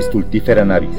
Stultifera 0.00 0.64
navis. 0.64 0.96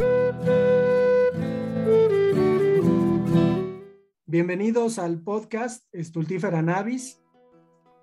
Bienvenidos 4.25 5.00
al 5.00 5.22
podcast 5.22 5.85
Stultifera 5.95 6.61
navis, 6.61 7.22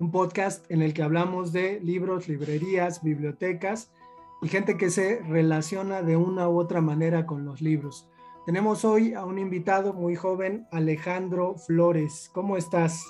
un 0.00 0.10
podcast 0.10 0.64
en 0.70 0.80
el 0.80 0.94
que 0.94 1.02
hablamos 1.02 1.52
de 1.52 1.80
libros, 1.80 2.28
librerías, 2.28 3.02
bibliotecas 3.02 3.92
y 4.40 4.48
gente 4.48 4.78
que 4.78 4.88
se 4.88 5.20
relaciona 5.24 6.00
de 6.00 6.16
una 6.16 6.48
u 6.48 6.58
otra 6.58 6.80
manera 6.80 7.26
con 7.26 7.44
los 7.44 7.60
libros. 7.60 8.08
Tenemos 8.46 8.86
hoy 8.86 9.12
a 9.12 9.26
un 9.26 9.38
invitado 9.38 9.92
muy 9.92 10.16
joven, 10.16 10.66
Alejandro 10.72 11.56
Flores. 11.56 12.30
¿Cómo 12.32 12.56
estás? 12.56 13.04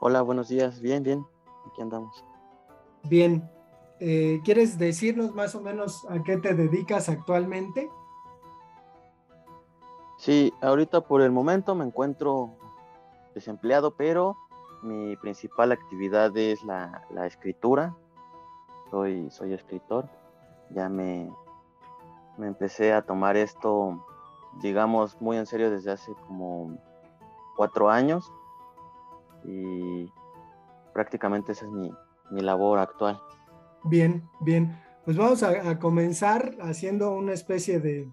Hola, 0.00 0.22
buenos 0.22 0.48
días. 0.48 0.80
Bien, 0.80 1.02
bien. 1.02 1.26
Aquí 1.66 1.82
andamos. 1.82 2.24
Bien. 3.08 3.42
Eh, 4.00 4.40
¿Quieres 4.44 4.78
decirnos 4.78 5.34
más 5.34 5.54
o 5.54 5.60
menos 5.60 6.06
a 6.08 6.22
qué 6.22 6.38
te 6.38 6.54
dedicas 6.54 7.08
actualmente? 7.08 7.90
Sí, 10.18 10.52
ahorita 10.60 11.02
por 11.02 11.22
el 11.22 11.30
momento 11.30 11.74
me 11.74 11.84
encuentro 11.84 12.56
desempleado, 13.34 13.94
pero 13.96 14.36
mi 14.82 15.16
principal 15.16 15.72
actividad 15.72 16.36
es 16.36 16.62
la, 16.64 17.04
escritura. 17.26 17.94
Soy, 18.90 19.30
soy 19.30 19.52
escritor. 19.52 20.08
Ya 20.70 20.88
me, 20.88 21.30
me 22.38 22.46
empecé 22.46 22.92
a 22.92 23.02
tomar 23.02 23.36
esto, 23.36 24.04
digamos, 24.62 25.20
muy 25.20 25.36
en 25.36 25.46
serio 25.46 25.70
desde 25.70 25.92
hace 25.92 26.12
como 26.26 26.78
cuatro 27.56 27.90
años 27.90 28.32
y 29.44 30.10
prácticamente 30.92 31.52
esa 31.52 31.66
es 31.66 31.72
mi, 31.72 31.92
labor 32.30 32.78
actual. 32.78 33.20
Bien, 33.84 34.22
bien. 34.40 34.78
Pues 35.04 35.16
vamos 35.16 35.42
a, 35.42 35.78
comenzar 35.78 36.56
haciendo 36.60 37.12
una 37.12 37.32
especie 37.32 37.80
de, 37.80 38.12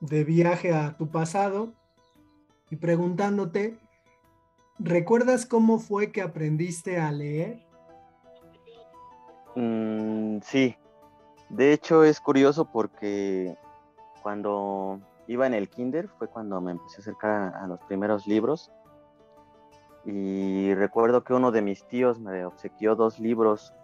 viaje 0.00 0.72
a 0.72 0.96
tu 0.96 1.10
pasado 1.10 1.74
y 2.70 2.76
preguntándote, 2.76 3.78
¿recuerdas 4.78 5.44
cómo 5.44 5.78
fue 5.78 6.12
que 6.12 6.22
aprendiste 6.22 6.98
a 6.98 7.10
leer? 7.10 7.66
Mm, 9.56 10.38
sí, 10.42 10.76
de 11.48 11.72
hecho 11.72 12.04
es 12.04 12.20
curioso 12.20 12.70
porque 12.70 13.56
cuando 14.22 15.00
iba 15.26 15.46
en 15.46 15.54
el 15.54 15.68
kinder 15.68 16.08
fue 16.08 16.28
cuando 16.28 16.60
me 16.60 16.72
empecé 16.72 16.98
a 16.98 17.00
acercar 17.00 17.56
a 17.56 17.66
los 17.66 17.80
primeros 17.80 18.26
libros 18.26 18.70
y 20.04 20.72
recuerdo 20.74 21.24
que 21.24 21.34
uno 21.34 21.50
de 21.50 21.62
mis 21.62 21.84
tíos 21.88 22.20
me 22.20 22.44
obsequió 22.46 22.94
dos 22.94 23.18
libros 23.18 23.74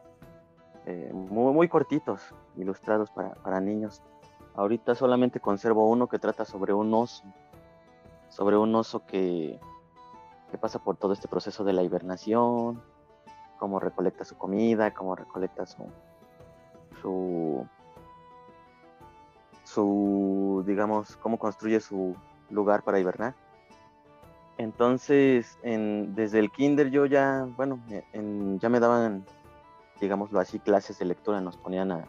eh, 0.87 1.11
muy, 1.13 1.69
cortitos, 1.69 2.21
ilustrados 2.57 3.11
para, 3.11 3.61
niños. 3.61 4.03
Ahorita 4.55 4.95
solamente 4.95 5.41
conservo 5.41 5.89
uno 5.89 6.09
que 6.09 6.19
trata 6.19 6.45
sobre 6.45 6.73
un 6.73 6.93
oso, 6.95 7.25
sobre 8.29 8.57
un 8.57 8.75
oso 8.75 9.05
que, 9.07 9.59
que 10.51 10.59
pasa 10.59 10.79
por 10.79 10.97
todo 10.97 11.13
este 11.13 11.29
proceso 11.29 11.65
de 11.65 11.73
la 11.73 11.83
hibernación, 11.83 12.83
cómo 13.59 13.81
recolecta 13.81 14.25
su 14.25 14.37
comida, 14.37 14.93
cómo 14.93 15.17
recolecta 15.17 15.67
su, 15.67 15.87
su, 17.01 17.67
su, 19.65 20.63
digamos, 20.67 21.17
cómo 21.17 21.39
construye 21.39 21.81
su 21.81 22.15
lugar 22.51 22.83
para 22.83 23.01
hibernar. 23.01 23.35
Entonces, 24.57 25.59
desde 25.63 26.39
el 26.39 26.51
kinder 26.53 26.91
yo 26.91 27.07
ya, 27.07 27.49
bueno, 27.57 27.81
ya 28.61 28.69
me 28.69 28.79
daban, 28.79 29.25
digámoslo 30.01 30.41
así, 30.41 30.59
clases 30.59 30.99
de 30.99 31.05
lectura, 31.05 31.41
nos 31.41 31.57
ponían 31.57 31.93
a, 31.93 32.05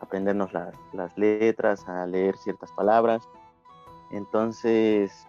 aprendernos 0.00 0.52
las 0.52 1.16
letras, 1.16 1.88
a 1.88 2.06
leer 2.06 2.36
ciertas 2.36 2.70
palabras. 2.72 3.28
Entonces, 4.10 5.26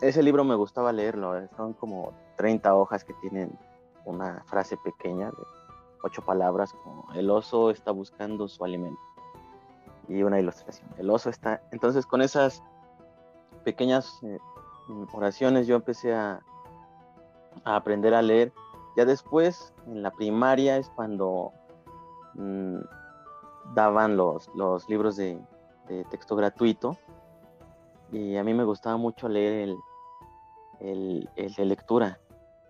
ese 0.00 0.22
libro 0.22 0.44
me 0.44 0.54
gustaba 0.54 0.92
leerlo, 0.92 1.38
eh, 1.38 1.48
son 1.56 1.72
como 1.72 2.12
30 2.36 2.74
hojas 2.74 3.04
que 3.04 3.14
tienen 3.14 3.58
una 4.04 4.42
frase 4.46 4.76
pequeña 4.76 5.30
de 5.30 5.42
ocho 6.02 6.22
palabras, 6.22 6.72
como 6.84 7.12
el 7.14 7.30
oso 7.30 7.70
está 7.70 7.90
buscando 7.90 8.46
su 8.48 8.64
alimento. 8.64 9.00
Y 10.08 10.22
una 10.22 10.38
ilustración, 10.38 10.88
el 10.98 11.10
oso 11.10 11.30
está, 11.30 11.62
entonces 11.72 12.06
con 12.06 12.22
esas 12.22 12.62
pequeñas 13.64 14.20
eh, 14.22 14.38
oraciones 15.12 15.66
yo 15.66 15.76
empecé 15.76 16.14
a, 16.14 16.40
aprender 17.64 18.14
a 18.14 18.22
leer. 18.22 18.52
Ya 18.96 19.04
después, 19.04 19.74
en 19.86 20.02
la 20.02 20.10
primaria, 20.10 20.78
es 20.78 20.88
cuando 20.88 21.52
mm, 22.34 22.78
daban 23.74 24.16
los, 24.16 24.48
los 24.54 24.88
libros 24.88 25.16
de, 25.16 25.38
texto 26.10 26.34
gratuito. 26.34 26.96
Y 28.10 28.36
a 28.36 28.42
mí 28.42 28.54
me 28.54 28.64
gustaba 28.64 28.96
mucho 28.96 29.28
leer 29.28 29.76
el, 30.80 31.28
el, 31.36 31.54
de 31.54 31.64
lectura, 31.64 32.18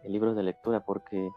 el 0.02 0.12
libro 0.12 0.34
de 0.34 0.42
lectura, 0.42 0.80
porque 0.80 1.30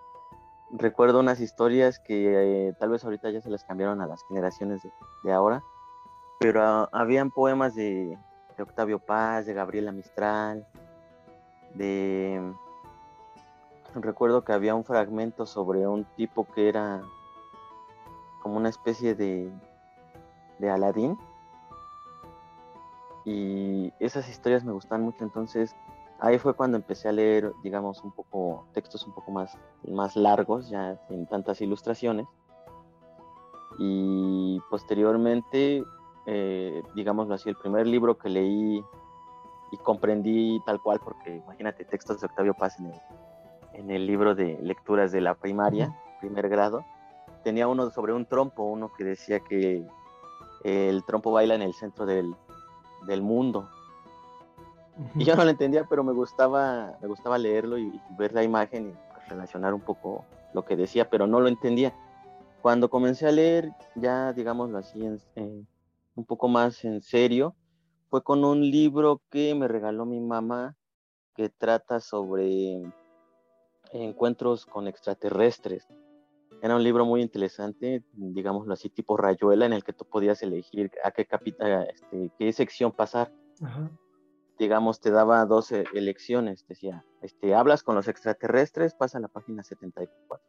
recuerdo 0.71 1.19
unas 1.19 1.39
historias 1.39 1.99
que 1.99 2.67
eh, 2.67 2.73
tal 2.79 2.89
vez 2.89 3.03
ahorita 3.03 3.29
ya 3.29 3.41
se 3.41 3.49
las 3.49 3.63
cambiaron 3.63 4.01
a 4.01 4.07
las 4.07 4.23
generaciones 4.27 4.81
de, 5.23 5.31
ahora, 5.31 5.63
pero 6.39 6.63
ah, 6.63 6.89
habían 6.91 7.29
poemas 7.29 7.75
de, 7.75 8.17
de 8.57 8.63
Octavio 8.63 8.99
Paz, 8.99 9.45
de 9.45 9.53
Gabriela 9.53 9.91
Mistral, 9.91 10.65
de... 11.75 12.53
Recuerdo 13.95 14.43
que 14.43 14.53
había 14.53 14.75
un 14.75 14.83
fragmento 14.83 15.45
sobre 15.45 15.87
un 15.87 16.05
tipo 16.15 16.47
que 16.53 16.69
era 16.69 17.01
como 18.41 18.57
una 18.57 18.69
especie 18.69 19.15
de, 19.15 19.51
Aladín. 20.61 21.17
Y 23.25 23.93
esas 23.99 24.29
historias 24.29 24.63
me 24.63 24.71
gustan 24.71 25.01
mucho, 25.03 25.23
entonces 25.23 25.75
ahí 26.19 26.39
fue 26.39 26.53
cuando 26.53 26.77
empecé 26.77 27.09
a 27.09 27.11
leer, 27.11 27.53
digamos, 27.63 28.03
un 28.03 28.11
poco, 28.11 28.65
textos 28.73 29.05
un 29.05 29.13
poco 29.13 29.31
más, 29.31 29.57
más 29.87 30.15
largos, 30.15 30.69
ya 30.69 30.97
sin 31.07 31.27
tantas 31.27 31.61
ilustraciones. 31.61 32.27
Y 33.77 34.59
posteriormente 34.69 35.83
eh, 36.31 36.83
digámoslo 36.93 37.33
así, 37.33 37.49
el 37.49 37.55
primer 37.55 37.87
libro 37.87 38.17
que 38.19 38.29
leí 38.29 38.85
y 39.71 39.77
comprendí 39.77 40.61
tal 40.63 40.79
cual, 40.79 40.99
porque 41.03 41.37
imagínate, 41.37 41.85
textos 41.85 42.19
de 42.21 42.27
Octavio 42.27 42.53
Paz 42.53 42.79
en 42.79 42.87
el, 42.87 43.01
libro 43.87 44.35
de 44.35 44.59
lecturas 44.61 45.11
de 45.11 45.21
la 45.21 45.35
primaria, 45.35 45.95
primer 46.19 46.49
grado, 46.49 46.85
tenía 47.43 47.67
uno 47.67 47.89
sobre 47.91 48.13
un 48.13 48.25
trompo, 48.25 48.63
uno 48.63 48.91
que 48.97 49.03
decía 49.03 49.39
que 49.39 49.85
el 50.63 51.03
trompo 51.05 51.31
baila 51.31 51.55
en 51.55 51.61
el 51.61 51.73
centro 51.73 52.05
del, 52.05 52.35
mundo. 53.21 53.69
Y 55.15 55.23
yo 55.23 55.35
no 55.35 55.45
lo 55.45 55.49
entendía, 55.49 55.85
pero 55.89 56.03
me 56.03 56.11
gustaba, 56.11 56.97
me 57.01 57.07
gustaba 57.07 57.37
leerlo 57.37 57.77
y, 57.77 57.99
ver 58.17 58.33
la 58.33 58.43
imagen 58.43 58.89
y 58.89 59.29
relacionar 59.29 59.73
un 59.73 59.81
poco 59.81 60.25
lo 60.53 60.65
que 60.65 60.75
decía, 60.75 61.09
pero 61.09 61.27
no 61.27 61.39
lo 61.39 61.47
entendía. 61.47 61.93
Cuando 62.61 62.89
comencé 62.89 63.27
a 63.27 63.31
leer, 63.31 63.71
ya 63.95 64.33
digámoslo 64.33 64.77
así, 64.77 65.05
en, 65.35 65.67
un 66.15 66.25
poco 66.25 66.49
más 66.49 66.83
en 66.83 67.01
serio 67.01 67.55
fue 68.09 68.23
con 68.23 68.43
un 68.43 68.69
libro 68.69 69.21
que 69.29 69.55
me 69.55 69.67
regaló 69.67 70.05
mi 70.05 70.19
mamá 70.19 70.75
que 71.35 71.47
trata 71.47 72.01
sobre 72.01 72.81
encuentros 73.91 74.65
con 74.65 74.87
extraterrestres. 74.87 75.87
Era 76.61 76.75
un 76.75 76.83
libro 76.83 77.05
muy 77.05 77.21
interesante, 77.21 78.03
digámoslo 78.13 78.73
así, 78.73 78.89
tipo 78.89 79.15
rayuela, 79.15 79.65
en 79.65 79.73
el 79.73 79.83
que 79.83 79.93
tú 79.93 80.05
podías 80.05 80.43
elegir 80.43 80.91
a 81.03 81.11
qué 81.11 81.25
capítulo, 81.25 81.81
este, 81.81 82.31
qué 82.37 82.51
sección 82.51 82.91
pasar. 82.91 83.31
Digamos, 84.57 84.99
te 84.99 85.09
daba 85.09 85.45
dos 85.45 85.71
elecciones, 85.71 86.65
decía, 86.67 87.05
este, 87.21 87.55
hablas 87.55 87.81
con 87.81 87.95
los 87.95 88.09
extraterrestres, 88.09 88.93
pasa 88.93 89.17
a 89.17 89.21
la 89.21 89.29
página 89.29 89.63
74. 89.63 90.45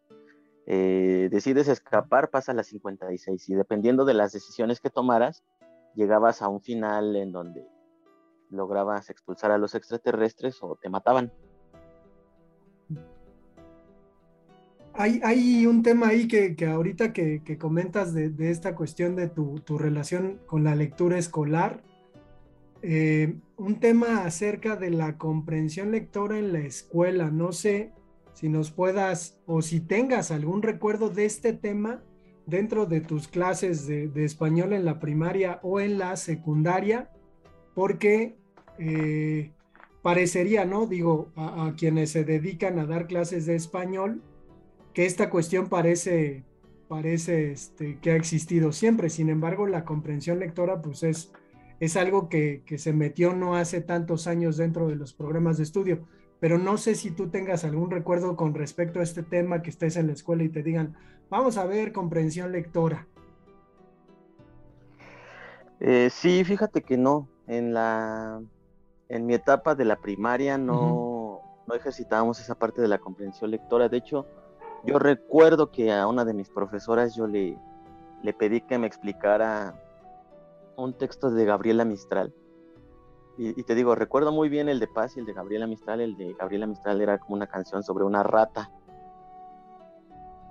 Eh, 0.67 1.29
decides 1.31 1.69
escapar, 1.69 2.31
pasa 2.31 2.53
a 2.53 2.55
la 2.55 2.65
56. 2.65 3.49
Y 3.49 3.55
dependiendo 3.55 4.05
de 4.05 4.15
las 4.15 4.33
decisiones 4.33 4.81
que 4.81 4.91
tomaras, 4.91 5.45
llegabas 5.95 6.43
a 6.43 6.49
un 6.49 6.61
final 6.61 7.17
en 7.17 7.33
donde 7.33 7.67
lograbas 8.51 9.11
expulsar 9.11 9.51
a 9.51 9.59
los 9.59 9.75
extraterrestres 9.75 10.63
o 10.63 10.77
te 10.77 10.89
mataban. 10.89 11.33
Hay, 15.03 15.65
un 15.65 15.83
tema 15.83 16.09
ahí 16.09 16.29
que, 16.29 16.55
ahorita 16.67 17.15
que, 17.15 17.57
comentas 17.59 18.13
de, 18.13 18.51
esta 18.51 18.75
cuestión 18.75 19.17
de 19.17 19.29
tu, 19.29 19.79
relación 19.79 20.41
con 20.45 20.63
la 20.63 20.75
lectura 20.75 21.17
escolar, 21.17 21.83
eh, 22.83 23.37
un 23.57 23.81
tema 23.81 24.25
acerca 24.25 24.77
de 24.77 24.91
la 24.91 25.17
comprensión 25.17 25.91
lectora 25.91 26.39
en 26.39 26.53
la 26.53 26.59
escuela. 26.61 27.31
No 27.31 27.53
sé 27.53 27.93
si 28.35 28.51
nos 28.51 28.73
puedas 28.73 29.41
o 29.47 29.63
si 29.63 29.81
tengas 29.81 30.31
algún 30.31 30.61
recuerdo 30.61 31.09
de 31.09 31.25
este 31.25 31.55
tema 31.55 32.03
dentro 32.45 32.85
de 32.85 33.01
tus 33.01 33.27
clases 33.27 33.87
de, 33.87 34.11
español 34.23 34.75
en 34.75 34.85
la 34.85 35.01
primaria 35.01 35.61
o 35.63 35.81
en 35.81 35.99
la 35.99 36.15
secundaria, 36.19 37.11
porque 37.75 38.37
eh, 38.79 39.53
parecería, 40.03 40.67
¿no? 40.67 40.87
Digo, 40.87 41.31
a, 41.37 41.73
quienes 41.75 42.11
se 42.11 42.23
dedican 42.25 42.79
a 42.79 42.85
dar 42.85 43.07
clases 43.07 43.47
de 43.47 43.57
español, 43.57 44.21
que 44.93 45.07
esta 45.07 45.31
cuestión 45.31 45.69
parece 45.69 46.45
parece 46.91 47.53
este, 47.53 48.01
que 48.01 48.11
ha 48.11 48.17
existido 48.17 48.73
siempre. 48.73 49.11
Sin 49.11 49.29
embargo, 49.29 49.69
la 49.69 49.85
comprensión 49.85 50.41
lectora, 50.41 50.83
pues 50.83 51.05
es, 51.05 51.33
es 51.79 51.97
algo 51.97 52.29
que, 52.29 52.65
que, 52.67 52.79
se 52.79 52.93
metió 52.93 53.33
no 53.33 53.55
hace 53.55 53.81
tantos 53.81 54.27
años 54.27 54.57
dentro 54.57 54.89
de 54.89 54.97
los 54.97 55.15
programas 55.15 55.57
de 55.57 55.63
estudio. 55.63 56.01
Pero 56.41 56.59
no 56.59 56.79
sé 56.79 56.97
si 56.97 57.13
tú 57.13 57.29
tengas 57.29 57.65
algún 57.65 57.93
recuerdo 57.93 58.35
con 58.35 58.55
respecto 58.55 58.99
a 58.99 59.05
este 59.05 59.23
tema 59.23 59.63
que 59.63 59.71
estés 59.71 59.97
en 59.97 60.09
la 60.09 60.15
escuela 60.15 60.43
y 60.43 60.49
te 60.49 60.65
digan, 60.65 60.97
vamos 61.29 61.59
a 61.59 61.65
ver 61.65 61.93
comprensión 61.93 62.51
lectora. 62.51 63.07
Eh, 65.79 66.11
sí, 66.11 66.43
fíjate 66.43 66.83
que 66.83 66.97
no. 66.97 67.29
En 67.47 67.73
la 67.73 68.43
en 69.09 69.27
mi 69.27 69.35
etapa 69.35 69.77
de 69.77 69.85
la 69.85 69.97
primaria 69.97 70.59
no, 70.59 71.41
no 71.69 71.75
ejercitábamos 71.75 72.41
esa 72.41 72.57
parte 72.57 72.83
de 72.83 72.89
la 72.89 72.99
comprensión 72.99 73.53
lectora. 73.53 73.89
De 73.89 73.97
hecho, 73.97 74.27
yo 74.85 74.99
recuerdo 74.99 75.71
que 75.71 75.93
a 75.93 76.07
una 76.07 76.25
de 76.25 76.35
mis 76.35 76.49
profesoras 76.49 77.15
yo 77.15 77.27
le, 77.27 77.59
le 78.23 78.33
pedí 78.33 78.61
que 78.61 78.79
me 78.79 78.87
explicara 78.87 79.75
un 80.77 80.95
texto 80.95 81.31
de 81.31 81.45
Gabriela 81.45 81.85
Mistral. 81.85 82.33
Y, 83.39 83.63
te 83.63 83.75
digo, 83.75 83.95
recuerdo 83.95 84.33
muy 84.33 84.51
bien 84.51 84.69
el 84.69 84.81
de 84.81 84.87
Paz 84.87 85.17
y 85.17 85.21
el 85.21 85.25
de 85.25 85.33
Gabriela 85.33 85.67
Mistral. 85.67 86.01
El 86.03 86.17
de 86.17 86.35
Gabriela 86.35 86.67
Mistral 86.67 87.01
era 87.01 87.19
como 87.19 87.37
una 87.37 87.47
canción 87.47 87.83
sobre 87.83 88.05
una 88.05 88.23
rata 88.23 88.71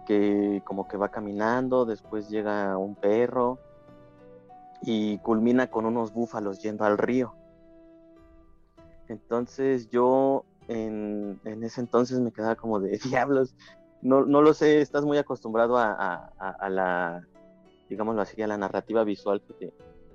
que 0.08 0.64
como 0.66 0.88
que 0.88 0.98
va 0.98 1.10
caminando, 1.10 1.86
después 1.86 2.30
llega 2.30 2.76
un 2.80 2.96
perro 2.96 3.60
y 4.82 5.20
culmina 5.20 5.70
con 5.70 5.86
unos 5.86 6.14
búfalos 6.14 6.64
yendo 6.64 6.84
al 6.84 6.98
río. 6.98 7.36
Entonces 9.08 9.90
yo 9.90 10.46
en, 10.68 11.40
en 11.44 11.64
ese 11.64 11.82
entonces 11.82 12.20
me 12.20 12.32
quedaba 12.32 12.56
como 12.56 12.80
de 12.80 12.98
diablos, 13.04 13.56
no, 14.02 14.26
no 14.26 14.42
lo 14.42 14.54
sé, 14.54 14.82
estás 14.82 15.06
muy 15.06 15.18
acostumbrado 15.18 15.78
a, 15.78 16.32
la, 16.70 17.28
digámoslo 17.90 18.22
así, 18.22 18.42
a 18.42 18.48
la 18.48 18.58
narrativa 18.58 19.04
visual 19.04 19.42
que 19.42 19.54
te, 19.54 19.74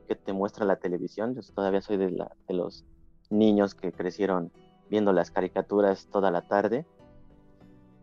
que 0.09 0.15
te 0.15 0.33
muestra 0.33 0.65
la 0.65 0.77
televisión. 0.77 1.35
Yo 1.35 1.43
todavía 1.55 1.81
soy 1.81 1.97
de, 1.97 2.11
la, 2.11 2.33
de 2.49 2.55
los 2.55 2.85
niños 3.31 3.75
que 3.75 3.93
crecieron 3.93 4.53
viendo 4.89 5.13
las 5.13 5.31
caricaturas 5.31 6.07
toda 6.11 6.31
la 6.31 6.43
tarde. 6.43 6.87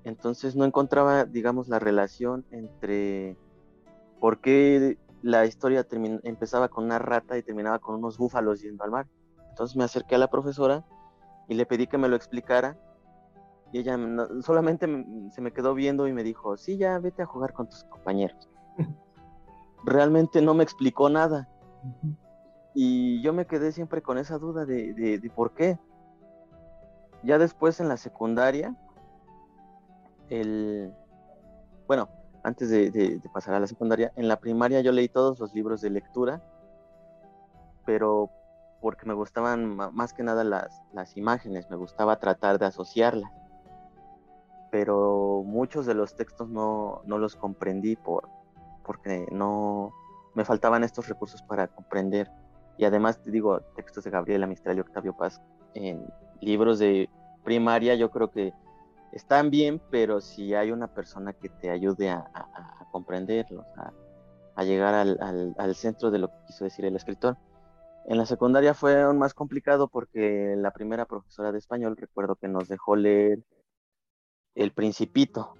Entonces 0.03 0.55
no 0.55 0.65
encontraba, 0.65 1.25
digamos, 1.25 1.67
la 1.67 1.79
relación 1.79 2.45
entre 2.51 3.37
por 4.19 4.39
qué 4.39 4.97
la 5.21 5.45
historia 5.45 5.85
empezaba 6.23 6.69
con 6.69 6.85
una 6.85 6.99
rata 6.99 7.37
y 7.37 7.43
terminaba 7.43 7.79
con 7.79 7.95
unos 7.95 8.17
búfalos 8.17 8.61
yendo 8.61 8.83
al 8.83 8.91
mar. 8.91 9.07
Entonces 9.49 9.77
me 9.77 9.83
acerqué 9.83 10.15
a 10.15 10.19
la 10.19 10.29
profesora 10.29 10.85
y 11.47 11.53
le 11.53 11.65
pedí 11.65 11.87
que 11.87 11.97
me 11.97 12.07
lo 12.07 12.15
explicara 12.15 12.77
y 13.71 13.79
ella 13.79 13.97
solamente 14.41 14.85
se 15.31 15.41
me 15.41 15.53
quedó 15.53 15.73
viendo 15.73 16.07
y 16.07 16.13
me 16.13 16.23
dijo, 16.23 16.57
sí, 16.57 16.77
ya 16.77 16.99
vete 16.99 17.21
a 17.21 17.25
jugar 17.25 17.53
con 17.53 17.67
tus 17.67 17.83
compañeros. 17.85 18.49
Realmente 19.85 20.41
no 20.41 20.53
me 20.53 20.63
explicó 20.63 21.09
nada. 21.09 21.47
Y 22.73 23.21
yo 23.21 23.33
me 23.33 23.47
quedé 23.47 23.71
siempre 23.71 24.01
con 24.01 24.17
esa 24.17 24.37
duda 24.37 24.65
de, 24.65 25.31
por 25.33 25.53
qué. 25.53 25.79
Ya 27.23 27.37
después 27.37 27.79
en 27.79 27.87
la 27.87 27.97
secundaria, 27.97 28.75
el, 30.29 30.93
bueno, 31.87 32.09
antes 32.43 32.69
de, 32.69 33.21
pasar 33.33 33.53
a 33.53 33.59
la 33.59 33.67
secundaria, 33.67 34.11
en 34.17 34.27
la 34.27 34.39
primaria 34.39 34.81
yo 34.81 34.91
leí 34.91 35.07
todos 35.07 35.39
los 35.39 35.53
libros 35.53 35.79
de 35.79 35.91
lectura, 35.91 36.41
pero 37.85 38.29
porque 38.81 39.05
me 39.05 39.13
gustaban 39.13 39.75
más 39.75 40.13
que 40.13 40.23
nada 40.23 40.43
las, 40.43 40.81
las 40.91 41.15
imágenes, 41.15 41.69
me 41.69 41.75
gustaba 41.75 42.19
tratar 42.19 42.57
de 42.57 42.65
asociarlas 42.65 43.31
pero 44.71 45.43
muchos 45.45 45.85
de 45.85 45.93
los 45.93 46.15
textos 46.15 46.49
no, 46.49 47.03
los 47.05 47.35
comprendí 47.35 47.97
por, 47.97 48.27
porque 48.85 49.27
no 49.31 49.93
me 50.33 50.45
faltaban 50.45 50.83
estos 50.83 51.09
recursos 51.09 51.41
para 51.43 51.67
comprender. 51.67 52.31
Y 52.77 52.85
además 52.85 53.21
te 53.21 53.29
digo, 53.29 53.59
textos 53.75 54.05
de 54.05 54.11
Gabriela 54.11 54.47
Mistral 54.47 54.77
y 54.77 54.79
Octavio 54.79 55.15
Paz 55.15 55.41
en 55.73 56.05
libros 56.39 56.79
de 56.79 57.09
primaria 57.43 57.95
yo 57.95 58.09
creo 58.09 58.31
que 58.31 58.53
están 59.11 59.49
bien, 59.49 59.81
pero 59.91 60.21
si 60.21 60.55
hay 60.55 60.71
una 60.71 60.87
persona 60.87 61.33
que 61.33 61.49
te 61.49 61.69
ayude 61.69 62.09
a, 62.09 62.25
comprenderlos, 62.91 63.65
a, 64.55 64.63
llegar 64.63 64.93
al, 64.93 65.55
al, 65.57 65.75
centro 65.75 66.11
de 66.11 66.19
lo 66.19 66.29
que 66.29 66.37
quiso 66.47 66.63
decir 66.63 66.85
el 66.85 66.95
escritor. 66.95 67.35
En 68.05 68.17
la 68.17 68.25
secundaria 68.25 68.73
fue 68.73 69.01
aún 69.01 69.17
más 69.17 69.33
complicado 69.33 69.87
porque 69.87 70.55
la 70.57 70.71
primera 70.71 71.05
profesora 71.05 71.51
de 71.51 71.57
español 71.57 71.97
recuerdo 71.97 72.35
que 72.35 72.47
nos 72.47 72.67
dejó 72.67 72.95
leer 72.95 73.39
el 74.55 74.71
Principito. 74.71 75.55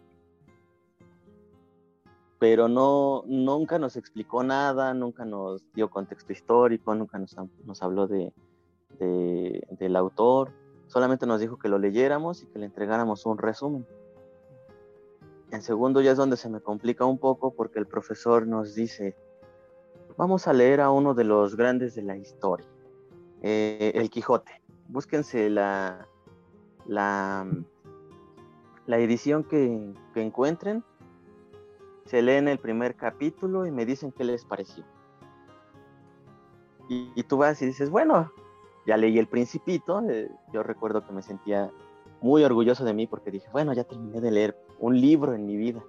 Pero 2.39 2.67
no, 2.67 3.23
nunca 3.27 3.77
nos 3.77 3.95
explicó 3.95 4.43
nada, 4.43 4.93
nunca 4.93 5.25
nos 5.25 5.63
dio 5.73 5.89
contexto 5.89 6.33
histórico, 6.33 6.95
nunca 6.95 7.19
nos, 7.19 7.83
habló 7.83 8.07
de, 8.07 8.33
del 8.99 9.95
autor, 9.95 10.51
solamente 10.87 11.27
nos 11.27 11.39
dijo 11.39 11.57
que 11.59 11.69
lo 11.69 11.77
leyéramos 11.77 12.41
y 12.41 12.47
que 12.47 12.57
le 12.57 12.65
entregáramos 12.65 13.25
un 13.27 13.37
resumen. 13.37 13.85
En 15.51 15.61
segundo 15.61 16.01
ya 16.01 16.11
es 16.11 16.17
donde 16.17 16.37
se 16.37 16.49
me 16.49 16.61
complica 16.61 17.05
un 17.05 17.19
poco 17.19 17.53
porque 17.53 17.77
el 17.77 17.85
profesor 17.85 18.47
nos 18.47 18.73
dice, 18.73 19.15
vamos 20.17 20.47
a 20.47 20.53
leer 20.53 20.81
a 20.81 20.89
uno 20.89 21.13
de 21.13 21.25
los 21.25 21.55
grandes 21.55 21.93
de 21.93 22.03
la 22.03 22.17
historia, 22.17 22.67
eh, 23.41 23.91
el 23.95 24.09
Quijote. 24.09 24.61
Búsquense 24.87 25.49
la, 25.49 26.07
la, 26.87 27.45
la 28.87 28.97
edición 28.97 29.43
que, 29.43 29.93
encuentren, 30.15 30.83
se 32.05 32.21
leen 32.21 32.47
el 32.47 32.57
primer 32.57 32.95
capítulo 32.95 33.65
y 33.65 33.71
me 33.71 33.85
dicen 33.85 34.11
qué 34.11 34.23
les 34.23 34.45
pareció. 34.45 34.83
Y, 36.89 37.23
tú 37.23 37.37
vas 37.37 37.61
y 37.61 37.65
dices, 37.65 37.89
bueno, 37.89 38.33
ya 38.85 38.97
leí 38.97 39.17
el 39.17 39.27
principito, 39.27 40.01
eh, 40.09 40.29
yo 40.51 40.61
recuerdo 40.61 41.05
que 41.05 41.13
me 41.13 41.21
sentía 41.21 41.71
muy 42.19 42.43
orgulloso 42.43 42.83
de 42.83 42.93
mí 42.93 43.07
porque 43.07 43.31
dije, 43.31 43.47
bueno, 43.53 43.71
ya 43.71 43.85
terminé 43.85 44.19
de 44.19 44.31
leer 44.31 44.57
un 44.77 44.99
libro 44.99 45.33
en 45.33 45.45
mi 45.45 45.55
vida. 45.55 45.81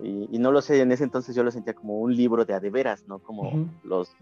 Y, 0.00 0.38
no 0.38 0.52
lo 0.52 0.62
sé, 0.62 0.80
en 0.80 0.92
ese 0.92 1.02
entonces 1.02 1.34
yo 1.34 1.42
lo 1.42 1.50
sentía 1.50 1.74
como 1.74 1.98
un 1.98 2.14
libro 2.14 2.44
de 2.44 2.54
adeveras, 2.54 3.08
¿no? 3.08 3.18
Como 3.18 3.68
los, 3.82 4.14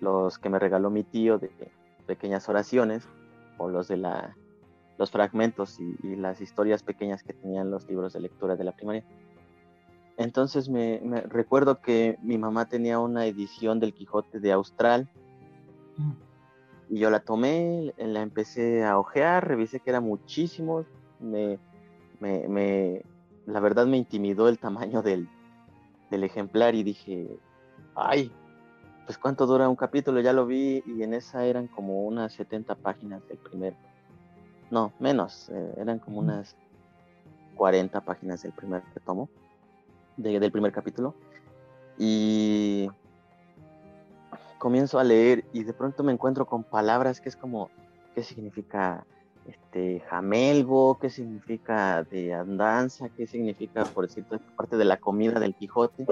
los 0.00 0.38
que 0.38 0.48
me 0.48 0.58
regaló 0.58 0.90
mi 0.90 1.04
tío 1.04 1.38
de 1.38 1.52
pequeñas 2.06 2.48
oraciones 2.48 3.08
o 3.58 3.68
los 3.68 3.86
de 3.86 3.98
la 3.98 4.36
los 4.98 5.10
fragmentos 5.10 5.78
y, 5.80 6.16
las 6.16 6.40
historias 6.40 6.82
pequeñas 6.82 7.22
que 7.22 7.32
tenían 7.32 7.70
los 7.70 7.88
libros 7.88 8.12
de 8.12 8.20
lectura 8.20 8.56
de 8.56 8.64
la 8.64 8.72
primaria. 8.72 9.04
Entonces 10.16 10.68
me, 10.68 11.00
recuerdo 11.28 11.80
que 11.80 12.18
mi 12.22 12.38
mamá 12.38 12.68
tenía 12.68 13.00
una 13.00 13.26
edición 13.26 13.80
del 13.80 13.94
Quijote 13.94 14.38
de 14.38 14.52
Austral 14.52 15.10
mm. 15.96 16.12
y 16.90 16.98
yo 17.00 17.10
la 17.10 17.20
tomé, 17.20 17.92
la 17.98 18.22
empecé 18.22 18.84
a 18.84 18.98
ojear, 18.98 19.48
revisé 19.48 19.80
que 19.80 19.90
era 19.90 20.00
muchísimo, 20.00 20.84
me, 21.18 21.58
la 23.46 23.60
verdad 23.60 23.86
me 23.86 23.96
intimidó 23.96 24.48
el 24.48 24.58
tamaño 24.58 25.02
del, 25.02 25.28
del 26.10 26.22
ejemplar 26.22 26.76
y 26.76 26.84
dije, 26.84 27.40
ay, 27.96 28.30
pues 29.06 29.18
cuánto 29.18 29.46
dura 29.46 29.68
un 29.68 29.76
capítulo, 29.76 30.20
ya 30.20 30.32
lo 30.32 30.46
vi 30.46 30.84
y 30.86 31.02
en 31.02 31.12
esa 31.12 31.44
eran 31.44 31.66
como 31.66 32.04
unas 32.04 32.32
70 32.34 32.76
páginas 32.76 33.26
del 33.26 33.38
primero 33.38 33.76
no, 34.74 34.92
menos, 34.98 35.48
eh, 35.50 35.74
eran 35.76 36.00
como 36.00 36.18
unas 36.18 36.56
40 37.54 38.00
páginas 38.00 38.42
del 38.42 38.50
primer 38.50 38.82
tomo, 39.06 39.28
del 40.16 40.50
primer 40.50 40.72
capítulo. 40.72 41.14
Y 41.96 42.90
comienzo 44.58 44.98
a 44.98 45.04
leer 45.04 45.44
y 45.52 45.62
de 45.62 45.72
pronto 45.72 46.02
me 46.02 46.12
encuentro 46.12 46.46
con 46.46 46.64
palabras 46.64 47.20
que 47.20 47.28
es 47.28 47.36
como, 47.36 47.70
¿qué 48.16 48.24
significa 48.24 49.06
este 49.46 50.00
jamelgo? 50.08 50.98
¿Qué 50.98 51.08
significa 51.08 52.02
de 52.02 52.34
andanza? 52.34 53.08
¿Qué 53.10 53.28
significa, 53.28 53.84
por 53.84 54.08
decirte, 54.08 54.40
parte 54.56 54.76
de 54.76 54.86
la 54.86 54.96
comida 54.96 55.38
del 55.38 55.54
Quijote? 55.54 56.04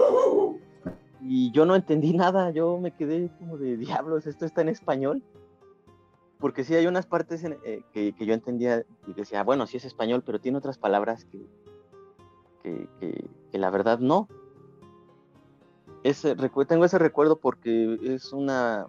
Y 1.21 1.51
yo 1.51 1.67
no 1.67 1.75
entendí 1.75 2.13
nada, 2.13 2.51
yo 2.51 2.79
me 2.79 2.93
quedé 2.93 3.29
como 3.41 3.59
de 3.59 3.77
diablos, 3.77 4.29
¿esto 4.29 4.47
está 4.47 4.61
en 4.61 4.69
español? 4.69 5.21
Porque 6.43 6.65
sí 6.65 6.75
hay 6.75 6.89
unas 6.89 7.07
partes 7.07 7.45
eh, 7.45 7.85
que, 7.93 8.13
yo 8.19 8.35
entendía 8.35 8.85
y 9.07 9.13
decía, 9.13 9.45
bueno, 9.45 9.69
sí 9.69 9.77
es 9.77 9.85
español, 9.85 10.25
pero 10.27 10.41
tiene 10.41 10.59
otras 10.59 10.77
palabras 10.77 11.25
que, 11.25 11.47
que, 12.65 13.29
la 13.53 13.71
verdad 13.71 14.01
no. 14.01 14.27
Ese, 16.03 16.35
tengo 16.67 16.85
ese 16.85 16.99
recuerdo 16.99 17.37
porque 17.37 17.97
es 18.03 18.33
una, 18.33 18.89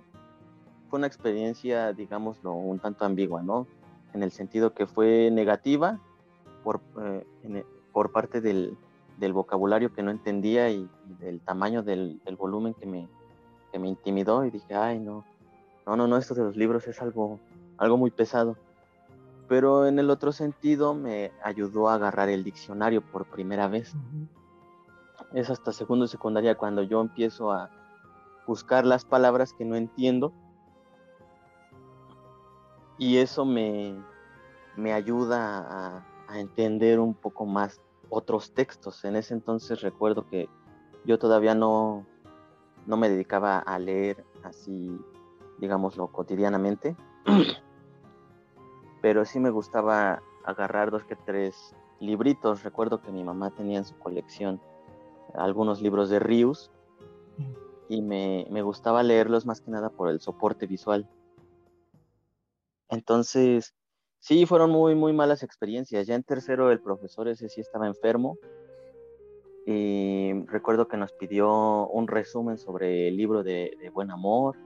fue 0.90 0.98
una 0.98 1.06
experiencia, 1.06 1.94
digámoslo, 1.94 2.54
un 2.54 2.80
tanto 2.80 3.06
ambigua, 3.06 3.44
¿no? 3.44 3.68
En 4.14 4.24
el 4.24 4.32
sentido 4.32 4.74
que 4.74 4.88
fue 4.88 5.30
negativa 5.32 6.00
por, 6.64 6.82
eh, 7.04 7.24
e, 7.44 7.66
por 7.92 8.12
parte 8.12 8.42
del, 8.42 8.76
vocabulario 9.32 9.94
que 9.94 10.02
no 10.02 10.10
entendía 10.10 10.72
y, 10.72 10.90
del 11.20 11.40
tamaño 11.40 11.84
del, 11.84 12.20
del 12.26 12.36
volumen 12.36 12.74
que 12.74 12.88
me, 12.88 13.08
que 13.72 13.78
me 13.78 13.90
intimidó 13.90 14.44
y 14.44 14.50
dije, 14.50 14.74
ay, 14.74 14.98
no, 14.98 15.24
no, 15.86 15.96
no, 15.98 16.08
no, 16.08 16.18
esto 16.18 16.34
de 16.34 16.44
los 16.44 16.56
libros 16.56 16.88
es 16.88 17.02
algo, 17.02 17.40
algo 17.78 17.98
muy 17.98 18.12
pesado. 18.12 18.58
Pero 19.48 19.86
en 19.86 20.00
el 20.00 20.10
otro 20.10 20.32
sentido 20.32 20.94
me 20.94 21.32
ayudó 21.44 21.90
a 21.90 21.96
agarrar 21.96 22.30
el 22.30 22.44
diccionario 22.44 23.02
por 23.02 23.26
primera 23.26 23.68
vez. 23.68 23.94
es 25.34 25.50
hasta 25.50 25.72
segundo 25.72 26.06
y 26.06 26.08
secundaria 26.08 26.56
cuando 26.56 26.84
yo 26.84 27.02
empiezo 27.02 27.52
a 27.52 27.70
buscar 28.48 28.86
las 28.86 29.06
palabras 29.06 29.54
que 29.54 29.66
no 29.66 29.76
entiendo 29.76 30.34
y 32.98 33.18
eso 33.18 33.46
me, 33.46 33.96
me 34.76 34.94
ayuda 34.94 35.60
a, 35.60 36.06
a, 36.28 36.40
entender 36.40 37.00
un 37.00 37.14
poco 37.14 37.46
más 37.46 37.82
otros 38.10 38.54
textos. 38.54 39.04
En 39.04 39.16
ese 39.16 39.34
entonces 39.34 39.82
recuerdo 39.82 40.28
que 40.28 40.48
yo 41.06 41.18
todavía 41.18 41.56
no, 41.56 42.06
no 42.86 42.98
me 42.98 43.10
dedicaba 43.10 43.60
a 43.60 43.80
leer 43.80 44.24
así, 44.44 44.98
digámoslo, 45.64 46.08
cotidianamente, 46.12 46.98
pero 49.02 49.24
sí 49.24 49.40
me 49.40 49.50
gustaba 49.50 50.22
agarrar 50.44 50.92
dos 50.92 51.06
que 51.06 51.16
tres 51.16 51.74
libritos. 52.02 52.64
Recuerdo 52.64 53.02
que 53.02 53.12
mi 53.12 53.24
mamá 53.24 53.50
tenía 53.52 53.78
en 53.78 53.86
su 53.86 53.98
colección 53.98 54.62
algunos 55.34 55.82
libros 55.82 56.10
de 56.10 56.20
Rius 56.20 56.70
y 57.88 58.02
me, 58.02 58.46
me 58.50 58.62
gustaba 58.62 59.04
leerlos 59.04 59.46
más 59.46 59.62
que 59.62 59.72
nada 59.72 59.90
por 59.90 60.10
el 60.10 60.20
soporte 60.20 60.68
visual. 60.68 61.10
Entonces, 62.90 63.74
sí, 64.20 64.46
fueron 64.46 64.70
muy, 64.70 64.96
muy 64.96 65.14
malas 65.14 65.44
experiencias. 65.44 66.08
Ya 66.08 66.16
en 66.16 66.24
tercero 66.24 66.72
el 66.72 66.82
profesor 66.82 67.30
ese 67.30 67.48
sí 67.48 67.62
estaba 67.62 67.88
enfermo. 67.88 68.38
Y 69.66 70.34
recuerdo 70.48 70.90
que 70.90 70.98
nos 70.98 71.14
pidió 71.14 71.88
un 71.88 72.10
resumen 72.10 72.58
sobre 72.58 73.08
el 73.08 73.16
libro 73.16 73.44
de, 73.44 73.72
Buen 73.94 74.12
Amor, 74.12 74.58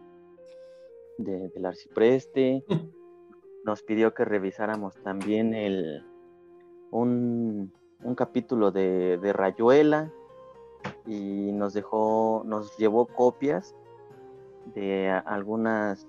de, 1.17 1.49
del 1.49 1.65
arcipreste. 1.65 2.63
Nos 3.65 3.83
pidió 3.83 4.13
que 4.13 4.23
revisáramos 4.23 4.95
también 5.03 5.53
el, 5.53 6.05
un, 6.91 7.73
capítulo 8.15 8.71
de, 8.71 9.17
de, 9.17 9.33
Rayuela 9.33 10.13
y 11.05 11.51
nos 11.51 11.73
dejó, 11.73 12.43
nos 12.45 12.77
llevó 12.77 13.07
copias 13.07 13.75
de 14.73 15.09
algunas 15.09 16.07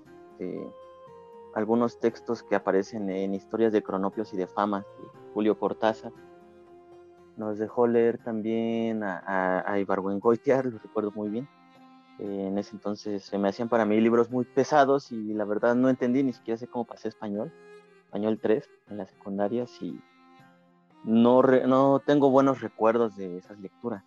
algunos 1.53 1.99
textos 1.99 2.43
que 2.43 2.55
aparecen 2.55 3.09
en 3.09 3.33
historias 3.33 3.73
de 3.73 3.83
Cronopios 3.83 4.33
y 4.33 4.37
de 4.37 4.47
Fama 4.47 4.85
de 5.01 5.31
Julio 5.33 5.57
Cortázar. 5.57 6.11
Nos 7.37 7.57
dejó 7.57 7.87
leer 7.87 8.17
también 8.17 9.03
a, 9.03 9.17
a, 9.19 9.59
a 9.59 9.77
lo 9.77 10.79
recuerdo 10.79 11.11
muy 11.11 11.29
bien. 11.29 11.47
En 12.19 12.57
ese 12.57 12.75
entonces 12.75 13.23
se 13.23 13.37
me 13.37 13.49
hacían 13.49 13.69
para 13.69 13.85
mí 13.85 13.99
libros 13.99 14.29
muy 14.29 14.45
pesados 14.45 15.11
y 15.11 15.33
la 15.33 15.45
verdad 15.45 15.75
no 15.75 15.89
entendí, 15.89 16.23
ni 16.23 16.33
siquiera 16.33 16.57
sé 16.57 16.67
cómo 16.67 16.85
pasé 16.85 17.07
español, 17.07 17.51
español 18.05 18.39
3 18.41 18.69
en 18.89 18.97
la 18.97 19.05
secundaria, 19.05 19.65
y 19.81 19.99
no, 21.03 21.41
no 21.41 22.01
tengo 22.05 22.29
buenos 22.29 22.61
recuerdos 22.61 23.15
de 23.15 23.37
esas 23.37 23.59
lecturas. 23.59 24.03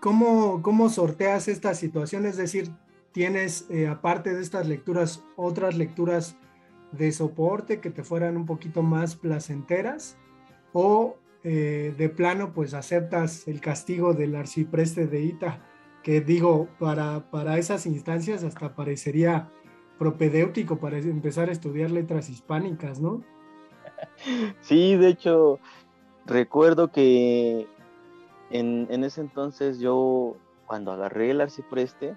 ¿Cómo, 0.00 0.60
¿Cómo 0.62 0.88
sorteas 0.88 1.46
esta 1.46 1.74
situación? 1.74 2.26
Es 2.26 2.36
decir, 2.36 2.72
tienes, 3.12 3.66
eh, 3.70 3.86
aparte 3.86 4.34
de 4.34 4.42
estas 4.42 4.66
lecturas, 4.66 5.22
otras 5.36 5.76
lecturas 5.76 6.36
de 6.90 7.12
soporte 7.12 7.80
que 7.80 7.90
te 7.90 8.02
fueran 8.02 8.36
un 8.36 8.44
poquito 8.44 8.82
más 8.82 9.14
placenteras 9.14 10.18
o 10.72 11.16
eh, 11.44 11.94
de 11.96 12.08
plano 12.08 12.52
pues 12.52 12.74
aceptas 12.74 13.46
el 13.46 13.60
castigo 13.60 14.14
del 14.14 14.34
arcipreste 14.34 15.06
de 15.06 15.22
Ita, 15.22 15.60
que 16.02 16.20
digo, 16.20 16.68
para, 16.78 17.30
para 17.30 17.58
esas 17.58 17.86
instancias 17.86 18.44
hasta 18.44 18.74
parecería 18.74 19.48
propedéutico 19.98 20.78
para 20.78 20.98
empezar 20.98 21.48
a 21.48 21.52
estudiar 21.52 21.90
letras 21.90 22.28
hispánicas, 22.28 23.00
¿no? 23.00 23.22
Sí, 24.60 24.96
de 24.96 25.08
hecho, 25.08 25.60
recuerdo 26.26 26.90
que 26.90 27.68
en, 28.50 28.88
en 28.90 29.04
ese 29.04 29.20
entonces 29.20 29.78
yo, 29.78 30.36
cuando 30.66 30.90
agarré 30.90 31.30
el 31.30 31.40
arcipreste, 31.40 32.16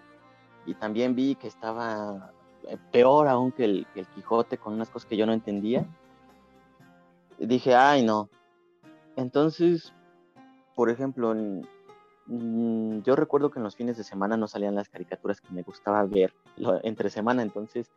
y 0.66 0.74
también 0.74 1.16
vi 1.16 1.36
que 1.36 1.48
estaba 1.48 2.32
eh, 2.68 2.78
peor 2.92 3.28
aún 3.28 3.52
que 3.52 3.66
el, 3.66 3.88
Quijote 4.16 4.58
con 4.58 4.74
unas 4.74 4.90
cosas 4.90 5.08
que 5.08 5.18
yo 5.18 5.26
no 5.26 5.34
entendía. 5.34 5.86
dije, 7.38 7.76
ay 7.76 8.04
no. 8.04 8.30
Entonces, 9.16 9.94
por 10.76 10.90
ejemplo, 10.90 11.34
mm, 12.28 13.00
yo 13.00 13.16
recuerdo 13.16 13.52
que 13.52 13.60
en 13.60 13.64
los 13.64 13.76
fines 13.76 13.98
de 13.98 14.04
semana 14.04 14.38
no 14.38 14.48
salían 14.48 14.76
las 14.76 14.90
caricaturas 14.90 15.42
que 15.42 15.54
me 15.54 15.64
gustaba 15.64 16.04
ver 16.04 16.34
entre 16.84 17.10
semana, 17.10 17.42
entonces 17.42 17.92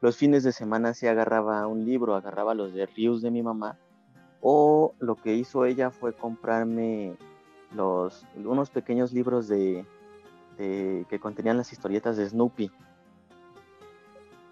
los 0.00 0.16
fines 0.16 0.42
de 0.42 0.52
semana 0.52 0.94
sí 0.94 1.06
agarraba 1.06 1.66
un 1.66 1.84
libro, 1.84 2.14
agarraba 2.14 2.54
los 2.54 2.72
de 2.72 2.86
Rius 2.86 3.22
de 3.22 3.30
mi 3.30 3.42
mamá, 3.42 3.78
o 4.46 4.94
lo 4.98 5.16
que 5.16 5.34
hizo 5.34 5.64
ella 5.64 5.90
fue 5.90 6.12
comprarme 6.12 7.16
los, 7.74 8.26
unos 8.36 8.70
pequeños 8.70 9.12
libros 9.12 9.48
de, 9.48 9.86
que 10.56 11.18
contenían 11.20 11.56
las 11.56 11.72
historietas 11.72 12.16
de 12.16 12.28
Snoopy. 12.28 12.70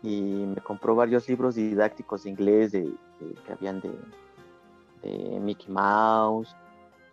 Y 0.02 0.20
me 0.46 0.60
compró 0.62 0.96
varios 0.96 1.28
libros 1.28 1.54
didácticos 1.54 2.24
de 2.24 2.30
inglés 2.30 2.72
de, 2.72 2.92
que 3.46 3.52
habían 3.52 3.80
de, 3.80 5.38
Mickey 5.40 5.68
Mouse. 5.68 6.56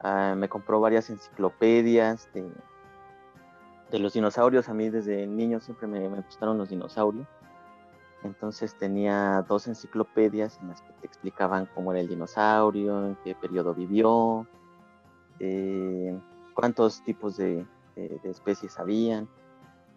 Ah, 0.01 0.33
me 0.37 0.47
compró 0.47 0.79
varias 0.79 1.09
enciclopedias 1.09 2.29
de, 2.33 3.99
los 3.99 4.13
dinosaurios. 4.13 4.69
A 4.69 4.73
mí 4.73 4.89
desde 4.89 5.27
niño 5.27 5.59
siempre 5.59 5.87
me, 5.87 6.07
gustaron 6.21 6.57
los 6.57 6.69
dinosaurios. 6.69 7.27
Entonces 8.23 8.75
tenía 8.75 9.45
dos 9.47 9.67
enciclopedias 9.67 10.59
en 10.61 10.69
las 10.69 10.81
que 10.81 10.91
te 10.93 11.07
explicaban 11.07 11.69
cómo 11.73 11.91
era 11.91 12.01
el 12.01 12.07
dinosaurio, 12.07 13.05
en 13.07 13.15
qué 13.23 13.33
periodo 13.33 13.73
vivió, 13.73 14.45
eh, 15.39 16.17
cuántos 16.53 17.01
tipos 17.03 17.37
de, 17.37 17.65
especies 18.23 18.79
habían. 18.79 19.27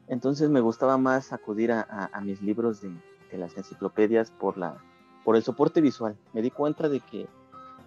Entonces 0.08 0.50
me 0.50 0.60
gustaba 0.60 0.98
más 0.98 1.32
acudir 1.32 1.72
a, 1.72 2.20
mis 2.22 2.42
libros 2.42 2.80
de, 2.80 2.92
las 3.32 3.56
enciclopedias 3.56 4.30
por, 4.30 4.58
la, 4.58 4.76
por 5.24 5.36
el 5.36 5.42
soporte 5.42 5.80
visual. 5.80 6.16
Me 6.32 6.42
di 6.42 6.50
cuenta 6.50 6.88
de 6.88 7.00
que, 7.00 7.28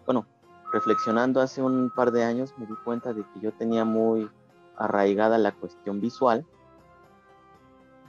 bueno, 0.06 0.26
reflexionando 0.72 1.42
hace 1.42 1.62
un 1.62 1.90
par 1.90 2.12
de 2.12 2.24
años, 2.24 2.54
me 2.58 2.66
di 2.66 2.74
cuenta 2.84 3.14
de 3.14 3.24
que 3.24 3.40
yo 3.40 3.52
tenía 3.54 3.86
muy 3.86 4.30
arraigada 4.78 5.38
la 5.38 5.52
cuestión 5.54 6.02
visual, 6.02 6.46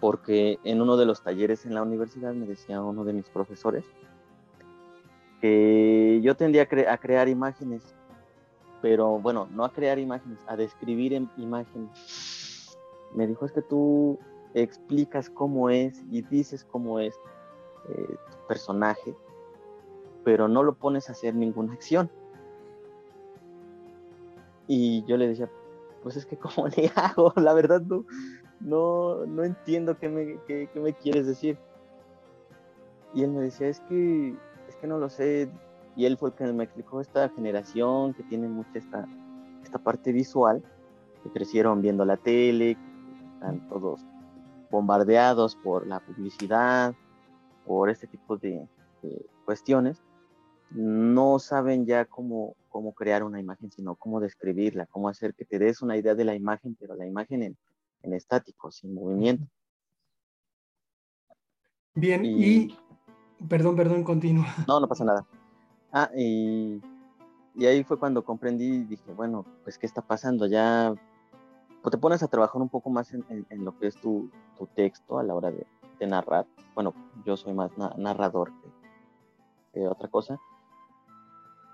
porque 0.01 0.59
en 0.65 0.83
uno 0.83 0.97
de 0.97 1.07
los 1.07 1.23
talleres 1.23 1.65
en 1.67 1.75
la 1.75 1.83
universidad 1.83 2.35
me 2.35 2.47
decía 2.47 2.83
uno 2.83 3.05
de 3.05 3.13
mis 3.13 3.29
profesores 3.29 3.85
que 5.41 6.21
yo 6.23 6.35
tendía 6.37 6.63
a 6.63 6.99
crear 6.99 7.29
imágenes 7.29 7.97
pero 8.87 9.19
bueno, 9.19 9.49
no 9.51 9.65
a 9.65 9.73
crear 9.73 9.99
imágenes, 9.99 10.39
a 10.47 10.57
describir 10.57 11.13
en 11.13 11.29
imágenes. 11.39 12.79
Me 13.15 13.27
dijo, 13.27 13.45
es 13.45 13.53
que 13.53 13.63
tú 13.63 14.19
explicas 14.55 15.31
cómo 15.31 15.71
es 15.71 16.03
y 16.11 16.23
dices 16.23 16.65
cómo 16.65 17.01
es 17.01 17.19
eh, 17.89 18.17
tu 18.31 18.47
personaje, 18.47 19.15
pero 20.25 20.49
no 20.49 20.63
lo 20.63 20.75
pones 20.75 21.09
a 21.09 21.13
hacer 21.13 21.35
ninguna 21.35 21.73
acción. 21.73 22.11
Y 24.69 25.05
yo 25.05 25.17
le 25.17 25.29
decía, 25.29 25.51
pues 26.03 26.17
es 26.17 26.27
que 26.27 26.37
cómo 26.37 26.69
le 26.77 26.91
hago, 26.95 27.33
la 27.37 27.53
verdad 27.55 27.81
no, 27.83 28.05
no, 28.61 29.27
no 29.27 29.45
entiendo 29.45 29.99
qué 29.99 30.09
me, 30.09 30.39
qué, 30.47 30.69
qué 30.73 30.81
me 30.81 30.93
quieres 30.93 31.27
decir. 31.27 31.59
Y 33.15 33.23
él 33.23 33.31
me 33.31 33.43
decía, 33.43 33.69
es 33.69 33.81
que, 33.81 34.37
es 34.69 34.77
que 34.77 34.87
no 34.87 34.99
lo 34.99 35.09
sé, 35.09 35.51
y 35.97 36.05
él 36.05 36.19
fue 36.19 36.29
el 36.29 36.35
que 36.35 36.53
me 36.53 36.65
explicó 36.65 37.01
esta 37.01 37.29
generación 37.31 38.13
que 38.13 38.23
tiene 38.25 38.49
mucha 38.49 38.79
esta, 38.79 39.09
esta 39.63 39.79
parte 39.79 40.13
visual, 40.13 40.63
que 41.23 41.31
crecieron 41.31 41.81
viendo 41.81 42.05
la 42.05 42.19
tele, 42.19 42.77
están 43.35 43.67
todos 43.69 44.05
bombardeados 44.71 45.57
por 45.57 45.87
la 45.87 46.01
publicidad, 46.01 46.95
por 47.65 47.89
este 47.89 48.07
tipo 48.07 48.37
de, 48.37 48.69
cuestiones, 49.45 50.03
no 50.71 51.39
saben 51.39 51.87
ya 51.87 52.05
cómo, 52.05 52.57
cómo 52.77 52.93
crear 52.93 53.25
una 53.25 53.41
imagen, 53.41 53.71
sino 53.71 53.97
cómo 53.97 54.21
describirla, 54.21 54.85
cómo 54.85 55.09
hacer 55.09 55.33
que 55.33 55.47
te 55.47 55.59
des 55.59 55.81
una 55.81 55.97
idea 55.97 56.15
de 56.15 56.27
la 56.27 56.35
imagen, 56.35 56.77
pero 56.79 56.95
la 56.95 57.07
imagen 57.07 57.43
en, 57.43 57.57
en 58.03 58.13
estático, 58.13 58.71
sin 58.71 58.93
movimiento. 58.93 59.47
Bien, 61.95 62.23
y, 62.23 62.77
perdón, 63.49 63.77
perdón, 63.77 64.05
continúa. 64.05 64.47
No, 64.69 64.79
no 64.79 64.87
pasa 64.87 65.07
nada. 65.07 65.25
Ah, 65.91 66.11
y, 66.15 66.83
ahí 67.67 67.83
fue 67.83 67.99
cuando 67.99 68.23
comprendí 68.23 68.67
y 68.67 68.85
dije, 68.85 69.11
bueno, 69.15 69.47
pues 69.65 69.79
¿qué 69.79 69.87
está 69.87 70.03
pasando? 70.03 70.47
Ya 70.47 70.93
pues, 71.83 71.91
te 71.91 71.97
pones 71.97 72.23
a 72.23 72.29
trabajar 72.29 72.61
un 72.61 72.69
poco 72.69 72.91
más 72.91 73.11
en, 73.15 73.25
lo 73.65 73.79
que 73.79 73.87
es 73.87 73.97
tu, 73.97 74.29
texto 74.75 75.19
a 75.19 75.23
la 75.23 75.35
hora 75.35 75.51
de, 75.51 75.67
narrar. 76.07 76.45
Bueno, 76.75 76.93
yo 77.25 77.39
soy 77.39 77.55
más 77.55 77.71
narrador 77.97 78.53
que, 79.73 79.89
otra 79.89 80.09
cosa. 80.09 80.39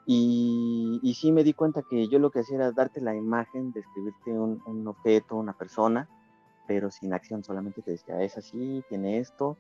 Y, 0.05 0.99
y, 1.03 1.15
sí 1.15 1.31
me 1.31 1.45
di 1.45 1.53
cuenta 1.53 1.83
que 1.89 2.09
yo 2.09 2.19
lo 2.19 2.31
que 2.31 2.41
hacía 2.41 2.57
era 2.57 2.73
darte 2.73 3.01
la 3.01 3.15
imagen, 3.15 3.71
describirte 3.73 4.33
un, 4.33 4.61
un 4.67 4.89
objeto, 4.89 5.37
una 5.37 5.53
persona, 5.53 6.09
pero 6.67 6.91
sin 6.91 7.13
acción, 7.13 7.45
solamente 7.45 7.83
te 7.83 7.93
decía, 7.93 8.21
es 8.21 8.37
así, 8.37 8.83
tiene 8.89 9.19
esto. 9.19 9.57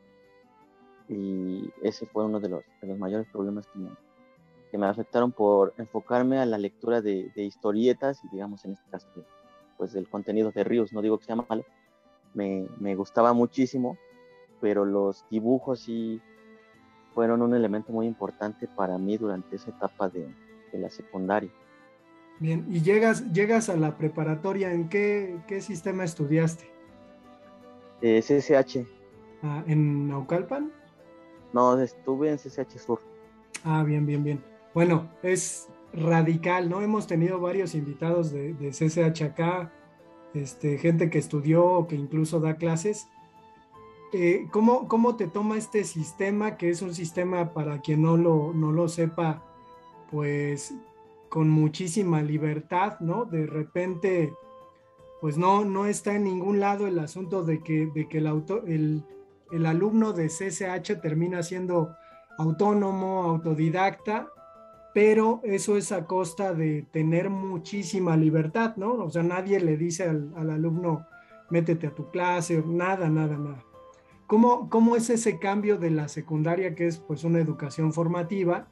Y 1.09 1.71
ese 1.83 2.07
fue 2.07 2.25
uno 2.25 2.41
de 2.41 2.49
los, 2.49 2.65
de 2.81 2.89
los 2.89 2.99
mayores 2.99 3.29
problemas 3.31 3.69
que 3.69 3.79
me, 3.79 3.91
que 4.73 4.79
me 4.79 4.87
afectaron 4.87 5.33
por 5.33 5.75
enfocarme 5.77 6.39
a 6.39 6.47
la 6.47 6.57
lectura 6.57 7.03
de, 7.03 7.31
historietas 7.37 8.25
y 8.25 8.29
digamos 8.29 8.65
en 8.65 8.73
este 8.73 8.91
caso 8.91 9.07
pues 9.77 9.93
del 9.93 10.09
contenido 10.09 10.51
de 10.51 10.65
Ríos, 10.65 10.95
no 10.95 11.03
digo 11.03 11.19
que 11.19 11.27
sea 11.27 11.37
malo, 11.37 11.65
me, 12.33 12.67
me 12.79 12.95
gustaba 12.95 13.35
muchísimo, 13.35 13.99
pero 14.63 14.87
los 14.87 15.27
dibujos 15.29 15.81
sí 15.81 16.23
fueron 17.14 17.42
un 17.42 17.54
elemento 17.54 17.92
muy 17.92 18.07
importante 18.07 18.69
para 18.69 18.99
mí 18.99 19.16
durante 19.16 19.57
esa 19.57 19.71
etapa 19.71 20.09
de, 20.09 20.28
de 20.73 20.78
la 20.78 20.90
secundaria. 20.90 21.50
Bien, 22.40 22.66
y 22.69 22.83
llegas, 22.83 23.33
llegas 23.33 23.69
a 23.69 23.76
la 23.76 23.97
preparatoria, 23.97 24.73
¿en 24.73 24.88
qué, 24.88 25.38
qué 25.47 25.61
sistema 25.61 26.04
estudiaste? 26.04 26.64
Eh, 28.00 28.21
CCH. 28.21 28.85
Ah, 29.42 29.62
¿En 29.66 30.09
Naucalpan? 30.09 30.73
No, 31.52 31.78
estuve 31.78 32.31
en 32.31 32.38
CCH 32.38 32.78
Sur. 32.78 33.00
Ah, 33.64 33.85
bien, 33.85 34.07
bien, 34.07 34.25
bien. 34.25 34.45
Bueno, 34.75 35.09
es 35.23 35.69
radical, 35.92 36.69
¿no? 36.69 36.81
Hemos 36.81 37.07
tenido 37.07 37.38
varios 37.38 37.75
invitados 37.75 38.33
de, 38.33 38.54
de 38.54 38.71
CCH 38.71 39.23
acá, 39.23 39.73
este, 40.35 40.78
gente 40.78 41.11
que 41.11 41.19
estudió 41.19 41.64
o 41.64 41.87
que 41.87 41.95
incluso 41.95 42.40
da 42.40 42.57
clases. 42.57 43.09
Eh, 44.14 44.47
¿cómo, 44.50 44.88
¿Cómo 44.88 45.16
te 45.16 45.26
toma 45.26 45.57
este 45.57 45.85
sistema, 45.85 46.59
que 46.59 46.69
es 46.69 46.83
un 46.83 46.95
sistema, 46.95 47.54
para 47.54 47.81
quien 47.81 48.02
no 48.02 48.19
lo, 48.19 48.52
no 48.52 48.71
lo 48.71 48.87
sepa, 48.88 49.42
pues 50.11 50.75
con 51.31 51.49
muchísima 51.49 52.21
libertad, 52.21 53.00
¿no? 53.00 53.25
De 53.25 53.47
repente, 53.47 54.35
pues 55.23 55.38
no, 55.38 55.64
no 55.64 55.87
está 55.87 56.14
en 56.14 56.25
ningún 56.25 56.61
lado 56.61 56.87
el 56.87 56.99
asunto 56.99 57.42
de 57.42 57.61
que, 57.61 57.87
de 57.87 58.07
que 58.07 58.19
el, 58.19 58.26
auto, 58.26 58.62
el, 58.66 59.02
el 59.50 59.64
alumno 59.64 60.12
de 60.12 60.28
CCH 60.28 61.00
termina 61.00 61.42
siendo 61.42 61.97
autónomo, 62.37 63.23
autodidacta, 63.23 64.28
pero 64.92 65.40
eso 65.42 65.78
es 65.78 65.90
a 65.90 66.04
costa 66.04 66.52
de 66.52 66.83
tener 66.92 67.31
muchísima 67.31 68.14
libertad, 68.14 68.76
¿no? 68.76 68.92
O 68.92 69.09
sea, 69.09 69.23
nadie 69.23 69.59
le 69.59 69.78
dice 69.78 70.04
al, 70.04 70.35
al 70.37 70.50
alumno, 70.50 71.07
métete 71.49 71.87
a 71.87 71.95
tu 71.95 72.11
clase, 72.11 72.62
nada, 72.66 73.09
nada, 73.09 73.38
nada. 73.38 73.64
¿Cómo, 74.33 74.71
¿Cómo 74.71 74.97
es 74.97 75.11
ese 75.11 75.39
cambio 75.39 75.77
de 75.77 75.91
la 75.91 76.09
secundaria, 76.09 76.75
que 76.75 76.87
es 76.87 76.97
pues 76.97 77.23
una 77.23 77.39
educación 77.39 77.93
formativa, 77.93 78.67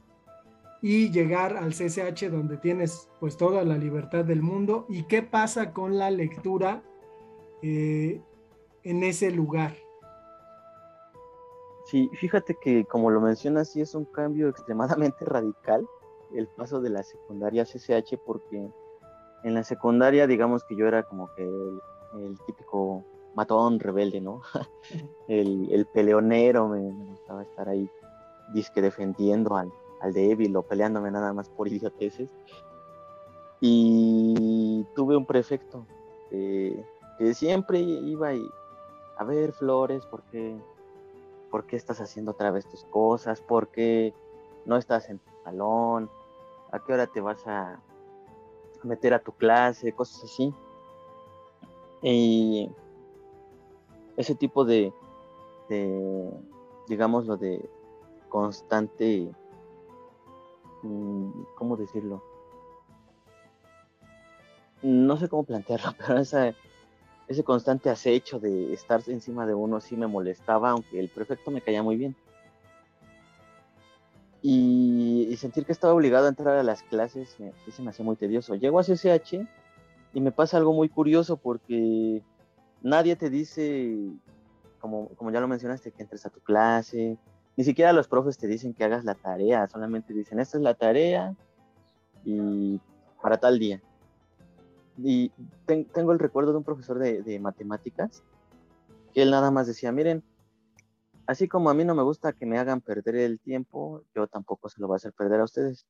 y 0.81 1.11
llegar 1.11 1.55
al 1.59 1.75
CCH 1.75 2.31
donde 2.31 2.57
tienes 2.57 3.11
pues 3.21 3.37
toda 3.37 3.63
la 3.63 3.77
libertad 3.77 4.25
del 4.25 4.41
mundo 4.41 4.87
y 4.89 5.03
qué 5.03 5.23
pasa 5.23 5.75
con 5.75 5.99
la 5.99 6.11
lectura 6.11 6.83
eh, 7.61 8.23
en 8.85 9.05
ese 9.05 9.31
lugar. 9.33 9.77
Sí, 11.91 12.09
fíjate 12.15 12.57
que 12.63 12.87
como 12.87 13.11
lo 13.11 13.21
mencionas, 13.21 13.71
sí 13.71 13.83
es 13.83 13.95
un 13.95 14.07
cambio 14.07 14.49
extremadamente 14.49 15.25
radical 15.27 15.87
el 16.35 16.49
paso 16.49 16.81
de 16.81 16.89
la 16.89 17.03
secundaria 17.03 17.65
a 17.65 17.67
CCH 17.67 18.19
porque 18.25 18.67
en 19.45 19.55
la 19.55 19.63
secundaria 19.63 20.27
digamos 20.27 20.65
que 20.65 20.75
yo 20.75 20.87
era 20.87 21.03
como 21.03 21.29
que 21.35 21.43
el, 21.45 22.39
típico 22.47 23.05
matón 23.35 23.81
rebelde, 23.81 24.21
¿no? 24.21 24.43
el, 25.29 25.71
el, 25.73 25.87
peleonero, 25.87 26.69
me, 26.69 26.91
gustaba 27.07 27.43
estar 27.43 27.69
ahí 27.69 27.89
disque 28.53 28.83
defendiendo 28.83 29.57
al, 29.57 29.73
al 30.01 30.13
débil 30.13 30.57
o 30.57 30.63
peleándome 30.63 31.11
nada 31.11 31.33
más 31.33 31.49
por 31.49 31.69
idioteces. 31.69 32.31
Y 33.61 34.87
tuve 34.95 35.17
un 35.17 35.27
prefecto 35.27 35.85
que 36.31 37.35
siempre 37.35 37.79
iba 37.81 38.31
a 39.17 39.25
ver 39.25 39.53
Flores, 39.53 40.07
¿por 40.07 40.23
qué, 40.31 40.57
¿por 41.51 41.67
qué 41.67 41.77
estás 41.77 42.01
haciendo 42.01 42.31
otra 42.31 42.51
vez 42.51 42.67
tus 42.67 42.85
cosas? 42.85 43.41
¿Por 43.43 43.69
qué 43.69 44.15
no 44.65 44.77
estás 44.77 45.11
en 45.11 45.19
tu 45.19 45.31
salón? 45.45 46.09
¿A 46.73 46.79
qué 46.79 46.95
hora 46.95 47.07
te 47.07 47.21
vas 47.21 47.47
a 47.47 47.79
meter 48.83 49.13
a 49.13 49.19
tu 49.19 49.33
clase? 49.33 49.93
Cosas 49.93 50.25
así. 50.25 50.55
Y 52.03 52.71
ese 54.21 54.35
tipo 54.35 54.65
de, 54.65 54.93
de 55.69 56.31
digámoslo, 56.89 57.37
de 57.37 57.69
constante 58.29 59.31
Mm, 60.83 61.31
¿cómo 61.57 61.77
decirlo? 61.77 62.23
No 64.83 65.17
sé 65.19 65.29
cómo 65.29 65.45
plantearlo, 65.45 65.93
pero 65.99 66.19
ese 66.19 67.45
constante 67.45 67.91
acecho 67.91 68.41
de 68.41 68.73
estar 68.73 69.03
encima 69.07 69.47
de 69.47 69.55
uno 69.55 69.81
sí 69.81 69.97
me 69.97 70.07
molestaba, 70.07 70.71
aunque 70.71 70.99
el 70.99 71.09
prefecto 71.09 71.51
me 71.51 71.61
caía 71.61 71.83
muy 71.83 71.97
bien. 71.97 72.17
Y, 74.43 75.37
sentir 75.37 75.65
que 75.65 75.73
estaba 75.73 75.95
obligado 75.95 76.27
a 76.27 76.31
entrar 76.31 76.57
a 76.57 76.63
las 76.63 76.83
clases 76.83 77.37
sí 77.65 77.71
se 77.71 77.83
me 77.83 77.91
hacía 77.91 78.05
muy 78.05 78.17
tedioso. 78.17 78.55
Llego 78.55 78.79
a 78.79 78.85
CCH 78.85 79.47
y 80.13 80.21
me 80.21 80.33
pasa 80.33 80.59
algo 80.59 80.75
muy 80.75 80.91
curioso 80.91 81.39
porque 81.39 82.23
nadie 82.83 83.17
te 83.17 83.31
dice, 83.31 83.97
como, 84.79 85.09
como 85.11 85.31
ya 85.31 85.41
lo 85.41 85.49
mencionaste, 85.49 85.93
que 85.93 86.03
entres 86.03 86.27
a 86.27 86.31
tu 86.31 86.41
clase, 86.41 87.19
ni 87.57 87.65
siquiera 87.65 87.93
los 87.93 88.09
profes 88.09 88.39
te 88.39 88.47
dicen 88.47 88.73
que 88.73 88.85
hagas 88.85 89.05
la 89.05 89.15
tarea, 89.15 89.69
solamente 89.69 90.15
dicen, 90.15 90.41
esta 90.41 90.57
es 90.57 90.63
la 90.63 90.75
tarea 90.75 91.35
y 92.25 92.81
para 93.21 93.39
tal 93.39 93.59
día. 93.59 93.83
Y 94.97 95.33
tengo 95.67 96.13
el 96.13 96.19
recuerdo 96.19 96.53
de 96.53 96.59
un 96.59 96.65
profesor 96.65 96.99
de, 96.99 97.39
matemáticas, 97.39 98.23
que 99.13 99.23
él 99.23 99.31
nada 99.31 99.51
más 99.51 99.67
decía, 99.67 99.93
miren, 99.93 100.23
así 101.27 101.49
como 101.49 101.71
a 101.71 101.75
mí 101.75 101.85
no 101.85 101.95
me 101.95 102.03
gusta 102.03 102.33
que 102.33 102.47
me 102.47 102.59
hagan 102.59 102.81
perder 102.81 103.17
el 103.17 103.39
tiempo, 103.41 104.03
yo 104.15 104.27
tampoco 104.27 104.69
se 104.69 104.81
lo 104.81 104.87
voy 104.87 104.95
a 104.95 104.97
hacer 104.97 105.13
perder 105.13 105.41
a 105.41 105.45
ustedes. 105.45 105.87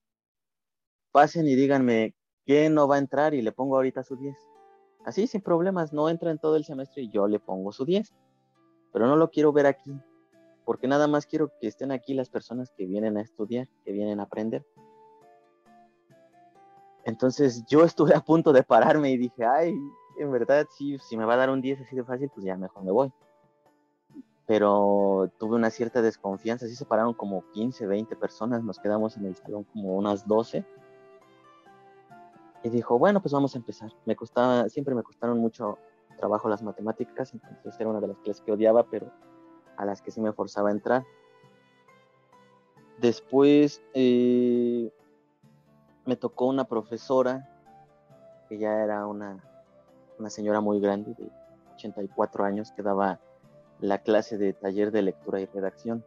Pasen 1.13 1.47
y 1.47 1.55
díganme 1.55 2.15
qué 2.47 2.71
no 2.71 2.87
va 2.87 2.97
a 2.97 3.01
entrar 3.01 3.35
y 3.35 3.43
le 3.43 3.53
pongo 3.53 3.77
ahorita 3.77 4.03
su 4.03 4.17
10. 4.17 4.37
Así, 5.05 5.27
sin 5.27 5.41
problemas, 5.41 5.93
no 5.93 6.09
entra 6.09 6.31
en 6.31 6.39
todo 6.39 6.57
el 6.57 6.65
semestre 6.65 7.03
y 7.03 7.11
yo 7.11 7.27
le 7.27 7.39
pongo 7.39 7.73
su 7.73 7.85
10. 7.85 8.13
Pero 8.93 9.07
no 9.07 9.17
lo 9.17 9.31
quiero 9.31 9.53
ver 9.53 9.67
aquí, 9.67 9.93
porque 10.65 10.89
nada 10.89 11.07
más 11.07 11.27
quiero 11.27 11.51
que 11.61 11.69
estén 11.69 11.93
aquí 11.93 12.15
las 12.15 12.29
personas 12.29 12.73
que 12.77 12.87
vienen 12.87 13.17
a 13.17 13.23
estudiar, 13.23 13.69
que 13.85 13.93
vienen 13.93 14.21
a 14.21 14.25
aprender. 14.25 14.67
Entonces 17.05 17.65
yo 17.67 17.85
estuve 17.85 18.15
a 18.15 18.21
punto 18.21 18.53
de 18.53 18.63
pararme 18.63 19.11
y 19.11 19.17
dije, 19.17 19.45
ay, 19.45 19.75
en 20.19 20.31
verdad, 20.31 20.67
si, 20.77 20.99
si 20.99 21.17
me 21.17 21.25
va 21.25 21.35
a 21.35 21.39
dar 21.39 21.51
un 21.51 21.61
10 21.61 21.81
así 21.81 21.97
de 21.97 22.05
fácil, 22.05 22.31
pues 22.35 22.45
ya 22.45 22.57
mejor 22.57 22.85
me 22.85 22.91
voy. 22.91 23.13
Pero 24.47 25.31
tuve 25.39 25.55
una 25.55 25.71
cierta 25.71 26.03
desconfianza, 26.03 26.67
así 26.67 26.75
se 26.75 26.85
pararon 26.85 27.15
como 27.15 27.49
15, 27.53 27.87
20 27.87 28.17
personas, 28.17 28.65
nos 28.65 28.81
quedamos 28.81 29.17
en 29.17 29.27
el 29.27 29.37
salón 29.37 29.65
como 29.65 29.95
unas 29.95 30.27
12. 30.27 30.65
Y 32.63 32.69
dijo, 32.69 32.99
bueno, 32.99 33.21
pues 33.23 33.33
vamos 33.33 33.55
a 33.55 33.59
empezar. 33.59 33.91
Me 34.05 34.17
costaba, 34.17 34.69
siempre 34.69 34.95
me 34.95 35.03
costaron 35.03 35.39
mucho 35.39 35.79
trabajo 36.17 36.49
las 36.49 36.63
matemáticas, 36.63 37.33
entonces 37.33 37.81
era 37.81 37.89
una 37.89 38.01
de 38.01 38.09
las 38.09 38.19
clases 38.19 38.43
que 38.43 38.53
odiaba, 38.53 38.85
pero 38.85 39.11
a 39.77 39.87
las 39.87 40.03
que 40.03 40.11
sí 40.11 40.21
me 40.21 40.33
forzaba 40.33 40.69
a 40.69 40.73
entrar. 40.73 41.05
Después 42.99 43.83
eh, 43.95 44.93
me 46.05 46.17
tocó 46.17 46.47
una 46.47 46.65
profesora 46.65 47.49
que 48.49 48.59
ya 48.59 48.83
era 48.83 49.07
una, 49.07 49.43
una 50.19 50.29
señora 50.29 50.61
muy 50.61 50.81
grande, 50.81 51.15
de 51.15 51.31
84 51.75 52.45
años, 52.45 52.73
que 52.73 52.83
daba 52.83 53.21
la 53.81 53.99
clase 53.99 54.37
de 54.37 54.53
taller 54.53 54.91
de 54.91 55.03
lectura 55.03 55.41
y 55.41 55.47
redacción. 55.47 56.05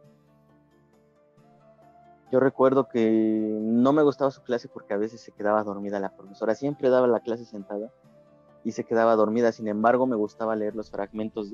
Yo 2.32 2.40
recuerdo 2.40 2.88
que 2.88 3.58
no 3.60 3.92
me 3.92 4.02
gustaba 4.02 4.30
su 4.30 4.42
clase 4.42 4.68
porque 4.68 4.94
a 4.94 4.96
veces 4.96 5.20
se 5.20 5.32
quedaba 5.32 5.62
dormida 5.62 6.00
la 6.00 6.16
profesora, 6.16 6.54
siempre 6.54 6.90
daba 6.90 7.06
la 7.06 7.20
clase 7.20 7.44
sentada 7.44 7.90
y 8.64 8.72
se 8.72 8.84
quedaba 8.84 9.14
dormida, 9.14 9.52
sin 9.52 9.68
embargo 9.68 10.06
me 10.06 10.16
gustaba 10.16 10.56
leer 10.56 10.74
los 10.74 10.90
fragmentos 10.90 11.52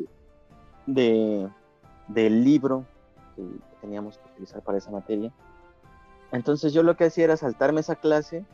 de, 0.87 1.48
del 2.09 2.44
libro 2.44 2.85
que 3.37 3.42
teníamos 3.80 4.18
que 4.18 4.30
utilizar 4.33 4.62
para 4.62 4.78
esa 4.78 4.90
materia. 4.90 5.33
Entonces 6.33 6.72
yo 6.72 6.83
lo 6.83 6.96
que 6.96 7.04
hacía 7.04 7.24
era 7.24 7.37
saltarme 7.37 7.80
esa 7.80 7.96
clase, 7.96 8.44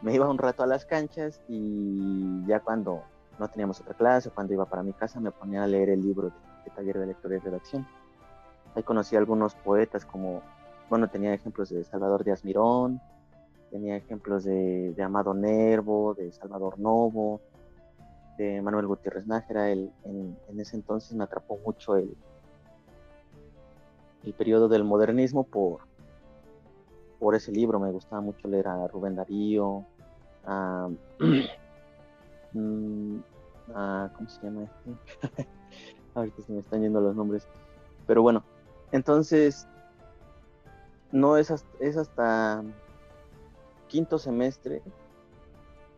me 0.00 0.14
iba 0.14 0.28
un 0.28 0.38
rato 0.38 0.62
a 0.62 0.66
las 0.66 0.84
canchas 0.84 1.40
y 1.48 2.44
ya 2.46 2.60
cuando 2.60 3.02
no 3.38 3.48
teníamos 3.48 3.80
otra 3.80 3.94
clase, 3.94 4.30
cuando 4.30 4.52
iba 4.52 4.64
para 4.64 4.82
mi 4.82 4.92
casa, 4.92 5.20
me 5.20 5.30
ponía 5.30 5.62
a 5.62 5.66
leer 5.66 5.90
el 5.90 6.02
libro 6.02 6.28
de, 6.64 6.70
taller 6.74 6.98
de 6.98 7.06
lectura 7.06 7.36
y 7.36 7.38
redacción. 7.38 7.86
Ahí 8.74 8.82
conocí 8.82 9.16
a 9.16 9.18
algunos 9.18 9.54
poetas 9.54 10.04
como, 10.04 10.42
bueno, 10.92 11.08
tenía 11.08 11.32
ejemplos 11.32 11.70
de 11.70 11.84
Salvador 11.84 12.22
Díaz 12.22 12.44
Mirón, 12.44 13.00
tenía 13.70 13.96
ejemplos 13.96 14.44
de, 14.44 14.94
Amado 15.02 15.32
Nervo, 15.32 16.12
de 16.12 16.30
Salvador 16.32 16.78
Novo, 16.78 17.40
de 18.36 18.60
Manuel 18.60 18.86
Gutiérrez 18.88 19.26
Nájera. 19.26 19.70
en, 19.70 19.90
en 20.04 20.60
ese 20.60 20.76
entonces 20.76 21.14
me 21.14 21.24
atrapó 21.24 21.56
mucho 21.64 21.96
el, 21.96 22.14
el 24.22 24.34
periodo 24.34 24.68
del 24.68 24.84
modernismo 24.84 25.44
por, 25.44 25.80
por 27.18 27.34
ese 27.34 27.52
libro. 27.52 27.80
Me 27.80 27.90
gustaba 27.90 28.20
mucho 28.20 28.46
leer 28.46 28.68
a 28.68 28.86
Rubén 28.86 29.16
Darío, 29.16 29.86
a, 30.44 30.90
mm, 32.52 33.16
¿cómo 33.66 34.28
se 34.28 34.42
llama 34.42 34.64
este? 34.64 35.48
Ahorita 36.14 36.42
se 36.42 36.52
me 36.52 36.58
están 36.58 36.82
yendo 36.82 37.00
los 37.00 37.16
nombres. 37.16 37.48
Pero 38.06 38.20
bueno, 38.20 38.44
entonces 38.90 39.66
no 41.12 41.36
es 41.36 41.50
hasta, 41.50 41.68
es 41.78 41.96
hasta 41.96 42.64
quinto 43.88 44.18
semestre, 44.18 44.82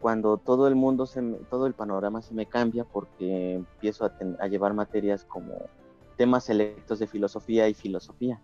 cuando 0.04 0.36
todo 0.36 0.68
el 0.68 0.74
mundo, 0.74 1.06
se 1.06 1.22
todo 1.48 1.66
el 1.66 1.72
panorama 1.72 2.20
se 2.20 2.34
me 2.34 2.44
cambia 2.44 2.84
porque 2.84 3.54
empiezo 3.54 4.04
a, 4.04 4.46
llevar 4.48 4.74
materias 4.74 5.24
como 5.24 5.54
temas 6.18 6.44
selectos 6.44 6.98
de 6.98 7.06
filosofía 7.06 7.68
y 7.68 7.74
filosofía. 7.74 8.38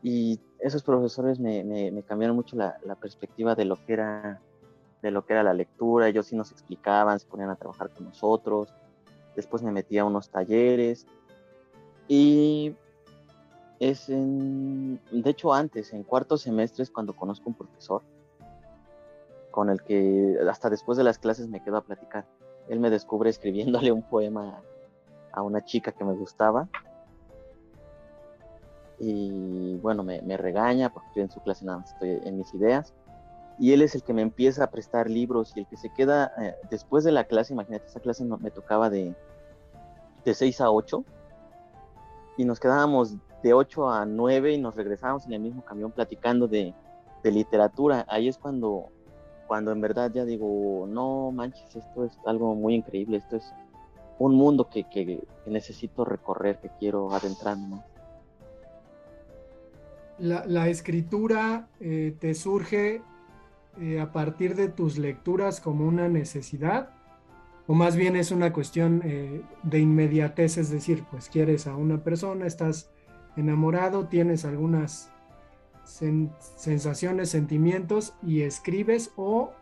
Y 0.00 0.38
esos 0.60 0.84
profesores 0.84 1.40
me, 1.40 2.04
cambiaron 2.06 2.36
mucho 2.36 2.54
la, 2.54 2.78
perspectiva 3.00 3.56
de 3.56 3.64
lo 3.64 3.84
que 3.84 3.94
era 3.94 4.40
de 5.02 5.10
lo 5.10 5.24
que 5.24 5.32
era 5.32 5.42
la 5.42 5.54
lectura, 5.54 6.06
ellos 6.06 6.26
sí 6.26 6.36
nos 6.36 6.52
explicaban, 6.52 7.18
se 7.18 7.26
ponían 7.26 7.50
a 7.50 7.56
trabajar 7.56 7.90
con 7.90 8.04
nosotros, 8.04 8.72
después 9.34 9.62
me 9.62 9.72
metí 9.72 9.98
a 9.98 10.04
unos 10.04 10.28
talleres. 10.28 11.06
Y 12.06 12.76
es 13.80 14.10
en, 14.10 15.00
de 15.10 15.30
hecho 15.30 15.52
antes, 15.52 15.92
en 15.94 16.04
cuarto 16.04 16.36
semestre 16.36 16.82
es 16.82 16.90
cuando 16.90 17.16
conozco 17.16 17.48
un 17.48 17.54
profesor 17.54 18.02
con 19.50 19.70
el 19.70 19.82
que 19.82 20.38
hasta 20.48 20.70
después 20.70 20.96
de 20.98 21.02
las 21.04 21.18
clases 21.18 21.48
me 21.48 21.62
quedo 21.62 21.78
a 21.78 21.82
platicar. 21.82 22.26
Él 22.68 22.78
me 22.78 22.90
descubre 22.90 23.30
escribiéndole 23.30 23.90
un 23.90 24.02
poema 24.02 24.62
a 25.32 25.42
una 25.42 25.64
chica 25.64 25.92
que 25.92 26.04
me 26.04 26.12
gustaba 26.12 26.68
y 28.98 29.78
bueno, 29.78 30.02
me, 30.02 30.36
regaña 30.36 30.92
porque 30.92 31.08
yo 31.16 31.22
en 31.22 31.30
su 31.30 31.40
clase 31.40 31.64
nada 31.64 31.78
más 31.78 31.92
estoy 31.92 32.20
en 32.22 32.36
mis 32.36 32.52
ideas. 32.52 32.92
Y 33.58 33.72
él 33.72 33.82
es 33.82 33.94
el 33.94 34.02
que 34.02 34.12
me 34.12 34.22
empieza 34.22 34.64
a 34.64 34.70
prestar 34.70 35.08
libros 35.08 35.52
y 35.56 35.60
el 35.60 35.66
que 35.66 35.76
se 35.76 35.90
queda 35.90 36.32
eh, 36.38 36.54
después 36.70 37.04
de 37.04 37.12
la 37.12 37.24
clase, 37.24 37.54
imagínate, 37.54 37.86
esa 37.86 38.00
clase 38.00 38.24
me 38.24 38.50
tocaba 38.50 38.90
de, 38.90 39.14
de 40.24 40.34
6 40.34 40.60
a 40.60 40.70
8 40.70 41.04
y 42.36 42.44
nos 42.44 42.60
quedábamos 42.60 43.16
de 43.42 43.54
8 43.54 43.90
a 43.90 44.06
9 44.06 44.52
y 44.52 44.58
nos 44.58 44.74
regresábamos 44.74 45.26
en 45.26 45.32
el 45.32 45.40
mismo 45.40 45.64
camión 45.64 45.92
platicando 45.92 46.48
de, 46.48 46.74
literatura. 47.22 48.06
Ahí 48.08 48.28
es 48.28 48.38
cuando, 48.38 48.88
cuando 49.46 49.72
en 49.72 49.80
verdad 49.80 50.10
ya 50.12 50.24
digo, 50.24 50.86
no 50.88 51.30
manches, 51.30 51.76
esto 51.76 52.04
es 52.04 52.18
algo 52.24 52.54
muy 52.54 52.74
increíble, 52.74 53.18
esto 53.18 53.36
es 53.36 53.52
un 54.18 54.34
mundo 54.34 54.68
que, 54.70 54.84
que, 54.84 55.22
necesito 55.46 56.04
recorrer, 56.04 56.58
que 56.60 56.70
quiero 56.78 57.12
adentrarme 57.12 57.82
La, 60.18 60.68
escritura 60.68 61.68
eh, 61.80 62.16
te 62.18 62.34
surge 62.34 63.02
eh, 63.78 64.00
a 64.00 64.12
partir 64.12 64.54
de 64.54 64.68
tus 64.68 64.96
lecturas 64.96 65.60
como 65.60 65.86
una 65.86 66.08
necesidad 66.08 66.90
o 67.70 67.74
más 67.74 67.94
bien 67.94 68.16
es 68.16 68.32
una 68.32 68.52
cuestión 68.52 69.00
eh, 69.04 69.42
de 69.62 69.78
inmediatez, 69.78 70.58
es 70.58 70.70
decir, 70.70 71.04
pues 71.08 71.28
quieres 71.28 71.68
a 71.68 71.76
una 71.76 72.02
persona, 72.02 72.44
estás 72.44 72.90
enamorado, 73.36 74.06
tienes 74.06 74.44
algunas 74.44 75.12
sensaciones, 75.84 77.30
sentimientos 77.30 78.14
y 78.22 78.42
escribes 78.42 79.12
o 79.16 79.52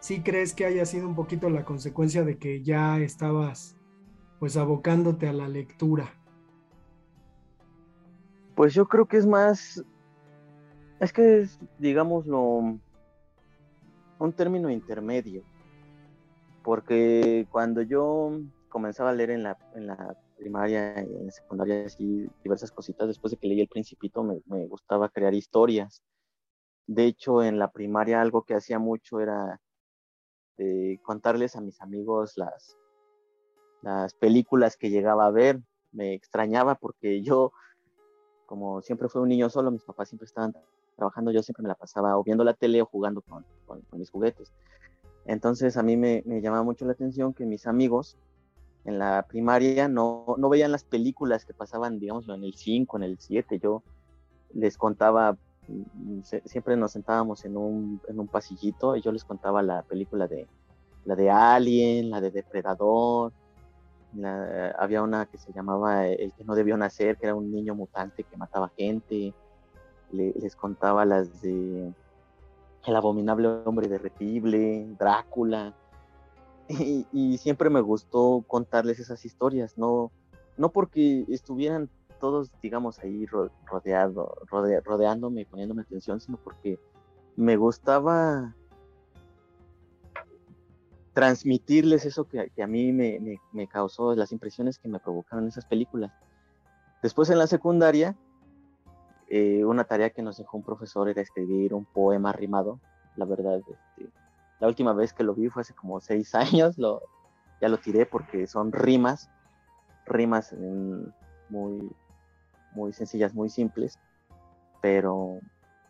si 0.00 0.20
crees 0.20 0.52
que 0.52 0.66
haya 0.66 0.84
sido 0.84 1.08
un 1.08 1.14
poquito 1.14 1.48
la 1.48 1.64
consecuencia 1.64 2.24
de 2.24 2.36
que 2.36 2.62
ya 2.62 2.98
estabas 2.98 3.76
pues 4.40 4.56
abocándote 4.56 5.28
a 5.28 5.32
la 5.32 5.48
lectura. 5.48 6.12
Pues 8.56 8.74
yo 8.74 8.88
creo 8.88 9.06
que 9.06 9.16
es 9.16 9.26
más, 9.26 9.84
es 10.98 11.12
que 11.12 11.40
es, 11.40 11.60
digámoslo, 11.78 12.78
un 14.18 14.32
término 14.32 14.68
intermedio, 14.68 15.42
porque 16.64 17.46
cuando 17.50 17.82
yo 17.82 18.40
comenzaba 18.68 19.10
a 19.10 19.12
leer 19.12 19.30
en 19.30 19.44
la, 19.44 19.56
en 19.74 19.86
la 19.86 20.16
primaria 20.42 20.98
en 20.98 21.30
secundaria, 21.30 21.86
así 21.86 22.28
diversas 22.42 22.72
cositas. 22.72 23.06
Después 23.06 23.30
de 23.30 23.36
que 23.36 23.46
leí 23.46 23.60
El 23.60 23.68
Principito, 23.68 24.24
me, 24.24 24.66
gustaba 24.66 25.08
crear 25.08 25.34
historias. 25.34 26.02
De 26.86 27.04
hecho, 27.06 27.42
en 27.42 27.58
la 27.58 27.70
primaria 27.70 28.20
algo 28.20 28.42
que 28.42 28.54
hacía 28.54 28.78
mucho 28.78 29.20
era 29.20 29.60
eh, 30.58 30.98
contarles 31.02 31.54
a 31.54 31.60
mis 31.60 31.80
amigos 31.80 32.32
las, 32.36 32.76
las 33.82 34.14
películas 34.14 34.76
que 34.76 34.90
llegaba 34.90 35.26
a 35.26 35.30
ver. 35.30 35.60
Me 35.92 36.14
extrañaba 36.14 36.74
porque 36.74 37.22
yo, 37.22 37.52
como 38.46 38.82
siempre 38.82 39.08
fui 39.08 39.22
un 39.22 39.28
niño 39.28 39.48
solo, 39.48 39.70
mis 39.70 39.84
papás 39.84 40.08
siempre 40.08 40.26
estaban 40.26 40.54
trabajando, 40.96 41.30
yo 41.30 41.42
siempre 41.42 41.62
me 41.62 41.68
la 41.68 41.74
pasaba 41.76 42.18
o 42.18 42.24
viendo 42.24 42.44
la 42.44 42.54
tele 42.54 42.82
o 42.82 42.86
jugando 42.86 43.22
con, 43.22 43.44
con, 43.66 43.82
mis 43.92 44.10
juguetes. 44.10 44.52
Entonces 45.24 45.76
a 45.76 45.82
mí 45.84 45.96
me 45.96 46.22
llamaba 46.40 46.64
mucho 46.64 46.84
la 46.84 46.92
atención 46.92 47.32
que 47.32 47.46
mis 47.46 47.66
amigos 47.66 48.18
en 48.84 48.98
la 48.98 49.26
primaria 49.28 49.88
no, 49.88 50.34
no 50.38 50.48
veían 50.48 50.72
las 50.72 50.84
películas 50.84 51.44
que 51.44 51.54
pasaban, 51.54 51.98
digamos, 51.98 52.28
en 52.28 52.42
el 52.42 52.54
5, 52.54 52.96
en 52.96 53.02
el 53.04 53.18
7. 53.18 53.58
Yo 53.58 53.82
les 54.54 54.76
contaba, 54.76 55.36
mm, 55.68 56.20
siempre 56.44 56.76
nos 56.76 56.92
sentábamos 56.92 57.44
en 57.44 57.56
un, 57.56 58.00
en 58.08 58.18
un 58.18 58.26
pasillito 58.26 58.96
y 58.96 59.02
yo 59.02 59.12
les 59.12 59.24
contaba 59.24 59.62
la 59.62 59.82
película 59.82 60.26
de, 60.26 60.48
la 61.04 61.14
de 61.14 61.30
Alien, 61.30 62.10
la 62.10 62.20
de 62.20 62.30
Depredador. 62.30 63.32
había 64.78 65.02
una 65.02 65.26
que 65.26 65.38
se 65.38 65.52
llamaba 65.52 66.06
El 66.06 66.32
que 66.32 66.44
no 66.44 66.54
debió 66.54 66.76
nacer, 66.76 67.16
que 67.16 67.26
era 67.26 67.34
un 67.34 67.50
niño 67.52 67.74
mutante 67.74 68.24
que 68.24 68.36
mataba 68.36 68.70
gente. 68.76 69.32
les 70.10 70.56
contaba 70.56 71.04
las 71.04 71.40
de 71.40 71.92
El 72.86 72.96
abominable 72.96 73.48
hombre 73.64 73.88
derretible, 73.88 74.86
Drácula 74.98 75.72
y, 76.68 77.38
siempre 77.38 77.70
me 77.70 77.80
gustó 77.80 78.44
contarles 78.46 78.98
esas 78.98 79.24
historias, 79.24 79.76
no, 79.76 80.10
no 80.56 80.70
porque 80.70 81.24
estuvieran 81.28 81.90
todos, 82.20 82.50
digamos, 82.62 82.98
ahí 83.00 83.26
rodeado, 83.26 84.34
rodeándome 84.48 85.40
y 85.40 85.44
poniéndome 85.44 85.82
atención, 85.82 86.20
sino 86.20 86.38
porque 86.38 86.78
me 87.36 87.56
gustaba 87.56 88.54
transmitirles 91.14 92.06
eso 92.06 92.24
que, 92.24 92.50
a 92.62 92.66
mí 92.66 92.92
me, 92.92 93.38
me, 93.52 93.66
causó, 93.66 94.14
las 94.14 94.32
impresiones 94.32 94.78
que 94.78 94.88
me 94.88 95.00
provocaron 95.00 95.46
esas 95.46 95.66
películas. 95.66 96.12
Después 97.02 97.28
en 97.30 97.38
la 97.38 97.46
secundaria, 97.46 98.16
eh, 99.28 99.64
una 99.64 99.84
tarea 99.84 100.10
que 100.10 100.22
nos 100.22 100.36
dejó 100.36 100.56
un 100.56 100.62
profesor 100.62 101.08
era 101.08 101.20
escribir 101.20 101.74
un 101.74 101.84
poema 101.84 102.32
rimado. 102.32 102.80
La 103.16 103.24
verdad, 103.24 103.58
este, 103.58 104.10
la 104.62 104.68
última 104.68 104.92
vez 104.92 105.12
que 105.12 105.24
lo 105.24 105.34
vi 105.34 105.48
fue 105.48 105.62
hace 105.62 105.74
como 105.74 106.00
seis 106.00 106.34
años, 106.36 106.78
lo, 106.78 107.02
ya 107.60 107.68
lo 107.68 107.78
tiré 107.78 108.06
porque 108.06 108.46
son 108.46 108.70
rimas, 108.70 109.28
rimas 110.06 110.54
muy, 111.48 111.90
muy 112.72 112.92
sencillas, 112.92 113.34
muy 113.34 113.50
simples, 113.50 113.98
pero 114.80 115.40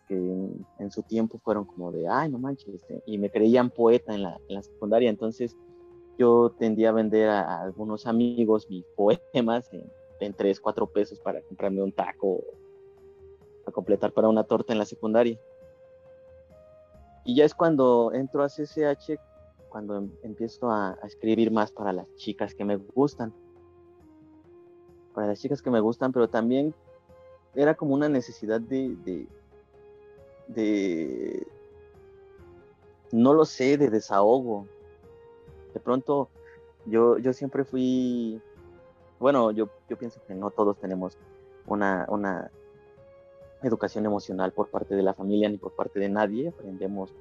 que 0.07 0.15
en, 0.15 0.91
su 0.91 1.03
tiempo 1.03 1.37
fueron 1.37 1.65
como 1.65 1.91
de, 1.91 2.07
ay, 2.07 2.31
no 2.31 2.39
manches, 2.39 2.73
este", 2.73 3.03
y 3.05 3.19
me 3.19 3.29
creían 3.29 3.69
poeta 3.69 4.15
en 4.15 4.23
la, 4.23 4.39
secundaria, 4.63 5.09
entonces 5.11 5.55
yo 6.17 6.49
tendía 6.57 6.89
a 6.89 6.93
vender 6.93 7.29
a, 7.29 7.61
algunos 7.61 8.07
amigos 8.07 8.67
mis 8.71 8.85
poemas 8.95 9.71
en, 9.71 9.85
en 10.19 10.33
3, 10.33 10.59
4 10.59 10.87
pesos 10.87 11.19
para 11.19 11.43
comprarme 11.43 11.83
un 11.83 11.91
taco, 11.91 12.43
para 13.63 13.73
completar 13.73 14.13
para 14.13 14.29
una 14.29 14.43
torta 14.43 14.73
en 14.73 14.79
la 14.79 14.85
secundaria. 14.85 15.39
Y 17.25 17.35
ya 17.35 17.45
es 17.45 17.53
cuando 17.53 18.11
entro 18.13 18.43
a 18.43 18.49
CCH, 18.49 19.19
cuando 19.69 19.97
em, 19.97 20.11
empiezo 20.23 20.69
a, 20.69 20.97
escribir 21.03 21.51
más 21.51 21.71
para 21.71 21.93
las 21.93 22.13
chicas 22.15 22.53
que 22.53 22.65
me 22.65 22.75
gustan. 22.77 23.33
Para 25.13 25.27
las 25.27 25.39
chicas 25.39 25.61
que 25.61 25.69
me 25.69 25.79
gustan, 25.79 26.11
pero 26.11 26.27
también 26.27 26.73
era 27.55 27.75
como 27.75 27.93
una 27.93 28.09
necesidad 28.09 28.59
de, 28.59 29.27
de, 30.47 31.47
no 33.11 33.33
lo 33.33 33.45
sé, 33.45 33.77
de 33.77 33.89
desahogo. 33.89 34.67
De 35.73 35.79
pronto, 35.79 36.29
yo, 36.85 37.17
yo 37.19 37.31
siempre 37.31 37.63
fui, 37.63 38.41
bueno, 39.19 39.51
yo, 39.51 39.69
yo 39.89 39.97
pienso 39.97 40.21
que 40.27 40.35
no 40.35 40.51
todos 40.51 40.77
tenemos 40.79 41.17
una, 41.67 42.05
una 42.09 42.51
educación 43.63 44.05
emocional 44.05 44.51
por 44.51 44.69
parte 44.69 44.95
de 44.95 45.03
la 45.03 45.13
familia 45.13 45.49
ni 45.49 45.57
por 45.57 45.73
parte 45.73 45.99
de 45.99 46.09
nadie, 46.09 46.49
aprendemos 46.49 47.13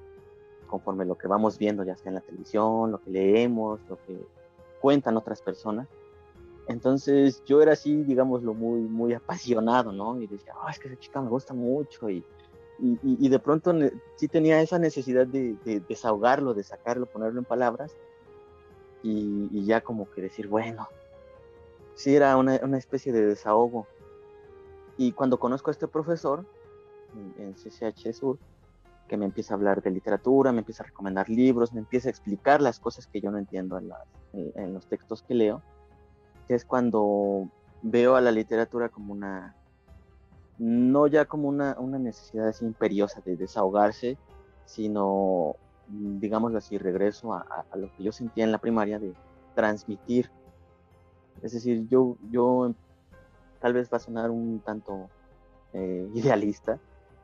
conforme 0.66 1.04
lo 1.04 1.16
que 1.18 1.28
vamos 1.28 1.58
viendo, 1.58 1.84
ya 1.84 1.96
sea 1.96 2.08
en 2.08 2.14
la 2.14 2.20
televisión, 2.22 2.92
lo 2.92 3.02
que 3.02 3.10
leemos, 3.10 3.80
lo 3.88 3.98
que 4.06 4.18
cuentan 4.80 5.16
otras 5.16 5.42
personas. 5.42 5.86
Entonces 6.66 7.42
yo 7.44 7.60
era 7.60 7.72
así, 7.72 8.02
digámoslo, 8.04 8.54
muy, 8.54 8.80
muy 8.80 9.12
apasionado, 9.12 9.92
¿no? 9.92 10.20
Y 10.20 10.26
decía, 10.26 10.54
oh, 10.64 10.68
es 10.70 10.78
que 10.78 10.88
esa 10.88 10.98
chica 10.98 11.20
me 11.20 11.28
gusta 11.28 11.52
mucho. 11.52 12.08
Y, 12.08 12.24
y, 12.78 12.98
y 13.02 13.28
de 13.28 13.38
pronto 13.38 13.74
sí 14.16 14.28
tenía 14.28 14.60
esa 14.62 14.78
necesidad 14.78 15.26
de, 15.26 15.56
de, 15.64 15.80
desahogarlo, 15.80 16.54
de 16.54 16.62
sacarlo, 16.62 17.06
ponerlo 17.06 17.40
en 17.40 17.44
palabras. 17.44 17.94
Y, 19.02 19.48
y, 19.50 19.64
ya 19.64 19.80
como 19.80 20.08
que 20.10 20.22
decir, 20.22 20.48
bueno, 20.48 20.88
sí 21.94 22.14
era 22.14 22.36
una, 22.36 22.60
una 22.62 22.78
especie 22.78 23.12
de 23.12 23.26
desahogo. 23.26 23.86
Y 24.96 25.12
cuando 25.12 25.38
conozco 25.38 25.70
a 25.70 25.72
este 25.72 25.88
profesor 25.88 26.46
en, 27.38 27.54
CCH 27.54 28.12
Sur, 28.12 28.38
que 29.08 29.16
me 29.16 29.24
empieza 29.24 29.54
a 29.54 29.56
hablar 29.56 29.82
de 29.82 29.90
literatura, 29.90 30.52
me 30.52 30.60
empieza 30.60 30.82
a 30.82 30.86
recomendar 30.86 31.28
libros, 31.28 31.72
me 31.72 31.80
empieza 31.80 32.08
a 32.08 32.10
explicar 32.10 32.60
las 32.60 32.78
cosas 32.78 33.06
que 33.06 33.20
yo 33.20 33.30
no 33.30 33.38
entiendo 33.38 33.78
en, 34.32 34.74
los 34.74 34.86
textos 34.86 35.22
que 35.22 35.34
leo, 35.34 35.62
que 36.48 36.54
es 36.54 36.64
cuando 36.64 37.48
veo 37.82 38.16
a 38.16 38.20
la 38.20 38.30
literatura 38.30 38.88
como 38.88 39.12
una, 39.12 39.54
no 40.58 41.06
ya 41.06 41.24
como 41.26 41.48
una, 41.48 41.74
necesidad 41.98 42.48
así 42.48 42.64
imperiosa 42.64 43.20
de 43.20 43.36
desahogarse, 43.36 44.16
sino, 44.64 45.56
digámoslo 45.88 46.58
así, 46.58 46.78
regreso 46.78 47.34
a, 47.34 47.66
lo 47.74 47.92
que 47.94 48.04
yo 48.04 48.12
sentía 48.12 48.44
en 48.44 48.52
la 48.52 48.58
primaria 48.58 48.98
de 48.98 49.12
transmitir. 49.54 50.30
Es 51.42 51.52
decir, 51.52 51.88
yo, 51.88 52.16
yo 52.30 52.72
tal 53.62 53.72
vez 53.72 53.88
va 53.90 53.96
a 53.96 54.00
sonar 54.00 54.30
un 54.30 54.60
tanto 54.60 55.08
eh, 55.72 56.06
idealista, 56.14 56.78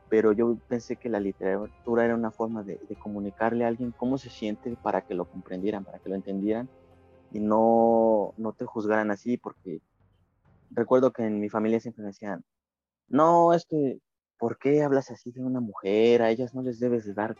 pero 0.09 0.31
yo 0.31 0.57
pensé 0.67 0.95
que 0.95 1.09
la 1.09 1.19
literatura 1.19 2.05
era 2.05 2.15
una 2.15 2.31
forma 2.31 2.63
de, 2.63 2.79
comunicarle 2.97 3.65
a 3.65 3.67
alguien 3.67 3.93
cómo 3.95 4.17
se 4.17 4.29
siente 4.29 4.75
para 4.81 5.01
que 5.01 5.13
lo 5.13 5.25
comprendieran, 5.25 5.85
para 5.85 5.99
que 5.99 6.09
lo 6.09 6.15
entendieran 6.15 6.67
y 7.31 7.39
no, 7.39 8.33
no 8.37 8.53
te 8.53 8.65
juzgaran 8.65 9.11
así, 9.11 9.37
porque 9.37 9.81
recuerdo 10.71 11.11
que 11.11 11.23
en 11.23 11.39
mi 11.39 11.49
familia 11.49 11.79
siempre 11.79 12.01
me 12.01 12.09
decían, 12.09 12.43
no, 13.07 13.53
es 13.53 13.65
que, 13.65 13.99
¿por 14.39 14.57
qué 14.57 14.81
hablas 14.81 15.11
así 15.11 15.31
de 15.31 15.43
una 15.43 15.59
mujer? 15.59 16.23
A 16.23 16.31
ellas 16.31 16.55
no 16.55 16.63
les 16.63 16.79
debes 16.79 17.13
dar 17.13 17.35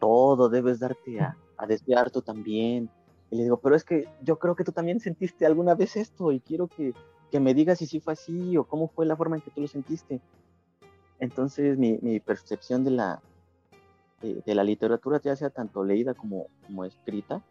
todo, 0.00 0.48
debes 0.48 0.80
darte 0.80 1.20
a, 1.20 1.36
a 1.56 2.04
tú 2.06 2.22
también. 2.22 2.90
Y 3.30 3.36
le 3.36 3.42
digo, 3.44 3.60
pero 3.60 3.76
es 3.76 3.84
que 3.84 4.08
yo 4.22 4.38
creo 4.38 4.56
que 4.56 4.64
tú 4.64 4.72
también 4.72 5.00
sentiste 5.00 5.46
alguna 5.46 5.74
vez 5.74 5.96
esto 5.96 6.32
y 6.32 6.40
quiero 6.40 6.66
que, 6.66 6.94
que 7.30 7.40
me 7.40 7.54
digas 7.54 7.78
si 7.78 7.86
sí 7.86 8.00
fue 8.00 8.14
así 8.14 8.56
o 8.56 8.64
cómo 8.64 8.88
fue 8.88 9.06
la 9.06 9.16
forma 9.16 9.36
en 9.36 9.42
que 9.42 9.50
tú 9.50 9.60
lo 9.60 9.68
sentiste. 9.68 10.20
Entonces 11.20 11.78
mi, 11.78 11.98
mi 12.00 12.20
percepción 12.20 12.84
de 12.84 12.90
la, 12.92 13.20
de, 14.22 14.54
la 14.54 14.64
literatura, 14.64 15.20
ya 15.22 15.36
sea 15.36 15.50
tanto 15.50 15.84
leída 15.84 16.14
como, 16.14 16.48
como 16.66 16.84
escrita, 16.84 17.42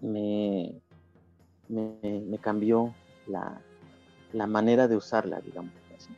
me, 0.00 0.80
me, 1.68 2.38
cambió 2.40 2.94
la, 3.26 3.60
la, 4.32 4.46
manera 4.46 4.88
de 4.88 4.96
usarla, 4.96 5.40
digamos. 5.40 5.72
Así. 5.96 6.10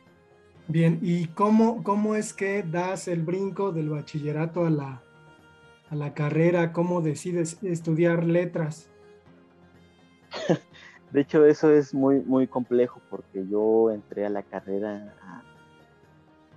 Bien, 0.67 0.99
¿y 1.01 1.27
cómo, 1.27 1.83
cómo 1.83 2.15
es 2.15 2.33
que 2.33 2.63
das 2.63 3.07
el 3.07 3.23
brinco 3.23 3.71
del 3.71 3.89
bachillerato 3.89 4.65
a 4.65 4.69
la, 4.69 5.03
a 5.89 5.95
la 5.95 6.13
carrera? 6.13 6.73
¿Cómo 6.73 7.01
decides 7.01 7.57
estudiar 7.63 8.23
letras? 8.25 8.89
De 11.11 11.21
hecho, 11.21 11.45
eso 11.45 11.71
es 11.71 11.93
muy, 11.93 12.21
muy 12.21 12.47
complejo 12.47 13.01
porque 13.09 13.45
yo 13.47 13.91
entré 13.91 14.25
a 14.25 14.29
la 14.29 14.43
carrera 14.43 15.13
a 15.21 15.43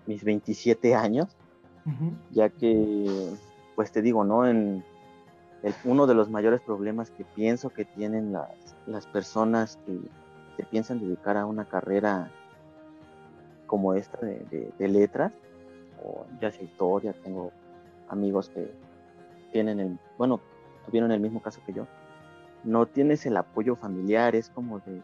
mis 0.06 0.22
27 0.22 0.94
años, 0.94 1.36
ya 2.30 2.48
que, 2.48 3.30
pues 3.74 3.90
te 3.92 4.00
digo, 4.00 4.24
¿no? 4.24 4.46
En 4.46 4.84
uno 5.84 6.06
de 6.06 6.14
los 6.14 6.30
mayores 6.30 6.60
problemas 6.60 7.10
que 7.10 7.24
pienso 7.24 7.70
que 7.70 7.84
tienen 7.84 8.32
las, 8.32 8.50
las 8.86 9.06
personas 9.06 9.78
que 9.86 9.98
se 10.56 10.62
piensan 10.64 11.00
dedicar 11.00 11.36
a 11.36 11.46
una 11.46 11.64
carrera 11.64 12.30
como 13.66 13.94
esta 13.94 14.18
de, 14.18 14.72
letras, 14.88 15.32
o 16.04 16.26
ya 16.40 16.50
sea 16.50 16.62
historia, 16.62 17.12
tengo 17.24 17.50
amigos 18.08 18.50
que 18.50 18.70
tienen 19.52 19.80
el, 19.80 19.98
bueno, 20.18 20.40
tuvieron 20.86 21.10
el 21.12 21.20
mismo 21.20 21.40
caso 21.40 21.60
que 21.66 21.72
yo, 21.72 21.86
no 22.64 22.86
tienes 22.86 23.26
el 23.26 23.36
apoyo 23.36 23.76
familiar, 23.76 24.34
es 24.34 24.50
como 24.50 24.80
de, 24.80 25.02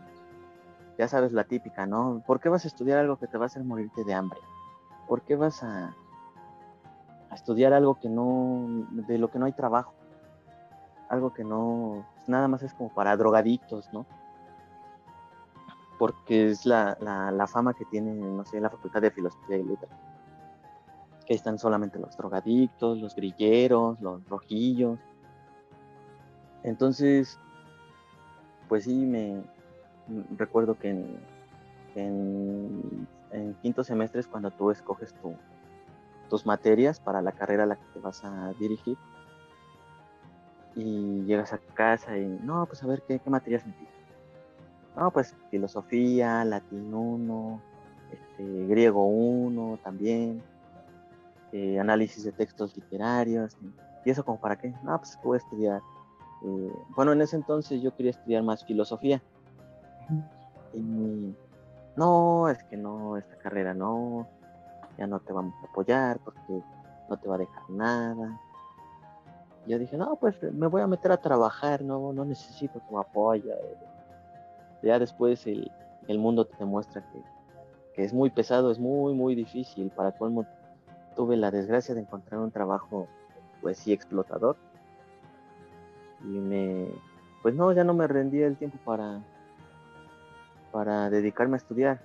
ya 0.99 1.09
sabes 1.09 1.33
la 1.33 1.45
típica, 1.45 1.87
¿no? 1.87 2.23
¿Por 2.27 2.41
qué 2.41 2.49
vas 2.49 2.65
a 2.65 2.69
estudiar 2.69 2.99
algo 2.99 3.17
que 3.17 3.27
te 3.27 3.39
va 3.39 3.45
a 3.45 3.47
hacer 3.47 3.65
morirte 3.65 4.05
de 4.05 4.15
hambre? 4.15 4.41
¿por 5.11 5.23
qué 5.23 5.35
vas 5.35 5.65
a, 5.65 5.93
estudiar 7.35 7.73
algo 7.73 7.99
que 7.99 8.09
no, 8.09 8.87
de 8.93 9.19
lo 9.19 9.29
que 9.29 9.41
no 9.41 9.47
hay 9.47 9.53
trabajo? 9.53 9.93
Algo 11.09 11.35
que 11.35 11.43
no, 11.43 12.07
pues 12.15 12.29
nada 12.29 12.47
más 12.47 12.63
es 12.63 12.73
como 12.75 12.95
para 12.95 13.17
drogadictos, 13.17 13.93
¿no? 13.93 14.07
Porque 15.99 16.51
es 16.51 16.65
la, 16.65 16.97
fama 17.49 17.75
que 17.75 17.85
tiene, 17.87 18.15
no 18.15 18.45
sé, 18.45 18.61
la 18.61 18.71
Facultad 18.71 19.03
de 19.03 19.11
Filosofía 19.11 19.57
y 19.57 19.65
Letras. 19.65 19.91
Que 21.27 21.35
están 21.35 21.59
solamente 21.59 21.99
los 21.99 22.17
drogadictos, 22.17 22.99
los 22.99 23.17
grilleros, 23.17 24.01
los 24.01 24.25
rojillos. 24.29 25.01
Entonces, 26.63 27.37
pues 28.71 28.85
sí, 28.85 29.05
me 29.05 29.43
recuerdo 30.39 30.79
que 30.79 30.89
en 31.95 33.07
en 33.33 33.55
quinto 33.63 33.85
semestre 33.85 34.21
es 34.21 34.27
cuando 34.27 34.51
tú 34.51 34.71
escoges 34.71 35.13
tu, 35.15 35.35
tus 36.29 36.47
materias 36.47 37.01
para 37.01 37.23
la 37.23 37.33
carrera 37.33 37.65
a 37.65 37.67
la 37.67 37.77
que 37.77 37.85
te 37.95 38.01
vas 38.01 38.25
a 38.25 38.53
dirigir. 38.59 38.97
Y 40.77 41.25
llegas 41.25 41.53
a 41.53 41.59
casa 41.59 42.17
y, 42.17 42.27
no, 42.27 42.65
pues 42.67 42.83
a 42.83 42.87
ver, 42.87 43.03
¿qué, 43.07 43.19
qué 43.19 43.31
materias 43.31 43.67
metiste? 43.67 43.91
No, 44.97 45.11
pues 45.11 45.35
filosofía, 45.51 46.45
latín 46.45 46.93
1, 46.93 47.61
este, 48.13 48.67
griego 48.67 49.07
1 49.07 49.79
también, 49.83 50.43
eh, 51.53 51.79
análisis 51.79 52.25
de 52.25 52.33
textos 52.33 52.77
literarios. 52.77 53.57
¿Y 54.05 54.11
eso 54.11 54.25
como 54.25 54.41
para 54.41 54.57
qué? 54.57 54.73
No, 54.83 54.97
pues 54.99 55.19
voy 55.23 55.37
a 55.37 55.39
estudiar. 55.39 55.81
Eh, 56.43 56.73
bueno, 56.97 57.13
en 57.13 57.21
ese 57.21 57.37
entonces 57.37 57.83
yo 57.83 57.95
quería 57.95 58.11
estudiar 58.11 58.43
más 58.43 58.65
filosofía. 58.65 59.23
Y 60.73 61.35
no, 61.97 62.49
es 62.49 62.63
que 62.65 62.77
no, 62.77 63.17
esta 63.17 63.37
carrera 63.37 63.75
no, 63.75 64.27
ya 64.99 65.07
no 65.07 65.21
te 65.21 65.33
vamos 65.33 65.55
a 65.63 65.67
apoyar 65.71 66.19
porque 66.25 66.63
no 67.09 67.17
te 67.17 67.29
va 67.29 67.35
a 67.35 67.39
dejar 67.39 67.71
nada. 67.71 68.41
Yo 69.67 69.79
dije, 69.79 69.97
no, 69.97 70.17
pues 70.17 70.35
me 70.53 70.67
voy 70.67 70.83
a 70.83 70.87
meter 70.87 71.13
a 71.13 71.19
trabajar, 71.19 71.83
no, 71.83 72.13
no 72.13 72.25
necesito 72.25 72.81
tu 72.89 72.99
apoyo. 72.99 73.55
Ya 74.83 74.99
después 74.99 75.47
el, 75.47 75.71
mundo 76.19 76.47
te 76.47 76.57
demuestra 76.57 77.03
que, 77.13 77.23
que, 77.95 78.05
es 78.05 78.15
muy 78.15 78.31
pesado, 78.31 78.71
es 78.71 78.79
muy, 78.79 79.13
muy 79.13 79.35
difícil. 79.35 79.91
Para 79.91 80.13
colmo, 80.13 80.47
tuve 81.15 81.37
la 81.37 81.51
desgracia 81.51 81.95
de 81.95 82.01
encontrar 82.01 82.41
un 82.41 82.51
trabajo, 82.51 83.07
pues 83.61 83.79
sí, 83.79 83.93
explotador. 83.93 84.57
Y 86.25 86.39
me, 86.39 86.89
pues 87.43 87.55
no, 87.55 87.73
ya 87.73 87.85
no 87.85 87.95
me 87.95 88.07
rendía 88.07 88.47
el 88.47 88.57
tiempo 88.57 88.79
para, 88.85 89.21
para 90.73 91.11
dedicarme 91.11 91.55
a 91.55 91.59
estudiar. 91.59 92.01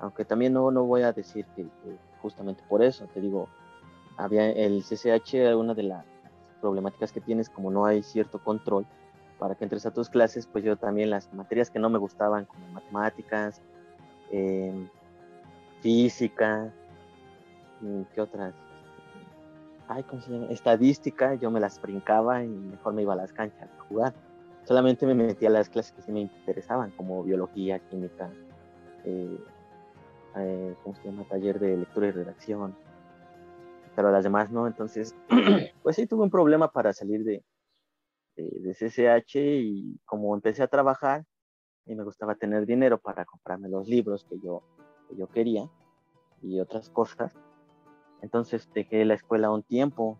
Aunque 0.00 0.24
también 0.24 0.52
no, 0.52 0.70
no 0.70 0.84
voy 0.84 1.02
a 1.02 1.12
decir 1.12 1.44
que, 1.56 1.66
justamente 2.22 2.62
por 2.68 2.82
eso, 2.82 3.06
te 3.06 3.20
digo, 3.20 3.48
había 4.16 4.50
el 4.50 4.82
CCH, 4.82 5.56
una 5.56 5.74
de 5.74 5.84
las 5.84 6.04
problemáticas 6.60 7.12
que 7.12 7.20
tienes, 7.20 7.48
como 7.48 7.70
no 7.70 7.84
hay 7.84 8.02
cierto 8.02 8.38
control 8.38 8.86
para 9.38 9.54
que 9.54 9.64
entres 9.64 9.86
a 9.86 9.92
tus 9.92 10.08
clases, 10.08 10.46
pues 10.46 10.64
yo 10.64 10.76
también 10.76 11.10
las 11.10 11.32
materias 11.32 11.70
que 11.70 11.78
no 11.78 11.88
me 11.90 11.98
gustaban, 11.98 12.44
como 12.44 12.66
matemáticas, 12.68 13.62
em, 14.30 14.88
física, 15.80 16.72
mm, 17.80 18.02
¿qué 18.14 18.20
otras? 18.20 18.54
Ay, 19.88 20.02
¿cómo 20.04 20.22
se 20.22 20.30
llama? 20.30 20.46
Estadística, 20.50 21.34
yo 21.34 21.50
me 21.50 21.60
las 21.60 21.80
brincaba 21.80 22.44
y 22.44 22.48
mejor 22.48 22.94
me 22.94 23.02
iba 23.02 23.14
a 23.14 23.16
las 23.16 23.32
canchas 23.32 23.68
a 23.78 23.82
jugar 23.84 24.14
solamente 24.68 25.06
me 25.06 25.14
metí 25.14 25.46
a 25.46 25.50
las 25.50 25.70
clases 25.70 25.92
que 25.92 26.02
sí 26.02 26.12
me 26.12 26.20
interesaban, 26.20 26.90
como 26.90 27.24
biología, 27.24 27.78
química, 27.78 28.30
eh, 29.04 29.38
eh, 30.36 30.76
¿cómo 30.84 30.94
se 30.94 31.04
llama? 31.04 31.24
Taller 31.24 31.58
de 31.58 31.78
lectura 31.78 32.08
y 32.08 32.10
redacción, 32.10 32.76
pero 33.96 34.12
las 34.12 34.24
demás 34.24 34.50
no, 34.50 34.66
entonces, 34.66 35.16
pues 35.82 35.96
sí 35.96 36.06
tuve 36.06 36.22
un 36.22 36.30
problema 36.30 36.70
para 36.70 36.92
salir 36.92 37.24
de, 37.24 37.42
de, 38.36 38.74
CCH 38.74 39.36
y 39.36 39.98
como 40.04 40.34
empecé 40.34 40.62
a 40.62 40.68
trabajar 40.68 41.24
y 41.86 41.94
me 41.94 42.04
gustaba 42.04 42.34
tener 42.34 42.66
dinero 42.66 42.98
para 42.98 43.24
comprarme 43.24 43.70
los 43.70 43.88
libros 43.88 44.26
que 44.28 44.38
yo, 44.38 44.62
que 45.08 45.16
yo 45.16 45.28
quería 45.28 45.66
y 46.42 46.60
otras 46.60 46.90
cosas, 46.90 47.32
entonces 48.22 48.68
dejé 48.74 49.04
la 49.04 49.14
escuela 49.14 49.50
un 49.50 49.62
tiempo, 49.62 50.18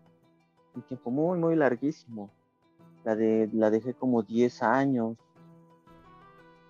un 0.75 0.81
tiempo 0.83 1.11
muy, 1.11 1.37
muy 1.37 1.55
larguísimo 1.55 2.29
la, 3.03 3.15
de, 3.15 3.49
la 3.53 3.69
dejé 3.69 3.93
como 3.93 4.23
10 4.23 4.63
años, 4.63 5.17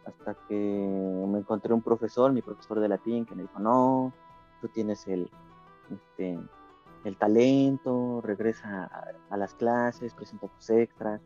hasta 0.05 0.35
que 0.47 0.55
me 0.55 1.39
encontré 1.39 1.73
un 1.73 1.81
profesor, 1.81 2.31
mi 2.31 2.41
profesor 2.41 2.79
de 2.79 2.87
latín, 2.87 3.25
que 3.25 3.35
me 3.35 3.43
dijo, 3.43 3.59
no, 3.59 4.13
tú 4.61 4.67
tienes 4.69 5.07
el, 5.07 5.29
este, 5.91 6.39
el 7.03 7.17
talento, 7.17 8.21
regresa 8.23 8.89
a, 9.29 9.37
las 9.37 9.53
clases, 9.53 10.13
presenta 10.13 10.47
tus 10.47 10.69
extras. 10.69 11.21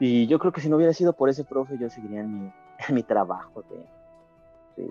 Y 0.00 0.26
yo 0.26 0.38
creo 0.38 0.52
que 0.52 0.60
si 0.60 0.68
no 0.68 0.76
hubiera 0.76 0.92
sido 0.92 1.12
por 1.12 1.28
ese 1.28 1.44
profe, 1.44 1.78
yo 1.78 1.88
seguiría 1.88 2.20
en 2.20 2.44
mi, 2.44 2.52
mi 2.92 3.02
trabajo 3.02 3.62
de, 4.76 4.82
de, 4.82 4.90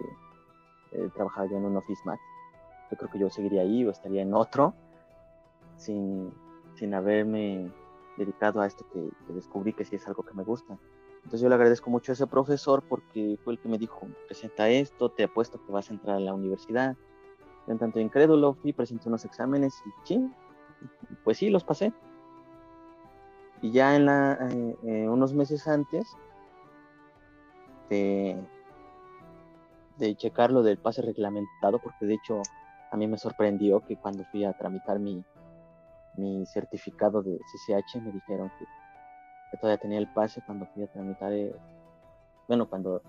yo 0.91 1.57
en 1.57 1.65
un 1.65 1.77
Office 1.77 2.01
Max. 2.05 2.21
Yo 2.93 2.97
creo 2.97 3.09
que 3.09 3.17
yo 3.17 3.29
seguiría 3.31 3.63
ahí 3.63 3.83
o 3.83 3.89
estaría 3.89 4.21
en 4.21 4.35
otro 4.35 4.75
sin, 5.77 6.31
sin 6.75 6.93
haberme 6.93 7.71
dedicado 8.17 8.61
a 8.61 8.67
esto 8.67 8.85
que, 8.93 9.09
descubrí 9.33 9.73
que 9.73 9.83
sí 9.83 9.95
es 9.95 10.07
algo 10.07 10.21
que 10.21 10.35
me 10.35 10.43
gusta. 10.43 10.77
Entonces 11.15 11.41
yo 11.41 11.49
le 11.49 11.55
agradezco 11.55 11.89
mucho 11.89 12.11
a 12.11 12.13
ese 12.13 12.27
profesor 12.27 12.83
porque 12.87 13.39
fue 13.43 13.53
el 13.53 13.59
que 13.59 13.67
me 13.67 13.79
dijo, 13.79 14.07
presenta 14.27 14.69
esto, 14.69 15.09
te 15.09 15.23
apuesto 15.23 15.59
que 15.65 15.71
vas 15.71 15.89
a 15.89 15.93
entrar 15.93 16.17
a 16.17 16.19
la 16.19 16.35
universidad. 16.35 16.95
En 17.65 17.79
tanto 17.79 17.99
incrédulo 17.99 18.53
fui, 18.53 18.73
presenté 18.73 19.09
unos 19.09 19.25
exámenes 19.25 19.73
y 19.87 20.03
ching, 20.03 20.31
pues 21.23 21.39
sí, 21.39 21.49
los 21.49 21.63
pasé. 21.63 21.93
Y 23.63 23.71
ya 23.71 23.95
en 23.95 24.05
la, 24.05 24.37
eh, 24.51 24.77
eh, 24.83 25.09
unos 25.09 25.33
meses 25.33 25.67
antes 25.67 26.15
de, 27.89 28.37
de 29.97 30.15
checar 30.15 30.51
lo 30.51 30.61
del 30.61 30.77
pase 30.77 31.01
reglamentado, 31.01 31.79
porque 31.79 32.05
de 32.05 32.13
hecho 32.13 32.43
a 32.93 32.95
mí 32.95 33.07
me 33.07 33.17
sorprendió 33.17 33.79
que 33.79 33.97
cuando 33.97 34.23
fui 34.25 34.45
a 34.45 34.53
tramitar 34.53 34.99
mi, 34.99 35.23
mi 36.15 36.45
certificado 36.45 37.23
de 37.23 37.39
CCH 37.39 37.99
me 38.03 38.11
dijeron 38.11 38.51
que, 38.59 39.57
todavía 39.57 39.81
tenía 39.81 39.97
el 39.97 40.07
pase 40.07 40.41
cuando 40.45 40.67
fui 40.67 40.83
a 40.83 40.87
tramitar, 40.87 41.33
eh, 41.33 41.55
bueno, 42.47 42.69
cuando 42.69 43.01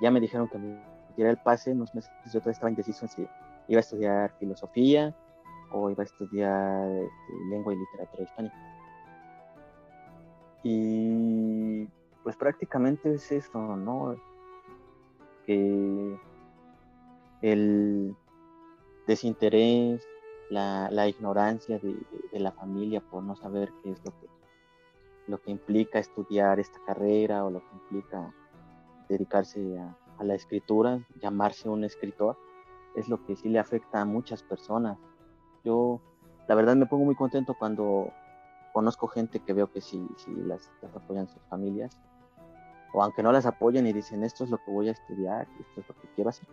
ya 0.00 0.12
me 0.12 0.20
dijeron 0.20 0.48
que 0.48 0.58
me 0.58 0.80
diera 1.16 1.32
el 1.32 1.36
pase, 1.36 1.72
unos 1.72 1.92
meses 1.96 2.12
yo 2.26 2.34
todavía 2.34 2.52
estaba 2.52 2.70
indeciso 2.70 3.06
en 3.06 3.08
si 3.08 3.28
iba 3.66 3.78
a 3.78 3.80
estudiar 3.80 4.30
filosofía 4.38 5.12
o 5.72 5.90
iba 5.90 6.04
a 6.04 6.06
estudiar 6.06 6.88
este, 6.88 7.32
lengua 7.50 7.74
y 7.74 7.76
literatura 7.76 8.22
hispánica. 8.22 8.56
Y 10.62 11.86
pues 12.22 12.36
prácticamente 12.36 13.14
es 13.14 13.32
eso, 13.32 13.76
¿no? 13.76 14.14
Que 15.44 16.16
el 17.42 18.16
desinterés, 19.08 20.06
la, 20.50 21.08
ignorancia 21.08 21.78
de, 21.78 21.96
la 22.38 22.52
familia 22.52 23.00
por 23.00 23.22
no 23.22 23.34
saber 23.34 23.72
qué 23.82 23.90
es 23.90 23.98
lo 24.04 24.12
que, 24.12 24.28
lo 25.26 25.42
que 25.42 25.50
implica 25.50 25.98
estudiar 25.98 26.60
esta 26.60 26.78
carrera 26.86 27.44
o 27.44 27.50
lo 27.50 27.60
que 27.60 27.74
implica 27.74 28.32
dedicarse 29.08 29.78
a, 29.78 29.96
a 30.18 30.24
la 30.24 30.34
escritura, 30.34 31.00
llamarse 31.20 31.68
un 31.68 31.84
escritor, 31.84 32.36
es 32.94 33.08
lo 33.08 33.24
que 33.24 33.34
sí 33.34 33.48
le 33.48 33.58
afecta 33.58 34.00
a 34.00 34.04
muchas 34.04 34.42
personas. 34.42 34.98
Yo, 35.64 36.00
la 36.46 36.54
verdad, 36.54 36.76
me 36.76 36.86
pongo 36.86 37.06
muy 37.06 37.14
contento 37.14 37.54
cuando 37.58 38.12
conozco 38.72 39.08
gente 39.08 39.40
que 39.40 39.54
veo 39.54 39.72
que 39.72 39.80
sí, 39.80 40.06
sí 40.16 40.30
las, 40.34 40.70
apoyan 40.94 41.28
sus 41.28 41.42
familias, 41.48 41.98
o 42.92 43.02
aunque 43.02 43.22
no 43.22 43.32
las 43.32 43.46
apoyen 43.46 43.86
y 43.86 43.92
dicen, 43.92 44.22
esto 44.22 44.44
es 44.44 44.50
lo 44.50 44.58
que 44.58 44.70
voy 44.70 44.88
a 44.88 44.92
estudiar, 44.92 45.48
esto 45.60 45.80
es 45.80 45.88
lo 45.88 45.94
que 45.94 46.08
quiero 46.14 46.30
hacer. 46.30 46.46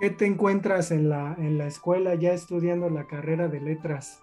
¿Qué 0.00 0.10
te 0.10 0.26
encuentras 0.26 0.90
en 0.90 1.08
la, 1.08 1.34
en 1.38 1.58
la 1.58 1.66
escuela 1.66 2.14
ya 2.14 2.32
estudiando 2.32 2.90
la 2.90 3.06
carrera 3.06 3.48
de 3.48 3.60
letras? 3.60 4.20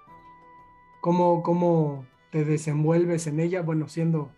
¿Cómo, 1.01 1.41
¿Cómo 1.43 2.05
te 2.31 2.45
desenvuelves 2.45 3.27
en 3.27 3.39
ella? 3.39 3.61
Bueno, 3.61 3.87
siendo, 3.87 4.31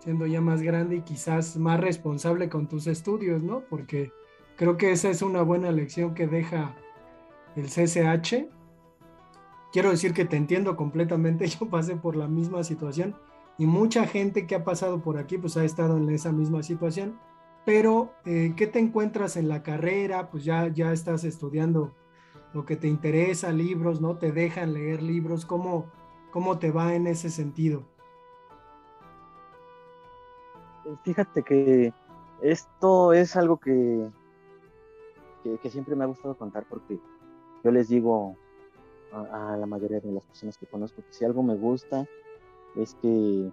siendo 0.00 0.26
ya 0.26 0.40
más 0.40 0.62
grande 0.62 0.96
y 0.96 1.02
quizás 1.02 1.56
más 1.56 1.78
responsable 1.80 2.48
con 2.48 2.68
tus 2.68 2.86
estudios, 2.86 3.42
¿no? 3.42 3.60
Porque 3.68 4.10
creo 4.56 4.76
que 4.76 4.92
esa 4.92 5.10
es 5.10 5.22
una 5.22 5.42
buena 5.42 5.70
lección 5.70 6.14
que 6.14 6.26
deja 6.26 6.74
el 7.56 7.66
CCH 7.66 8.50
quiero 9.72 9.90
decir 9.90 10.12
que 10.12 10.24
te 10.24 10.36
entiendo 10.36 10.76
completamente, 10.76 11.46
yo 11.60 11.68
pasé 11.68 11.96
por 11.96 12.16
la 12.16 12.28
misma 12.28 12.64
situación 12.64 13.14
y 13.58 13.66
mucha 13.66 14.06
gente 14.06 14.46
que 14.46 14.54
ha 14.54 14.64
pasado 14.64 15.00
por 15.02 15.18
aquí 15.18 15.38
pues 15.38 15.56
ha 15.56 15.64
estado 15.64 15.96
en 15.96 16.08
esa 16.10 16.32
misma 16.32 16.62
situación, 16.62 17.18
pero 17.64 18.12
eh, 18.24 18.54
¿qué 18.56 18.66
te 18.66 18.78
encuentras 18.78 19.36
en 19.36 19.48
la 19.48 19.62
carrera? 19.62 20.30
Pues 20.30 20.44
ya, 20.44 20.68
ya 20.68 20.92
estás 20.92 21.24
estudiando 21.24 21.94
lo 22.52 22.64
que 22.64 22.76
te 22.76 22.88
interesa, 22.88 23.52
libros, 23.52 24.00
¿no? 24.00 24.16
Te 24.18 24.32
dejan 24.32 24.72
leer 24.72 25.02
libros, 25.02 25.46
¿cómo, 25.46 25.86
cómo 26.30 26.58
te 26.58 26.70
va 26.70 26.94
en 26.94 27.06
ese 27.06 27.30
sentido? 27.30 27.84
Pues 30.84 30.98
fíjate 31.04 31.42
que 31.42 31.92
esto 32.42 33.12
es 33.12 33.36
algo 33.36 33.58
que, 33.58 34.08
que 35.62 35.70
siempre 35.70 35.94
me 35.94 36.04
ha 36.04 36.08
gustado 36.08 36.36
contar 36.36 36.66
porque 36.68 36.98
yo 37.62 37.70
les 37.70 37.88
digo 37.88 38.36
a, 39.12 39.56
la 39.56 39.66
mayoría 39.66 40.00
de 40.00 40.12
las 40.12 40.24
personas 40.24 40.56
que 40.56 40.66
conozco 40.66 41.02
que 41.02 41.12
si 41.12 41.24
algo 41.24 41.42
me 41.42 41.56
gusta 41.56 42.06
es 42.76 42.94
que 42.96 43.50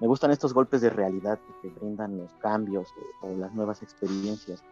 me 0.00 0.06
gustan 0.06 0.30
estos 0.30 0.52
golpes 0.52 0.80
de 0.80 0.90
realidad 0.90 1.38
que 1.38 1.68
te 1.68 1.78
brindan 1.78 2.18
los 2.18 2.32
cambios 2.34 2.92
o, 3.22 3.28
las 3.36 3.52
nuevas 3.54 3.82
experiencias. 3.82 4.62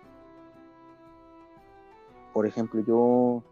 Por 2.33 2.47
ejemplo, 2.47 2.81
yo 2.81 3.43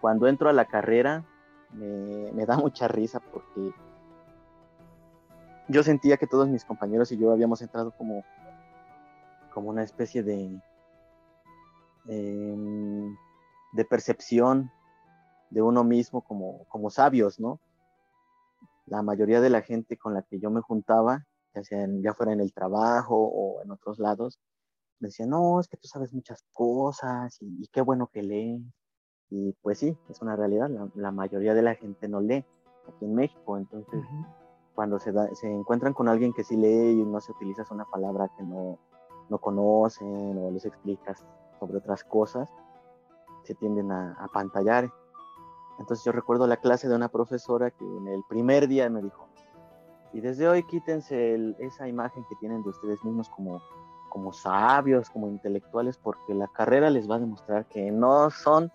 cuando 0.00 0.28
entro 0.28 0.48
a 0.48 0.52
la 0.52 0.66
carrera 0.66 1.24
me, 1.72 2.46
da 2.46 2.56
mucha 2.56 2.86
risa 2.86 3.20
porque 3.20 3.72
yo 5.68 5.82
sentía 5.82 6.16
que 6.16 6.26
todos 6.26 6.48
mis 6.48 6.64
compañeros 6.64 7.10
y 7.10 7.18
yo 7.18 7.32
habíamos 7.32 7.60
entrado 7.60 7.90
como, 7.92 8.24
como 9.52 9.70
una 9.70 9.82
especie 9.82 10.22
de, 10.22 10.60
em, 12.06 13.16
de 13.72 13.84
percepción 13.84 14.70
de 15.50 15.62
uno 15.62 15.82
mismo 15.82 16.20
como, 16.22 16.64
como 16.68 16.90
sabios, 16.90 17.40
¿no? 17.40 17.58
La 18.86 19.02
mayoría 19.02 19.40
de 19.40 19.50
la 19.50 19.62
gente 19.62 19.96
con 19.96 20.14
la 20.14 20.22
que 20.22 20.38
yo 20.38 20.50
me 20.50 20.60
juntaba, 20.60 21.24
ya, 21.54 21.62
sea 21.64 21.86
ya 22.00 22.14
fuera 22.14 22.32
en 22.32 22.40
el 22.40 22.52
trabajo 22.52 23.16
o 23.16 23.62
en 23.62 23.70
otros 23.70 23.98
lados, 23.98 24.38
me 25.00 25.08
decían, 25.08 25.30
no, 25.30 25.60
es 25.60 25.68
que 25.68 25.76
tú 25.76 25.88
sabes 25.88 26.12
muchas 26.12 26.44
cosas 26.52 27.36
y, 27.40 27.68
qué 27.68 27.82
bueno 27.82 28.08
que 28.12 28.22
lees. 28.22 28.62
Y 29.28 29.52
pues 29.60 29.78
sí, 29.80 29.96
es 30.08 30.22
una 30.22 30.36
realidad, 30.36 30.70
la, 30.94 31.10
mayoría 31.10 31.52
de 31.52 31.62
la 31.62 31.74
gente 31.74 32.08
no 32.08 32.20
lee 32.20 32.44
aquí 32.88 33.04
en 33.04 33.14
México, 33.14 33.58
entonces 33.58 34.00
cuando 34.74 35.00
se, 35.00 35.12
se 35.34 35.50
encuentran 35.50 35.94
con 35.94 36.08
alguien 36.08 36.32
que 36.32 36.44
sí 36.44 36.56
lee 36.56 37.00
y 37.00 37.04
no 37.04 37.20
se 37.20 37.32
utiliza 37.32 37.64
una 37.70 37.86
palabra 37.86 38.30
que 38.36 38.44
no, 38.44 38.78
no 39.28 39.38
conocen 39.38 40.38
o 40.38 40.50
les 40.50 40.64
explicas 40.64 41.24
sobre 41.58 41.78
otras 41.78 42.04
cosas, 42.04 42.48
se 43.44 43.54
tienden 43.54 43.90
a, 43.90 44.12
a 44.12 44.28
pantallar. 44.28 44.92
Entonces 45.78 46.04
yo 46.04 46.12
recuerdo 46.12 46.46
la 46.46 46.56
clase 46.56 46.88
de 46.88 46.96
una 46.96 47.08
profesora 47.08 47.70
que 47.70 47.84
en 47.84 48.08
el 48.08 48.22
primer 48.28 48.66
día 48.68 48.88
me 48.88 49.02
dijo, 49.02 49.28
y 50.12 50.20
desde 50.20 50.48
hoy 50.48 50.62
quítense 50.62 51.54
esa 51.58 51.88
imagen 51.88 52.24
que 52.28 52.36
tienen 52.36 52.62
de 52.62 52.70
ustedes 52.70 53.04
mismos 53.04 53.28
como, 53.28 53.60
como 54.08 54.32
sabios, 54.32 55.10
como 55.10 55.28
intelectuales, 55.28 55.98
porque 55.98 56.32
la 56.34 56.48
carrera 56.48 56.88
les 56.88 57.10
va 57.10 57.16
a 57.16 57.20
demostrar 57.20 57.66
que 57.66 57.90
no 57.90 58.30
son 58.30 58.72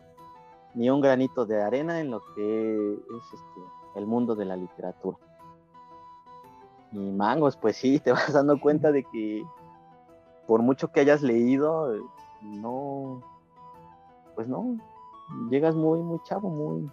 ni 0.75 0.89
un 0.89 1.01
granito 1.01 1.45
de 1.45 1.61
arena 1.61 1.99
en 1.99 2.11
lo 2.11 2.21
que 2.35 2.93
es 2.93 3.33
este, 3.33 3.61
el 3.95 4.05
mundo 4.05 4.35
de 4.35 4.45
la 4.45 4.55
literatura. 4.55 5.17
Y 6.91 6.99
mangos, 6.99 7.57
pues 7.57 7.77
sí, 7.77 7.99
te 8.03 8.11
vas 8.11 8.33
dando 8.33 8.59
cuenta 8.59 8.91
de 8.91 9.03
que 9.03 9.43
por 10.47 10.61
mucho 10.61 10.91
que 10.91 10.99
hayas 10.99 11.21
leído, 11.21 11.95
no, 12.41 13.21
pues 14.35 14.47
no, 14.47 14.77
llegas 15.49 15.75
muy, 15.75 15.99
muy 15.99 16.19
chavo, 16.23 16.49
muy, 16.49 16.89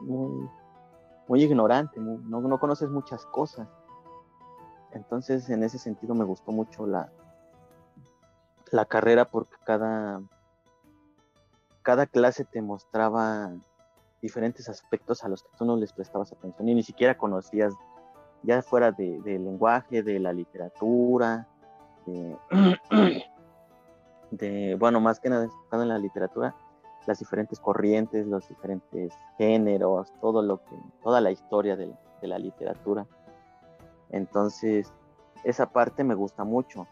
muy, 0.00 0.48
muy 1.28 1.42
ignorante, 1.42 2.00
no, 2.00 2.40
no 2.40 2.58
conoces 2.58 2.90
muchas 2.90 3.24
cosas. 3.26 3.68
Entonces, 4.92 5.48
en 5.50 5.62
ese 5.62 5.78
sentido 5.78 6.14
me 6.14 6.24
gustó 6.24 6.52
mucho 6.52 6.86
la, 6.86 7.12
la 8.72 8.84
carrera 8.84 9.24
porque 9.24 9.54
cada, 9.64 10.22
cada 11.82 12.06
clase 12.06 12.44
te 12.44 12.62
mostraba 12.62 13.52
diferentes 14.22 14.68
aspectos 14.68 15.24
a 15.24 15.28
los 15.28 15.42
que 15.42 15.50
tú 15.58 15.64
no 15.64 15.76
les 15.76 15.92
prestabas 15.92 16.32
atención 16.32 16.68
y 16.68 16.74
ni 16.74 16.82
siquiera 16.82 17.16
conocías, 17.16 17.74
ya 18.42 18.62
fuera 18.62 18.92
de, 18.92 19.20
lenguaje, 19.24 20.02
de 20.02 20.18
la 20.18 20.32
literatura, 20.32 21.46
de, 22.06 22.36
de, 24.30 24.76
bueno, 24.78 25.00
más 25.00 25.20
que 25.20 25.30
nada 25.30 25.48
en 25.72 25.88
la 25.88 25.98
literatura, 25.98 26.54
las 27.06 27.18
diferentes 27.18 27.58
corrientes, 27.58 28.26
los 28.26 28.48
diferentes 28.48 29.12
géneros, 29.38 30.12
todo 30.20 30.42
lo 30.42 30.58
que, 30.64 30.76
toda 31.02 31.20
la 31.20 31.30
historia 31.30 31.76
de, 31.76 31.92
la 32.22 32.38
literatura. 32.38 33.06
Entonces, 34.10 34.92
esa 35.42 35.70
parte 35.70 36.04
me 36.04 36.14
gusta 36.14 36.44
mucho. 36.44 36.86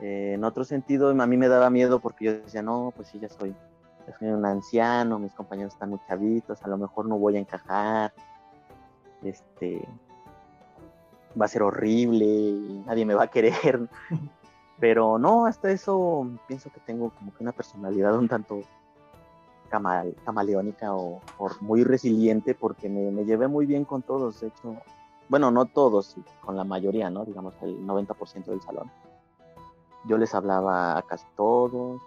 Eh, 0.00 0.32
en 0.34 0.44
otro 0.44 0.64
sentido, 0.64 1.10
a 1.10 1.26
mí 1.26 1.36
me 1.36 1.48
daba 1.48 1.70
miedo 1.70 2.00
porque 2.00 2.24
yo 2.24 2.32
decía, 2.32 2.62
no, 2.62 2.92
pues 2.96 3.08
sí, 3.08 3.20
ya 3.20 3.28
soy, 3.28 3.54
soy 4.18 4.28
un 4.28 4.44
anciano, 4.44 5.18
mis 5.18 5.32
compañeros 5.32 5.74
están 5.74 5.90
muy 5.90 6.00
chavitos, 6.08 6.62
a 6.64 6.68
lo 6.68 6.76
mejor 6.76 7.06
no 7.06 7.18
voy 7.18 7.36
a 7.36 7.40
encajar, 7.40 8.12
este, 9.22 9.86
va 11.40 11.44
a 11.44 11.48
ser 11.48 11.62
horrible 11.62 12.24
y 12.24 12.82
nadie 12.86 13.04
me 13.04 13.14
va 13.14 13.24
a 13.24 13.30
querer. 13.30 13.88
Pero 14.80 15.18
no, 15.18 15.46
hasta 15.46 15.70
eso 15.70 16.28
pienso 16.46 16.70
que 16.70 16.80
tengo 16.80 17.10
como 17.10 17.34
que 17.34 17.42
una 17.42 17.52
personalidad 17.52 18.16
un 18.16 18.28
tanto 18.28 18.62
camaleónica 19.68 20.94
o, 20.94 21.20
muy 21.60 21.84
resiliente 21.84 22.54
porque 22.54 22.88
me, 22.88 23.24
llevé 23.24 23.48
muy 23.48 23.66
bien 23.66 23.84
con 23.84 24.02
todos, 24.02 24.40
de 24.40 24.48
hecho, 24.48 24.76
bueno, 25.28 25.50
no 25.50 25.66
todos, 25.66 26.16
con 26.40 26.56
la 26.56 26.64
mayoría, 26.64 27.10
¿no? 27.10 27.24
Digamos 27.24 27.54
el 27.62 27.86
90% 27.86 28.46
del 28.46 28.62
salón. 28.62 28.90
Yo 30.06 30.16
les 30.16 30.34
hablaba 30.34 30.96
a 30.96 31.02
casi 31.02 31.26
todos, 31.36 32.00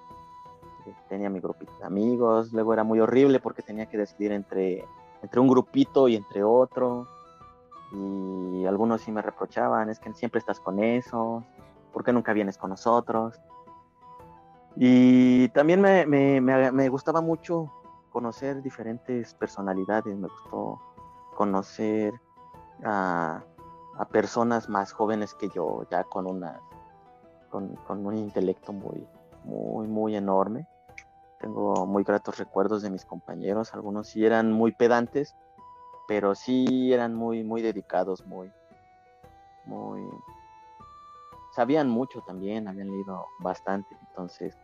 eh, 0.88 0.93
tenía 1.07 1.30
mi 1.30 1.39
grupito 1.39 1.72
de 1.80 1.86
amigos, 1.86 2.51
luego 2.51 2.74
era 2.74 2.84
muy 2.84 2.99
horrible 2.99 3.39
porque 3.39 3.62
tenía 3.62 3.86
que 3.86 3.97
decidir 3.97 4.32
entre, 4.32 4.86
entre 5.22 5.39
un 5.39 5.47
grupito 5.47 6.07
y 6.07 6.16
entre 6.16 6.43
otro, 6.43 7.07
y 7.93 8.66
algunos 8.66 9.01
sí 9.01 9.12
me 9.12 9.22
reprochaban, 9.22 9.89
es 9.89 9.99
que 9.99 10.14
siempre 10.14 10.39
estás 10.39 10.59
con 10.59 10.82
eso, 10.82 11.43
¿por 11.91 12.03
qué 12.03 12.14
nunca 12.14 12.34
vienes 12.34 12.57
con 12.57 12.70
nosotros? 12.70 13.39
Y 14.76 15.49
también 15.49 15.82
me, 15.82 16.05
me, 16.05 16.39
me, 16.41 16.89
gustaba 16.89 17.22
mucho 17.22 17.72
conocer 18.09 18.61
diferentes 18.61 19.34
personalidades, 19.34 20.15
me 20.17 20.28
gustó 20.28 20.82
conocer 21.36 22.13
a, 22.84 23.43
a, 23.97 24.05
personas 24.05 24.69
más 24.69 24.93
jóvenes 24.93 25.34
que 25.34 25.49
yo, 25.49 25.86
ya 25.89 26.03
con, 26.05 26.26
una, 26.26 26.61
con, 27.49 27.76
con 27.88 28.05
un 28.05 28.17
intelecto 28.17 28.72
muy, 28.72 29.07
muy, 29.43 29.88
muy 29.88 30.15
enorme. 30.15 30.67
Tengo 31.39 31.86
muy 31.86 32.03
gratos 32.03 32.38
recuerdos 32.38 32.82
de 32.82 32.91
mis 32.91 33.05
compañeros, 33.05 33.74
algunos 33.74 34.07
sí 34.07 34.26
eran 34.26 34.51
muy 34.51 34.72
pedantes, 34.72 35.36
pero 36.07 36.36
sí 36.36 36.93
eran 36.93 37.15
muy, 37.15 37.43
muy 37.43 37.61
dedicados, 37.61 38.26
muy, 38.26 38.51
muy... 39.65 40.01
Sabían 41.52 41.89
mucho 41.89 42.22
también, 42.22 42.68
habían 42.68 42.89
leído 42.89 43.28
bastante, 43.39 43.95
entonces 44.10 44.58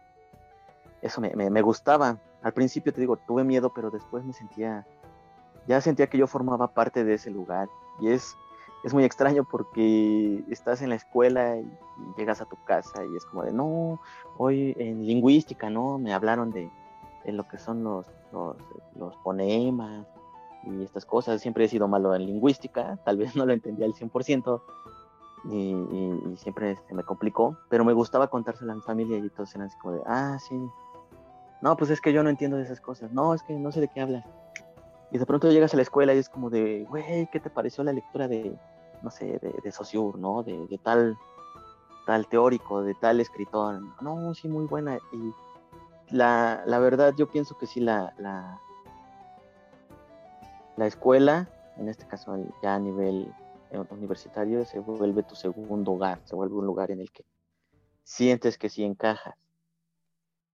eso 1.01 1.21
me, 1.21 1.35
me, 1.35 1.61
gustaba. 1.61 2.17
Al 2.41 2.53
principio 2.53 2.93
te 2.93 3.01
digo, 3.01 3.17
tuve 3.17 3.43
miedo, 3.43 3.71
pero 3.73 3.91
después 3.91 4.23
me 4.23 4.33
sentía, 4.33 4.85
ya 5.67 5.81
sentía 5.81 6.07
que 6.07 6.17
yo 6.17 6.27
formaba 6.27 6.73
parte 6.73 7.03
de 7.03 7.15
ese 7.15 7.29
lugar. 7.29 7.69
Y 7.99 8.09
es, 8.09 8.35
es 8.83 8.93
muy 8.93 9.03
extraño 9.03 9.43
porque 9.43 10.43
estás 10.49 10.81
en 10.81 10.89
la 10.89 10.95
escuela 10.95 11.57
y, 11.57 11.69
llegas 12.17 12.41
a 12.41 12.45
tu 12.45 12.57
casa 12.63 13.03
y 13.03 13.15
es 13.15 13.25
como 13.25 13.43
de, 13.43 13.51
no, 13.51 13.99
hoy 14.37 14.75
en 14.77 15.05
lingüística, 15.05 15.69
¿no? 15.69 15.97
Me 15.97 16.13
hablaron 16.13 16.51
de, 16.51 16.69
lo 17.25 17.47
que 17.47 17.57
son 17.57 17.83
los, 17.83 18.05
los, 18.31 18.55
los 18.95 19.15
fonemas 19.17 20.05
y 20.63 20.83
estas 20.83 21.05
cosas. 21.05 21.41
Siempre 21.41 21.65
he 21.65 21.67
sido 21.67 21.87
malo 21.87 22.15
en 22.15 22.25
lingüística, 22.25 22.97
tal 23.03 23.17
vez 23.17 23.35
no 23.35 23.45
lo 23.45 23.53
entendía 23.53 23.85
al 23.85 23.93
100%, 23.93 24.61
y, 25.45 26.35
siempre 26.37 26.77
se 26.87 26.93
me 26.93 27.03
complicó, 27.03 27.57
pero 27.69 27.85
me 27.85 27.93
gustaba 27.93 28.27
contárselo 28.27 28.71
a 28.71 28.75
mi 28.75 28.81
familia 28.81 29.17
y 29.17 29.29
todos 29.29 29.53
eran 29.55 29.67
así 29.67 29.77
como 29.79 29.95
de, 29.95 30.01
ah, 30.05 30.37
sí, 30.39 30.55
no, 31.61 31.75
pues 31.75 31.89
es 31.89 32.01
que 32.01 32.13
yo 32.13 32.23
no 32.23 32.29
entiendo 32.29 32.57
de 32.57 32.63
esas 32.63 32.81
cosas, 32.81 33.11
no, 33.11 33.33
es 33.33 33.41
que 33.43 33.53
no 33.53 33.71
sé 33.71 33.81
de 33.81 33.87
qué 33.87 34.01
hablas. 34.01 34.25
Y 35.11 35.17
de 35.17 35.25
pronto 35.25 35.49
llegas 35.49 35.73
a 35.73 35.77
la 35.77 35.83
escuela 35.83 36.13
y 36.13 36.17
es 36.17 36.29
como 36.29 36.49
de, 36.49 36.85
güey, 36.89 37.27
¿qué 37.31 37.39
te 37.39 37.49
pareció 37.49 37.83
la 37.83 37.93
lectura 37.93 38.27
de, 38.27 38.57
no 39.01 39.09
sé, 39.09 39.25
de, 39.25 39.53
de 39.63 39.73
¿no? 40.17 40.43
De, 40.43 40.79
tal, 40.83 41.17
tal 42.05 42.27
teórico, 42.27 42.83
de 42.83 42.93
tal 42.95 43.21
escritor. 43.21 43.81
No, 44.01 44.33
sí, 44.35 44.49
muy 44.49 44.65
buena. 44.65 44.99
Y 45.13 45.33
la, 46.13 46.61
la 46.65 46.79
verdad, 46.79 47.13
yo 47.17 47.27
pienso 47.27 47.57
que 47.57 47.67
sí, 47.67 47.79
la, 47.79 48.13
la, 48.17 48.59
la 50.75 50.87
escuela, 50.87 51.49
en 51.77 51.87
este 51.87 52.05
caso 52.05 52.37
ya 52.61 52.75
a 52.75 52.79
nivel 52.79 53.33
universitario 53.89 54.65
se 54.65 54.79
vuelve 54.79 55.23
tu 55.23 55.35
segundo 55.35 55.93
hogar, 55.93 56.21
se 56.25 56.35
vuelve 56.35 56.55
un 56.55 56.65
lugar 56.65 56.91
en 56.91 57.01
el 57.01 57.11
que 57.11 57.25
sientes 58.03 58.57
que 58.57 58.69
sí 58.69 58.83
encajas. 58.83 59.35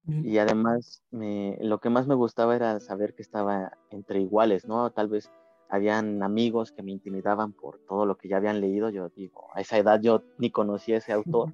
Y 0.05 0.37
además, 0.37 1.01
me, 1.11 1.57
lo 1.61 1.79
que 1.79 1.89
más 1.89 2.07
me 2.07 2.15
gustaba 2.15 2.57
era 2.57 2.81
saber 2.81 3.13
que 3.15 3.21
estaba 3.21 3.77
entre 3.89 4.19
iguales, 4.19 4.67
¿no? 4.67 4.91
Tal 4.91 5.07
vez 5.07 5.31
habían 5.69 6.21
amigos 6.23 6.73
que 6.73 6.83
me 6.83 6.91
intimidaban 6.91 7.53
por 7.53 7.79
todo 7.87 8.05
lo 8.05 8.17
que 8.17 8.27
ya 8.27 8.37
habían 8.37 8.59
leído. 8.59 8.89
Yo 8.89 9.07
digo, 9.09 9.47
a 9.53 9.61
esa 9.61 9.77
edad 9.77 10.01
yo 10.01 10.21
ni 10.37 10.51
conocía 10.51 10.95
a 10.95 10.97
ese 10.97 11.13
autor, 11.13 11.53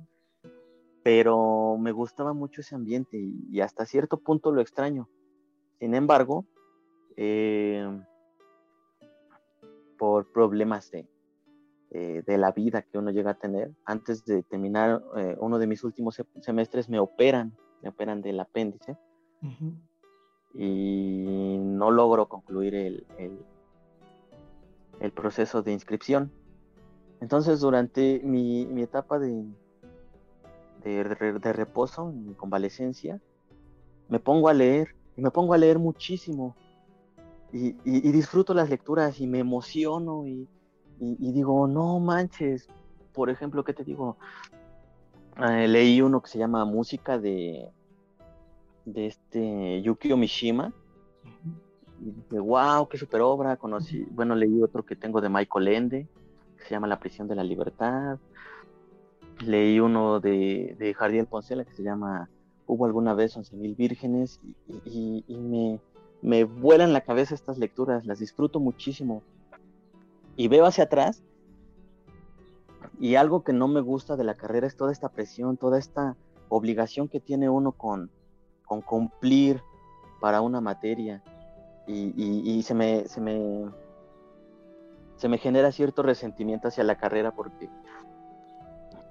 pero 1.03 1.77
me 1.77 1.91
gustaba 1.91 2.33
mucho 2.33 2.61
ese 2.61 2.73
ambiente 2.73 3.17
y, 3.17 3.61
hasta 3.61 3.85
cierto 3.85 4.17
punto 4.17 4.51
lo 4.51 4.61
extraño. 4.61 5.07
Sin 5.79 5.93
embargo, 5.93 6.45
eh, 7.17 7.87
por 9.99 10.31
problemas 10.31 10.89
de, 10.89 11.07
eh, 11.91 12.21
de 12.27 12.37
la 12.37 12.51
vida 12.51 12.83
que 12.83 12.99
uno 12.99 13.09
llega 13.09 13.31
a 13.31 13.39
tener. 13.39 13.71
Antes 13.83 14.23
de 14.23 14.43
terminar 14.43 15.01
eh, 15.17 15.35
uno 15.39 15.57
de 15.57 15.65
mis 15.65 15.83
últimos 15.83 16.21
semestres 16.39 16.87
me 16.87 16.99
operan, 16.99 17.57
me 17.81 17.89
operan 17.89 18.21
del 18.21 18.39
apéndice 18.39 18.95
y 20.53 21.57
no 21.59 21.89
logro 21.89 22.27
concluir 22.27 22.75
el, 22.75 23.07
el, 24.99 25.11
proceso 25.13 25.63
de 25.63 25.71
inscripción. 25.73 26.31
Entonces 27.21 27.59
durante 27.59 28.21
mi, 28.23 28.67
mi 28.67 28.83
etapa 28.83 29.17
de, 29.17 29.45
de, 30.83 31.03
de, 31.03 31.53
reposo, 31.53 32.11
mi 32.11 32.35
convalecencia, 32.35 33.19
me 34.09 34.19
pongo 34.19 34.47
a 34.47 34.53
leer 34.53 34.93
y 35.17 35.21
me 35.21 35.31
pongo 35.31 35.55
a 35.55 35.57
leer 35.57 35.79
muchísimo 35.79 36.55
y, 37.51 37.75
y 37.83 38.11
disfruto 38.11 38.53
las 38.53 38.69
lecturas 38.69 39.19
y 39.19 39.25
me 39.25 39.39
emociono 39.39 40.27
y, 40.27 40.47
y, 40.99 41.31
digo, 41.31 41.67
no 41.67 41.99
manches, 41.99 42.67
por 43.13 43.29
ejemplo, 43.29 43.63
¿qué 43.63 43.73
te 43.73 43.83
digo? 43.83 44.17
Eh, 45.37 45.67
leí 45.67 46.01
uno 46.01 46.21
que 46.21 46.29
se 46.29 46.37
llama 46.37 46.65
Música 46.65 47.17
de, 47.17 47.69
de 48.85 49.07
este 49.07 49.81
Yukio 49.81 50.17
Mishima. 50.17 50.73
Y 52.01 52.11
dije, 52.11 52.39
wow, 52.39 52.87
qué 52.89 52.97
super 52.97 53.21
obra. 53.21 53.55
Conocí, 53.55 54.05
bueno, 54.11 54.35
leí 54.35 54.61
otro 54.61 54.83
que 54.83 54.95
tengo 54.95 55.21
de 55.21 55.29
Michael 55.29 55.67
Ende, 55.69 56.07
que 56.57 56.65
se 56.65 56.71
llama 56.71 56.87
La 56.87 56.99
prisión 56.99 57.27
de 57.27 57.35
la 57.35 57.43
libertad. 57.43 58.19
Leí 59.45 59.79
uno 59.79 60.19
de, 60.19 60.75
de 60.77 61.25
Poncela 61.29 61.63
que 61.63 61.73
se 61.73 61.83
llama 61.83 62.29
Hubo 62.67 62.85
alguna 62.85 63.13
vez 63.13 63.35
once 63.37 63.55
mil 63.55 63.73
vírgenes 63.73 64.39
y, 64.85 65.23
y, 65.27 65.37
me, 65.37 65.79
me 66.21 66.43
vuelan 66.43 66.91
la 66.91 67.01
cabeza 67.01 67.33
estas 67.33 67.57
lecturas, 67.57 68.05
las 68.05 68.19
disfruto 68.19 68.59
muchísimo 68.59 69.23
y 70.39 70.47
veo 70.47 70.65
hacia 70.65 70.85
atrás 70.85 71.21
y 72.97 73.15
algo 73.15 73.43
que 73.43 73.51
no 73.51 73.67
me 73.67 73.81
gusta 73.81 74.15
de 74.15 74.23
la 74.23 74.35
carrera 74.35 74.67
es 74.67 74.77
toda 74.77 74.93
esta 74.93 75.09
presión, 75.09 75.57
toda 75.57 75.77
esta 75.77 76.15
obligación 76.47 77.09
que 77.09 77.19
tiene 77.19 77.49
uno 77.49 77.73
con, 77.73 78.09
con 78.63 78.81
cumplir 78.81 79.61
para 80.21 80.39
una 80.39 80.61
materia. 80.61 81.21
Y, 81.87 82.63
se, 82.63 82.73
me, 82.73 83.05
se, 83.09 83.19
me, 83.19 83.65
se 85.17 85.27
me 85.27 85.39
genera 85.39 85.73
cierto 85.73 86.03
resentimiento 86.03 86.69
hacia 86.69 86.85
la 86.85 86.95
carrera 86.95 87.31
porque 87.31 87.67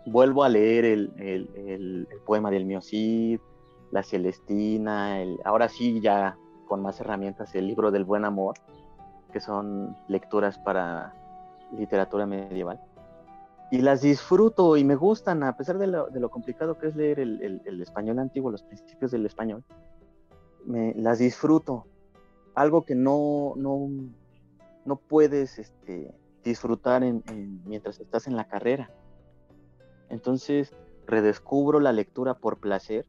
vuelvo 0.06 0.44
a 0.44 0.48
leer 0.48 0.86
el, 0.86 1.12
el, 1.18 2.08
poema 2.24 2.50
del 2.50 2.64
Miocid, 2.64 3.38
la 3.90 4.02
Celestina, 4.02 5.18
ahora 5.44 5.68
sí 5.68 6.00
ya 6.00 6.38
con 6.66 6.80
más 6.80 6.98
herramientas 7.00 7.54
el 7.54 7.66
libro 7.66 7.90
del 7.90 8.04
buen 8.04 8.24
amor, 8.24 8.54
que 9.30 9.40
son 9.40 9.94
lecturas 10.08 10.58
para 10.58 11.17
literatura 11.72 12.26
medieval. 12.26 12.80
Y 13.70 13.82
las 13.82 14.00
disfruto 14.00 14.76
y 14.76 14.84
me 14.84 14.96
gustan, 14.96 15.42
a 15.42 15.56
pesar 15.56 15.78
de 15.78 15.86
lo, 15.86 16.30
complicado 16.30 16.78
que 16.78 16.88
es 16.88 16.96
leer 16.96 17.20
el, 17.20 17.80
español 17.82 18.18
antiguo, 18.18 18.50
los 18.50 18.62
principios 18.62 19.10
del 19.10 19.26
español, 19.26 19.62
me, 20.64 20.94
las 20.94 21.18
disfruto. 21.18 21.86
Algo 22.54 22.84
que 22.84 22.94
no, 22.94 23.52
no, 23.56 23.88
no 24.84 24.96
puedes 24.96 25.58
este, 25.58 26.14
disfrutar 26.42 27.04
en, 27.04 27.22
mientras 27.66 28.00
estás 28.00 28.26
en 28.26 28.36
la 28.36 28.48
carrera. 28.48 28.90
Entonces, 30.08 30.74
redescubro 31.06 31.78
la 31.78 31.92
lectura 31.92 32.34
por 32.34 32.58
placer 32.58 33.06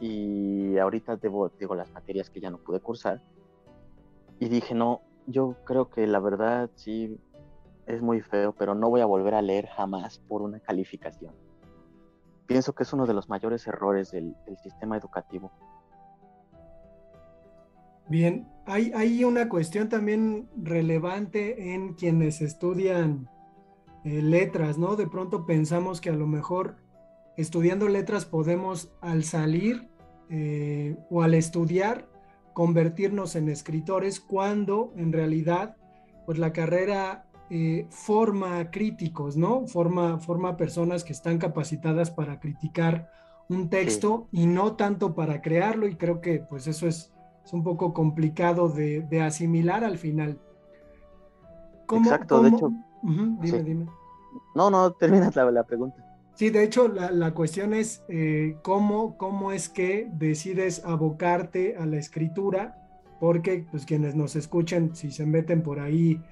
y 0.00 0.78
ahorita 0.78 1.16
debo, 1.16 1.48
digo, 1.50 1.74
las 1.74 1.90
materias 1.92 2.30
que 2.30 2.40
ya 2.40 2.50
no 2.50 2.58
pude 2.58 2.80
cursar. 2.80 3.22
Y 4.38 4.48
dije, 4.48 4.74
no, 4.74 5.02
yo 5.28 5.56
creo 5.64 5.90
que 5.90 6.06
la 6.06 6.20
verdad 6.20 6.70
sí 6.74 7.18
es 7.86 8.02
muy 8.02 8.20
feo, 8.20 8.54
pero 8.58 8.74
no 8.74 8.90
voy 8.90 9.02
a 9.02 9.06
volver 9.06 9.34
a 9.34 9.42
leer 9.42 9.66
jamás 9.66 10.18
por 10.26 10.42
una 10.42 10.58
calificación. 10.60 11.32
Pienso 12.46 12.74
que 12.74 12.82
es 12.82 12.92
uno 12.92 13.06
de 13.06 13.14
los 13.14 13.28
mayores 13.28 13.66
errores 13.66 14.10
del, 14.10 14.34
sistema 14.62 14.96
educativo. 14.96 15.52
Bien, 18.08 18.48
hay, 18.64 19.22
una 19.22 19.50
cuestión 19.50 19.90
también 19.90 20.48
relevante 20.56 21.74
en 21.74 21.92
quienes 21.92 22.40
estudian 22.40 23.28
eh, 24.04 24.22
letras, 24.22 24.78
¿no? 24.78 24.96
De 24.96 25.06
pronto 25.06 25.44
pensamos 25.44 26.00
que 26.00 26.08
a 26.08 26.16
lo 26.16 26.26
mejor 26.26 26.76
estudiando 27.36 27.86
letras 27.88 28.24
podemos 28.24 28.90
al 29.02 29.24
salir 29.24 29.90
eh, 30.30 30.96
o 31.10 31.22
al 31.22 31.34
estudiar 31.34 32.08
convertirnos 32.58 33.36
en 33.36 33.48
escritores 33.48 34.18
cuando 34.18 34.92
en 34.96 35.12
realidad 35.12 35.76
pues 36.26 36.38
la 36.38 36.52
carrera 36.52 37.24
eh, 37.50 37.86
forma 37.88 38.72
críticos, 38.72 39.36
¿no? 39.36 39.68
Forma, 39.68 40.18
forma 40.18 40.56
personas 40.56 41.04
que 41.04 41.12
están 41.12 41.38
capacitadas 41.38 42.10
para 42.10 42.40
criticar 42.40 43.12
un 43.48 43.70
texto 43.70 44.26
y 44.32 44.46
no 44.46 44.74
tanto 44.74 45.14
para 45.14 45.40
crearlo 45.40 45.86
y 45.86 45.94
creo 45.94 46.20
que 46.20 46.40
pues 46.40 46.66
eso 46.66 46.88
es, 46.88 47.12
un 47.52 47.62
poco 47.62 47.94
complicado 47.94 48.68
de, 48.68 49.22
asimilar 49.22 49.84
al 49.84 49.96
final. 49.96 50.40
Exacto, 51.92 52.42
de 52.42 52.48
hecho. 52.48 52.72
dime, 53.04 53.62
dime. 53.62 53.86
No, 54.56 54.68
no, 54.68 54.90
termina 54.94 55.30
la, 55.32 55.48
la 55.52 55.62
pregunta. 55.62 56.07
Sí, 56.38 56.50
de 56.50 56.62
hecho, 56.62 56.86
la, 56.86 57.34
cuestión 57.34 57.74
es 57.74 58.04
eh, 58.06 58.58
cómo, 58.62 59.18
cómo 59.18 59.50
es 59.50 59.68
que 59.68 60.08
decides 60.12 60.84
abocarte 60.84 61.76
a 61.76 61.84
la 61.84 61.96
escritura, 61.96 62.76
porque 63.18 63.66
pues 63.68 63.84
quienes 63.84 64.14
nos 64.14 64.36
escuchen, 64.36 64.94
si 64.94 65.10
se 65.10 65.26
meten 65.26 65.64
por 65.64 65.80
ahí 65.80 66.22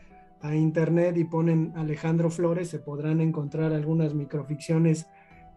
a 0.43 0.55
internet 0.55 1.17
y 1.17 1.25
ponen 1.25 1.73
Alejandro 1.75 2.31
Flores, 2.31 2.69
se 2.69 2.79
podrán 2.79 3.21
encontrar 3.21 3.73
algunas 3.73 4.15
microficciones 4.15 5.09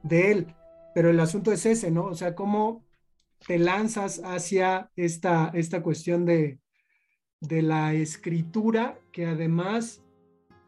de 0.01 0.31
él. 0.31 0.55
Pero 0.95 1.11
el 1.11 1.19
asunto 1.19 1.51
es 1.51 1.67
ese, 1.67 1.91
¿no? 1.91 2.05
O 2.05 2.15
sea, 2.15 2.33
cómo 2.33 2.83
te 3.45 3.59
lanzas 3.59 4.19
hacia 4.25 4.89
esta, 4.95 5.51
esta 5.53 5.83
cuestión 5.83 6.25
de, 6.25 6.57
de 7.39 7.61
la 7.61 7.93
escritura, 7.93 8.99
que 9.11 9.27
además 9.27 10.01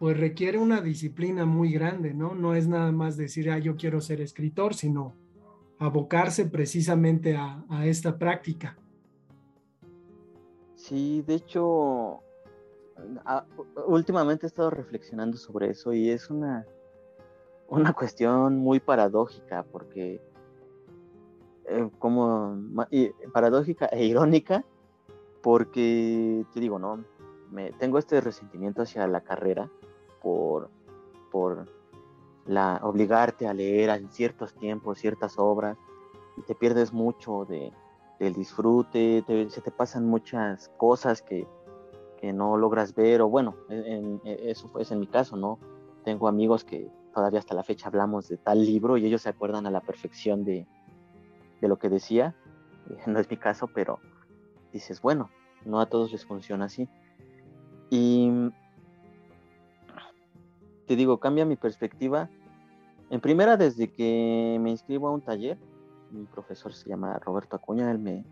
pues 0.02 0.20
requiere 0.20 0.58
una 0.58 0.82
disciplina 0.82 1.46
muy 1.46 1.72
grande, 1.72 2.12
¿no? 2.16 2.34
No 2.34 2.56
es 2.56 2.68
nada 2.68 2.92
más 2.92 3.18
decir, 3.18 3.52
ah, 3.52 3.60
yo 3.60 3.76
quiero 3.76 4.02
ser 4.02 4.20
escritor, 4.20 4.74
sino 4.74 5.14
abocarse 5.78 6.46
precisamente 6.46 7.38
a, 7.38 7.64
esta 7.86 8.18
práctica. 8.18 8.76
Sí, 10.74 11.24
de 11.28 11.36
hecho, 11.36 12.24
últimamente 13.86 14.48
he 14.48 14.50
estado 14.50 14.72
reflexionando 14.72 15.38
sobre 15.38 15.70
eso 15.70 15.94
y 15.94 16.10
es 16.10 16.32
una, 16.32 16.66
una 17.68 17.94
cuestión 17.94 18.58
muy 18.58 18.80
paradójica 18.80 19.62
porque 19.72 20.20
eh, 21.66 21.90
como 22.00 22.60
paradójica 23.32 23.86
e 23.86 24.04
irónica 24.04 24.66
porque 25.44 26.44
te 26.52 26.60
digo, 26.60 26.80
no, 26.80 27.06
me, 27.52 27.72
tengo 27.74 28.00
este 28.00 28.20
resentimiento 28.20 28.82
hacia 28.82 29.06
la 29.06 29.22
carrera 29.22 29.70
por, 30.22 30.70
por 31.32 31.68
la, 32.46 32.80
obligarte 32.84 33.48
a 33.48 33.54
leer 33.54 33.90
en 33.90 34.10
ciertos 34.10 34.54
tiempos 34.56 35.00
ciertas 35.00 35.38
obras 35.38 35.78
y 36.38 36.42
te 36.44 36.56
pierdes 36.56 36.94
mucho 36.94 37.46
de, 37.46 37.72
del 38.20 38.34
disfrute, 38.34 39.24
se 39.50 39.62
te 39.62 39.72
pasan 39.72 40.06
muchas 40.06 40.70
cosas 40.78 41.22
que, 41.22 41.48
que 42.20 42.34
no 42.34 42.58
logras 42.58 42.94
ver, 42.96 43.22
o 43.22 43.30
bueno, 43.30 43.56
en, 43.70 44.22
eso 44.24 44.68
fue 44.70 44.84
en 44.90 45.00
mi 45.00 45.08
caso, 45.08 45.36
¿no? 45.36 45.60
Tengo 46.04 46.28
amigos 46.28 46.64
que 46.64 46.90
todavía 47.14 47.40
hasta 47.40 47.56
la 47.56 47.64
fecha 47.64 47.88
hablamos 47.88 48.30
de 48.30 48.38
tal 48.38 48.66
libro 48.66 48.98
y 48.98 49.06
ellos 49.06 49.24
se 49.24 49.30
acuerdan 49.30 49.66
a 49.66 49.72
la 49.72 49.82
perfección 49.82 50.44
de, 50.46 50.68
de 51.60 51.68
lo 51.68 51.78
que 51.78 51.90
decía, 51.90 52.36
no 53.08 53.20
es 53.20 53.30
mi 53.30 53.38
caso, 53.38 53.68
pero 53.74 54.00
dices, 54.72 55.02
bueno, 55.02 55.30
no 55.66 55.80
a 55.80 55.88
todos 55.88 56.12
les 56.12 56.26
funciona 56.26 56.66
así. 56.66 56.88
Y 57.90 58.32
te 60.92 60.98
digo, 60.98 61.22
cambia 61.22 61.46
mi 61.46 61.56
perspectiva. 61.56 62.28
En 63.10 63.22
primera, 63.22 63.56
desde 63.56 63.88
que 63.94 64.58
me 64.60 64.72
inscribo 64.72 65.08
a 65.08 65.12
un 65.12 65.22
taller, 65.22 65.58
mi 66.12 66.26
profesor 66.26 66.74
se 66.74 66.90
llama 66.90 67.18
Roberto 67.20 67.56
Acuña, 67.56 67.90
él 67.90 67.98
me, 67.98 68.26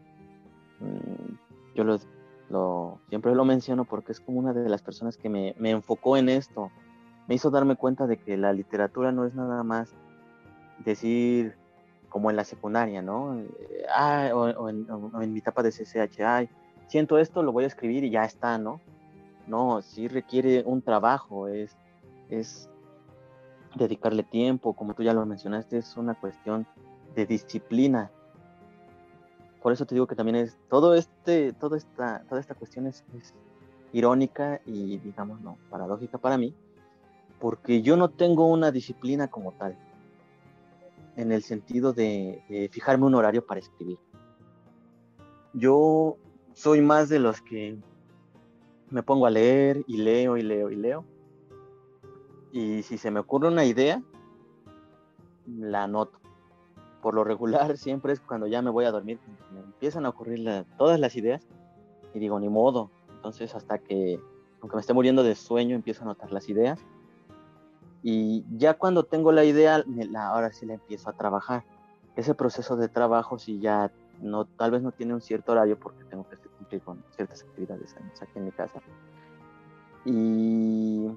mm, 0.81 1.37
yo 1.73 1.85
lo, 1.85 2.99
siempre 3.07 3.33
lo 3.33 3.45
menciono 3.45 3.85
porque 3.85 4.11
es 4.11 4.19
como 4.19 4.39
una 4.39 4.51
de 4.51 4.67
las 4.67 4.81
personas 4.81 5.15
que 5.15 5.29
me, 5.29 5.55
enfocó 5.57 6.17
en 6.17 6.27
esto, 6.27 6.69
me 7.29 7.35
hizo 7.35 7.49
darme 7.49 7.77
cuenta 7.77 8.07
de 8.07 8.17
que 8.17 8.35
la 8.35 8.51
literatura 8.51 9.13
no 9.13 9.23
es 9.23 9.33
nada 9.33 9.63
más 9.63 9.93
decir 10.83 11.55
como 12.09 12.29
en 12.29 12.35
la 12.35 12.43
secundaria, 12.43 13.01
¿no? 13.01 13.39
Eh, 13.39 14.33
o, 14.33 14.67
en, 14.67 14.85
en, 15.21 15.31
mi 15.31 15.39
etapa 15.39 15.63
de 15.63 15.71
CCH, 15.71 16.19
ay, 16.25 16.49
siento 16.87 17.19
esto, 17.19 17.41
lo 17.41 17.53
voy 17.53 17.63
a 17.63 17.67
escribir 17.67 18.03
y 18.03 18.09
ya 18.09 18.25
está, 18.25 18.57
¿no? 18.57 18.81
No, 19.47 19.81
sí 19.81 20.09
requiere 20.09 20.63
un 20.65 20.81
trabajo, 20.81 21.47
es, 21.47 21.78
es 22.29 22.69
dedicarle 23.75 24.23
tiempo, 24.23 24.73
como 24.73 24.93
tú 24.93 25.03
ya 25.03 25.13
lo 25.13 25.25
mencionaste, 25.25 25.77
es 25.77 25.97
una 25.97 26.15
cuestión 26.15 26.65
de 27.15 27.25
disciplina. 27.25 28.11
Por 29.61 29.73
eso 29.73 29.85
te 29.85 29.95
digo 29.95 30.07
que 30.07 30.15
también 30.15 30.37
es 30.37 30.57
todo 30.69 30.95
este, 30.95 31.53
toda 31.53 31.77
esta, 31.77 32.23
toda 32.29 32.39
esta 32.39 32.55
cuestión 32.55 32.87
es, 32.87 33.03
irónica 33.91 34.61
y 34.67 34.99
digamos 34.99 35.41
no 35.41 35.57
paradójica 35.71 36.19
para 36.19 36.37
mí, 36.37 36.53
porque 37.39 37.81
yo 37.81 37.97
no 37.97 38.09
tengo 38.09 38.45
una 38.45 38.71
disciplina 38.71 39.29
como 39.29 39.51
tal, 39.53 39.75
en 41.15 41.31
el 41.31 41.41
sentido 41.41 41.91
de 41.91 42.69
fijarme 42.71 43.05
un 43.05 43.15
horario 43.15 43.45
para 43.45 43.59
escribir. 43.59 43.97
Yo 45.53 46.17
soy 46.53 46.81
más 46.81 47.09
de 47.09 47.19
los 47.19 47.41
que 47.41 47.77
me 48.89 49.03
pongo 49.03 49.25
a 49.25 49.29
leer 49.29 49.83
y 49.87 49.97
leo 49.97 50.37
y 50.37 50.43
leo 50.43 50.69
y 50.69 50.75
leo. 50.75 51.05
Y 52.51 52.83
si 52.83 52.97
se 52.97 53.11
me 53.11 53.19
ocurre 53.19 53.47
una 53.47 53.65
idea, 53.65 54.01
la 55.45 55.83
anoto. 55.83 56.19
Por 57.01 57.13
lo 57.13 57.23
regular 57.23 57.77
siempre 57.77 58.13
es 58.13 58.19
cuando 58.19 58.47
ya 58.47 58.61
me 58.61 58.69
voy 58.69 58.85
a 58.85 58.91
dormir, 58.91 59.19
me 59.53 59.59
empiezan 59.59 60.05
a 60.05 60.09
ocurrir 60.09 60.65
todas 60.77 60.99
las 60.99 61.15
ideas 61.15 61.45
y 62.13 62.19
digo, 62.19 62.39
ni 62.39 62.49
modo. 62.49 62.91
Entonces 63.15 63.55
hasta 63.55 63.77
que, 63.77 64.19
aunque 64.61 64.75
me 64.75 64.81
esté 64.81 64.93
muriendo 64.93 65.23
de 65.23 65.35
sueño, 65.35 65.75
empiezo 65.75 66.01
a 66.01 66.05
anotar 66.05 66.31
las 66.31 66.49
ideas. 66.49 66.79
Y 68.01 68.45
ya 68.57 68.75
cuando 68.75 69.03
tengo 69.03 69.31
la 69.31 69.43
idea, 69.43 69.83
ahora 70.17 70.51
sí 70.53 70.65
la 70.65 70.75
empiezo 70.75 71.09
a 71.09 71.13
trabajar. 71.13 71.65
Ese 72.15 72.33
proceso 72.33 72.75
de 72.75 72.87
trabajo, 72.87 73.37
si 73.37 73.59
ya 73.59 73.91
no, 74.21 74.45
tal 74.45 74.71
vez 74.71 74.81
no 74.81 74.91
tiene 74.91 75.13
un 75.13 75.21
cierto 75.21 75.51
horario 75.51 75.77
porque 75.79 76.03
tengo 76.05 76.27
que 76.27 76.37
cumplir 76.37 76.81
con 76.81 77.03
ciertas 77.15 77.43
actividades 77.43 77.95
aquí 78.21 78.31
en 78.35 78.45
mi 78.45 78.51
casa. 78.51 78.81
Y 80.05 81.09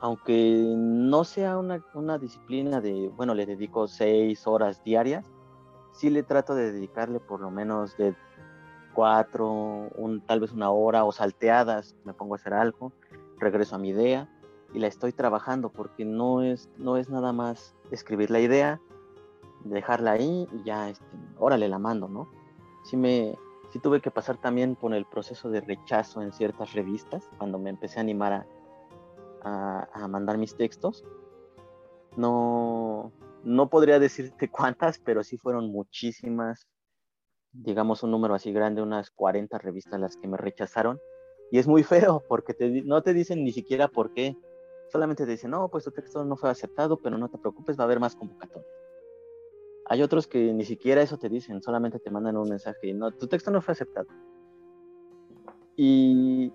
aunque 0.00 0.62
no 0.76 1.24
sea 1.24 1.58
una, 1.58 1.84
una, 1.94 2.18
disciplina 2.18 2.80
de, 2.80 3.08
bueno, 3.16 3.34
le 3.34 3.46
dedico 3.46 3.88
seis 3.88 4.46
horas 4.46 4.82
diarias, 4.84 5.26
sí 5.92 6.10
le 6.10 6.22
trato 6.22 6.54
de 6.54 6.72
dedicarle 6.72 7.20
por 7.20 7.40
lo 7.40 7.50
menos 7.50 7.96
de 7.96 8.14
cuatro, 8.94 9.50
un, 9.96 10.20
tal 10.26 10.40
vez 10.40 10.52
una 10.52 10.70
hora 10.70 11.04
o 11.04 11.12
salteadas, 11.12 11.94
me 12.04 12.14
pongo 12.14 12.34
a 12.34 12.36
hacer 12.36 12.54
algo, 12.54 12.92
regreso 13.38 13.76
a 13.76 13.78
mi 13.78 13.90
idea 13.90 14.28
y 14.74 14.78
la 14.78 14.86
estoy 14.86 15.12
trabajando 15.12 15.70
porque 15.70 16.04
no 16.04 16.42
es, 16.42 16.68
no 16.76 16.96
es 16.96 17.08
nada 17.08 17.32
más 17.32 17.74
escribir 17.90 18.30
la 18.30 18.40
idea, 18.40 18.80
dejarla 19.64 20.12
ahí 20.12 20.48
y 20.52 20.64
ya, 20.64 20.90
este, 20.90 21.04
órale, 21.38 21.68
la 21.68 21.78
mando, 21.78 22.08
¿no? 22.08 22.28
Sí 22.84 22.96
me, 22.96 23.36
sí 23.70 23.78
tuve 23.78 24.00
que 24.00 24.10
pasar 24.10 24.36
también 24.36 24.76
por 24.76 24.94
el 24.94 25.04
proceso 25.04 25.50
de 25.50 25.60
rechazo 25.60 26.22
en 26.22 26.32
ciertas 26.32 26.72
revistas, 26.72 27.28
cuando 27.38 27.58
me 27.58 27.70
empecé 27.70 27.98
a 27.98 28.02
animar 28.02 28.32
a, 28.32 28.46
a, 29.46 30.08
mandar 30.08 30.38
mis 30.38 30.56
textos. 30.56 31.04
No, 32.16 33.12
no 33.44 33.68
podría 33.68 33.98
decirte 33.98 34.48
cuántas, 34.50 34.98
pero 34.98 35.22
sí 35.22 35.36
fueron 35.36 35.70
muchísimas, 35.70 36.66
digamos 37.52 38.02
un 38.02 38.10
número 38.10 38.34
así 38.34 38.52
grande, 38.52 38.82
unas 38.82 39.10
40 39.10 39.58
revistas 39.58 40.00
las 40.00 40.16
que 40.16 40.28
me 40.28 40.36
rechazaron. 40.36 41.00
Y 41.50 41.58
es 41.58 41.68
muy 41.68 41.82
feo 41.84 42.22
porque 42.28 42.54
te, 42.54 42.82
no 42.82 43.02
te 43.02 43.14
dicen 43.14 43.44
ni 43.44 43.52
siquiera 43.52 43.88
por 43.88 44.12
qué. 44.12 44.36
Solamente 44.90 45.24
te 45.24 45.32
dicen, 45.32 45.50
no, 45.50 45.68
pues 45.68 45.84
tu 45.84 45.90
texto 45.90 46.24
no 46.24 46.36
fue 46.36 46.50
aceptado, 46.50 46.98
pero 46.98 47.18
no 47.18 47.28
te 47.28 47.38
preocupes, 47.38 47.78
va 47.78 47.82
a 47.82 47.86
haber 47.86 48.00
más 48.00 48.14
convocatorias. 48.14 48.70
Hay 49.88 50.02
otros 50.02 50.26
que 50.26 50.52
ni 50.52 50.64
siquiera 50.64 51.02
eso 51.02 51.16
te 51.16 51.28
dicen, 51.28 51.62
solamente 51.62 52.00
te 52.00 52.10
mandan 52.10 52.36
un 52.36 52.48
mensaje 52.48 52.88
y 52.88 52.94
no, 52.94 53.12
tu 53.12 53.28
texto 53.28 53.50
no 53.52 53.62
fue 53.62 53.72
aceptado. 53.72 54.08
Y 55.76 56.52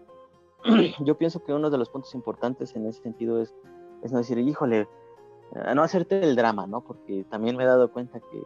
yo 1.06 1.18
pienso 1.18 1.44
que 1.44 1.54
uno 1.54 1.70
de 1.70 1.78
los 1.78 1.90
puntos 1.90 2.14
importantes 2.16 2.76
en 2.76 2.86
ese 2.88 3.02
sentido 3.02 3.42
es, 3.42 3.56
es 4.04 4.12
no 4.12 4.20
decir, 4.20 4.38
híjole, 4.38 4.88
no 5.76 5.84
hacerte 5.84 6.24
el 6.24 6.36
drama, 6.36 6.66
¿no? 6.68 6.82
Porque 6.82 7.26
también 7.30 7.58
me 7.58 7.64
he 7.64 7.68
dado 7.68 7.92
cuenta 7.92 8.20
que, 8.20 8.42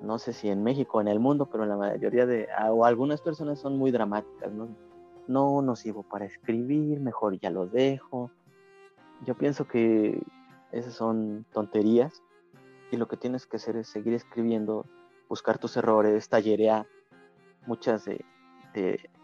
no 0.00 0.18
sé 0.18 0.32
si 0.32 0.48
en 0.48 0.62
México 0.62 0.98
o 0.98 1.00
en 1.00 1.08
el 1.08 1.20
mundo, 1.20 1.46
pero 1.46 1.66
la 1.66 1.76
mayoría 1.76 2.26
de, 2.26 2.48
o 2.70 2.84
algunas 2.84 3.20
personas 3.20 3.58
son 3.58 3.78
muy 3.78 3.90
dramáticas, 3.90 4.52
¿no? 4.52 4.68
No, 5.28 5.62
no 5.62 5.76
sirvo 5.76 6.02
para 6.02 6.24
escribir, 6.24 7.00
mejor 7.00 7.38
ya 7.38 7.50
lo 7.50 7.66
dejo. 7.66 8.30
Yo 9.24 9.36
pienso 9.36 9.66
que 9.66 10.20
esas 10.72 10.94
son 10.94 11.46
tonterías 11.52 12.22
y 12.90 12.96
lo 12.96 13.06
que 13.06 13.16
tienes 13.16 13.46
que 13.46 13.56
hacer 13.56 13.76
es 13.76 13.88
seguir 13.88 14.14
escribiendo, 14.14 14.86
buscar 15.28 15.58
tus 15.58 15.76
errores, 15.76 16.28
tallerear. 16.28 16.86
Muchas 17.66 18.06
de, 18.06 18.24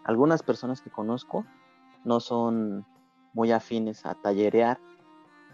algunas 0.04 0.42
personas 0.42 0.80
que 0.80 0.90
conozco 0.90 1.44
no 2.06 2.20
son 2.20 2.86
muy 3.34 3.52
afines 3.52 4.06
a 4.06 4.14
tallerear, 4.14 4.80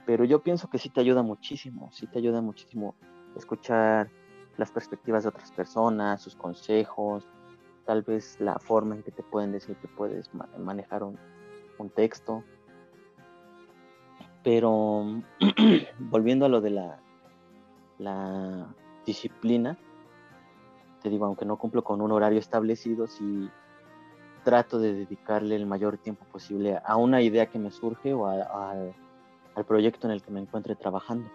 pero 0.07 0.25
yo 0.25 0.43
pienso 0.43 0.69
que 0.69 0.79
sí 0.79 0.91
te 0.91 1.01
ayuda 1.01 1.23
muchísimo, 1.23 1.91
sí 1.91 2.07
te 2.07 2.19
ayuda 2.19 2.41
muchísimo 2.41 2.95
escuchar 3.35 4.11
las 4.59 4.71
perspectivas 4.71 5.23
de 5.23 5.31
otras 5.31 5.51
personas, 5.51 6.21
sus 6.21 6.37
consejos, 6.37 7.27
tal 7.87 8.03
vez 8.03 8.39
la 8.39 8.59
forma 8.59 8.95
en 8.95 9.03
que 9.03 9.11
te 9.11 9.23
pueden 9.23 9.51
decir 9.51 9.77
que 9.77 9.89
puedes 9.89 10.31
manejar 10.59 11.03
un, 11.03 11.19
texto. 11.97 12.45
Pero 14.45 15.05
volviendo 15.99 16.47
a 16.47 16.49
lo 16.49 16.61
de 16.61 16.71
la 16.71 17.01
la 17.99 18.73
disciplina, 19.05 19.77
te 21.03 21.11
digo, 21.11 21.27
aunque 21.27 21.45
no 21.45 21.59
cumplo 21.59 21.83
con 21.83 22.01
un 22.01 22.13
horario 22.13 22.39
establecido, 22.39 23.09
sí 23.09 23.51
trato 24.45 24.79
de 24.79 24.95
dedicarle 24.95 25.57
el 25.57 25.67
mayor 25.67 25.99
tiempo 25.99 26.25
posible 26.27 26.81
a 26.85 26.97
una 26.97 27.23
idea 27.23 27.47
que 27.47 27.59
me 27.59 27.71
surge 27.71 28.13
o 28.13 28.27
al 28.27 28.95
proyecto 29.67 30.07
en 30.07 30.13
el 30.13 30.23
que 30.23 30.31
me 30.31 30.41
encuentre 30.41 30.75
trabajando. 30.77 31.29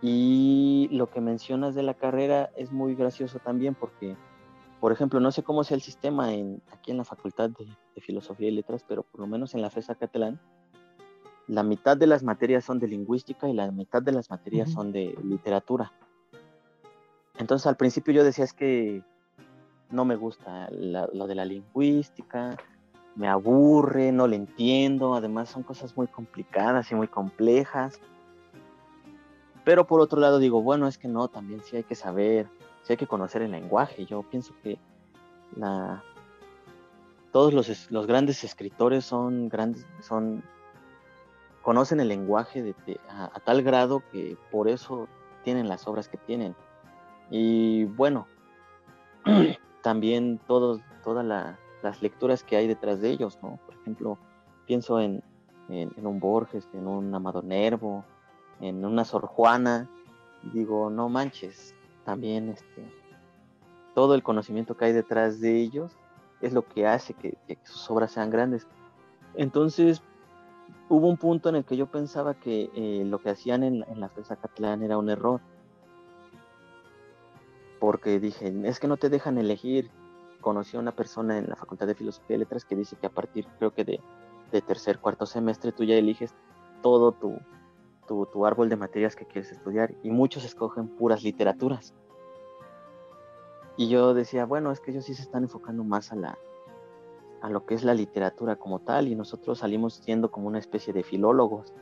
Y 0.00 0.88
lo 0.92 1.10
que 1.10 1.20
mencionas 1.20 1.74
de 1.74 1.82
la 1.82 1.94
carrera 1.94 2.50
es 2.56 2.70
muy 2.70 2.94
gracioso 2.94 3.40
también 3.40 3.74
porque, 3.74 4.16
por 4.80 4.92
ejemplo, 4.92 5.18
no 5.18 5.32
sé 5.32 5.42
cómo 5.42 5.64
sea 5.64 5.74
el 5.74 5.82
sistema 5.82 6.32
en, 6.32 6.62
aquí 6.72 6.92
en 6.92 6.98
la 6.98 7.04
Facultad 7.04 7.50
de, 7.50 7.66
Filosofía 8.00 8.46
y 8.48 8.52
Letras, 8.52 8.84
pero 8.86 9.02
por 9.02 9.20
lo 9.20 9.26
menos 9.26 9.54
en 9.54 9.60
la 9.60 9.70
FESA 9.70 9.96
Catalán, 9.96 10.40
la 11.48 11.64
mitad 11.64 11.96
de 11.96 12.06
las 12.06 12.22
materias 12.22 12.64
son 12.64 12.78
de 12.78 12.86
lingüística 12.86 13.48
y 13.48 13.54
la 13.54 13.72
mitad 13.72 14.00
de 14.00 14.12
las 14.12 14.30
materias 14.30 14.70
son 14.70 14.92
de 14.92 15.18
literatura. 15.24 15.92
Entonces 17.38 17.66
al 17.66 17.76
principio 17.76 18.14
yo 18.14 18.22
decía 18.22 18.44
es 18.44 18.52
que 18.52 19.02
no 19.90 20.04
me 20.04 20.16
gusta 20.16 20.68
lo 20.70 21.26
de 21.26 21.34
la 21.34 21.44
lingüística, 21.44 22.56
me 23.14 23.28
aburre, 23.28 24.12
no 24.12 24.26
le 24.26 24.36
entiendo, 24.36 25.14
además 25.14 25.48
son 25.48 25.62
cosas 25.62 25.96
muy 25.96 26.06
complicadas 26.06 26.90
y 26.92 26.94
muy 26.94 27.08
complejas. 27.08 28.00
Pero 29.64 29.86
por 29.86 30.00
otro 30.00 30.20
lado 30.20 30.38
digo, 30.38 30.62
bueno, 30.62 30.86
es 30.86 30.98
que 30.98 31.08
no, 31.08 31.28
también 31.28 31.60
sí 31.62 31.76
hay 31.76 31.84
que 31.84 31.94
saber, 31.94 32.48
sí 32.82 32.92
hay 32.92 32.96
que 32.96 33.06
conocer 33.06 33.42
el 33.42 33.50
lenguaje. 33.50 34.06
Yo 34.06 34.22
pienso 34.22 34.54
que 34.62 34.78
la, 35.56 36.02
todos 37.32 37.52
los, 37.52 37.90
los 37.90 38.06
grandes 38.06 38.44
escritores 38.44 39.04
son 39.04 39.48
grandes, 39.48 39.84
son 40.00 40.42
conocen 41.62 42.00
el 42.00 42.08
lenguaje 42.08 42.62
de, 42.62 42.74
a, 43.10 43.28
tal 43.40 43.62
grado 43.62 44.02
que 44.10 44.38
por 44.50 44.68
eso 44.68 45.06
tienen 45.44 45.68
las 45.68 45.86
obras 45.86 46.08
que 46.08 46.16
tienen. 46.16 46.54
Y 47.30 47.84
bueno, 47.84 48.26
también 49.88 50.38
todos, 50.46 50.82
todas 51.02 51.24
las 51.24 52.02
lecturas 52.02 52.44
que 52.44 52.56
hay 52.56 52.66
detrás 52.66 53.00
de 53.00 53.08
ellos, 53.08 53.38
¿no? 53.42 53.58
Por 53.64 53.74
ejemplo, 53.74 54.18
pienso 54.66 55.00
en, 55.00 55.22
en, 55.70 56.06
un 56.06 56.20
Borges, 56.20 56.68
en 56.74 56.86
un 56.86 57.14
Amado 57.14 57.40
Nervo, 57.40 58.04
en 58.60 58.84
una 58.84 59.06
Sor 59.06 59.24
Juana, 59.24 59.88
digo, 60.52 60.90
no 60.90 61.08
manches, 61.08 61.74
también 62.04 62.50
este, 62.50 62.84
todo 63.94 64.14
el 64.14 64.22
conocimiento 64.22 64.76
que 64.76 64.84
hay 64.84 64.92
detrás 64.92 65.40
de 65.40 65.58
ellos 65.58 65.96
es 66.42 66.52
lo 66.52 66.68
que 66.68 66.86
hace 66.86 67.14
que, 67.14 67.38
sus 67.62 67.90
obras 67.90 68.12
sean 68.12 68.28
grandes. 68.28 68.66
Entonces, 69.36 70.02
hubo 70.90 71.08
un 71.08 71.16
punto 71.16 71.48
en 71.48 71.56
el 71.56 71.64
que 71.64 71.78
yo 71.78 71.86
pensaba 71.86 72.34
que 72.34 72.68
eh, 72.74 73.04
lo 73.06 73.20
que 73.20 73.30
hacían 73.30 73.62
en, 73.62 73.86
en 73.88 74.00
la 74.00 74.10
FESA 74.10 74.36
Catlán 74.36 74.82
era 74.82 74.98
un 74.98 75.08
error. 75.08 75.40
Porque 77.80 78.18
dije, 78.18 78.52
es 78.64 78.80
que 78.80 78.88
no 78.88 78.96
te 78.96 79.08
dejan 79.08 79.38
elegir. 79.38 79.90
Conocí 80.40 80.76
a 80.76 80.80
una 80.80 80.92
persona 80.92 81.38
en 81.38 81.48
la 81.48 81.56
Facultad 81.56 81.86
de 81.86 81.94
Filosofía 81.94 82.36
y 82.36 82.40
Letras 82.40 82.64
que 82.64 82.76
dice 82.76 82.96
que 82.96 83.06
a 83.06 83.10
partir, 83.10 83.46
creo 83.58 83.72
que 83.72 83.84
de, 83.84 84.00
de 84.52 84.62
tercer, 84.62 84.98
cuarto 84.98 85.26
semestre, 85.26 85.72
tú 85.72 85.84
ya 85.84 85.94
eliges 85.94 86.34
todo 86.82 87.12
tu, 87.12 87.38
tu, 88.06 88.26
tu 88.26 88.46
árbol 88.46 88.68
de 88.68 88.76
materias 88.76 89.16
que 89.16 89.26
quieres 89.26 89.52
estudiar. 89.52 89.94
Y 90.02 90.10
muchos 90.10 90.44
escogen 90.44 90.88
puras 90.88 91.22
literaturas. 91.22 91.94
Y 93.76 93.88
yo 93.88 94.14
decía, 94.14 94.44
bueno, 94.44 94.72
es 94.72 94.80
que 94.80 94.90
ellos 94.90 95.04
sí 95.04 95.14
se 95.14 95.22
están 95.22 95.44
enfocando 95.44 95.84
más 95.84 96.12
a 96.12 96.16
la 96.16 96.38
a 97.40 97.48
lo 97.48 97.64
que 97.66 97.74
es 97.74 97.84
la 97.84 97.94
literatura 97.94 98.56
como 98.56 98.80
tal 98.80 99.08
y 99.08 99.14
nosotros 99.14 99.58
salimos 99.58 99.94
siendo 99.94 100.30
como 100.30 100.48
una 100.48 100.58
especie 100.58 100.92
de 100.92 101.02
filólogos. 101.02 101.72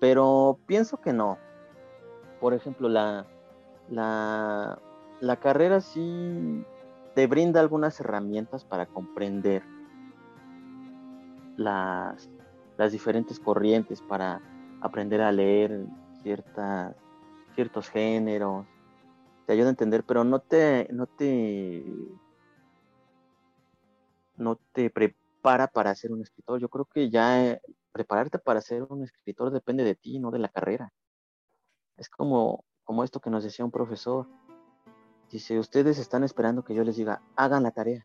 Pero 0.00 0.58
pienso 0.66 1.00
que 1.00 1.12
no. 1.12 1.38
Por 2.40 2.54
ejemplo, 2.54 2.88
la, 2.88 3.26
la, 3.90 4.78
la 5.20 5.36
carrera 5.36 5.80
sí 5.80 6.64
te 7.14 7.26
brinda 7.26 7.60
algunas 7.60 7.98
herramientas 8.00 8.64
para 8.64 8.86
comprender 8.86 9.62
las, 11.56 12.30
las 12.76 12.92
diferentes 12.92 13.40
corrientes, 13.40 14.00
para 14.02 14.40
aprender 14.80 15.20
a 15.20 15.32
leer 15.32 15.86
ciertos 16.22 17.88
géneros, 17.90 18.66
te 19.46 19.52
ayuda 19.54 19.66
a 19.66 19.70
entender, 19.70 20.04
pero 20.04 20.24
no 20.24 20.40
te, 20.40 20.88
no 20.92 21.06
te, 21.06 21.84
no 24.36 24.56
te 24.72 24.90
prepara 24.90 25.66
para 25.66 25.94
ser 25.94 26.12
un 26.12 26.20
escritor. 26.20 26.60
Yo 26.60 26.68
creo 26.68 26.84
que 26.84 27.10
ya 27.10 27.44
eh, 27.44 27.60
prepararte 27.90 28.38
para 28.38 28.60
ser 28.60 28.84
un 28.84 29.02
escritor 29.02 29.50
depende 29.50 29.84
de 29.84 29.94
ti, 29.94 30.18
no 30.18 30.30
de 30.30 30.38
la 30.38 30.48
carrera. 30.48 30.92
Es 31.96 32.08
como, 32.08 32.64
como 32.88 33.04
esto 33.04 33.20
que 33.20 33.28
nos 33.28 33.44
decía 33.44 33.66
un 33.66 33.70
profesor. 33.70 34.26
Dice, 35.30 35.58
ustedes 35.58 35.98
están 35.98 36.24
esperando 36.24 36.64
que 36.64 36.74
yo 36.74 36.84
les 36.84 36.96
diga, 36.96 37.20
hagan 37.36 37.62
la 37.62 37.70
tarea. 37.70 38.02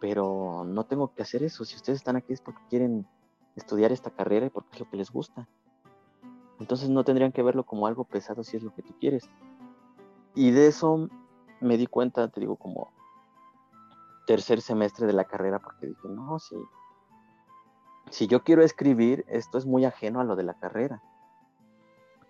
Pero 0.00 0.62
no 0.64 0.84
tengo 0.84 1.12
que 1.12 1.22
hacer 1.22 1.42
eso. 1.42 1.64
Si 1.64 1.74
ustedes 1.74 1.98
están 1.98 2.14
aquí 2.14 2.32
es 2.32 2.40
porque 2.40 2.62
quieren 2.70 3.04
estudiar 3.56 3.90
esta 3.90 4.10
carrera 4.10 4.46
y 4.46 4.50
porque 4.50 4.68
es 4.74 4.78
lo 4.78 4.88
que 4.88 4.96
les 4.96 5.10
gusta. 5.10 5.48
Entonces 6.60 6.88
no 6.88 7.02
tendrían 7.02 7.32
que 7.32 7.42
verlo 7.42 7.64
como 7.64 7.88
algo 7.88 8.04
pesado 8.04 8.44
si 8.44 8.56
es 8.56 8.62
lo 8.62 8.72
que 8.72 8.82
tú 8.82 8.94
quieres. 9.00 9.28
Y 10.36 10.52
de 10.52 10.68
eso 10.68 11.08
me 11.60 11.76
di 11.76 11.88
cuenta, 11.88 12.28
te 12.28 12.38
digo, 12.38 12.54
como 12.54 12.92
tercer 14.24 14.60
semestre 14.60 15.08
de 15.08 15.14
la 15.14 15.24
carrera, 15.24 15.58
porque 15.58 15.88
dije, 15.88 16.08
no, 16.08 16.38
si, 16.38 16.54
si 18.10 18.28
yo 18.28 18.44
quiero 18.44 18.62
escribir, 18.62 19.24
esto 19.26 19.58
es 19.58 19.66
muy 19.66 19.84
ajeno 19.84 20.20
a 20.20 20.24
lo 20.24 20.36
de 20.36 20.44
la 20.44 20.54
carrera. 20.54 21.02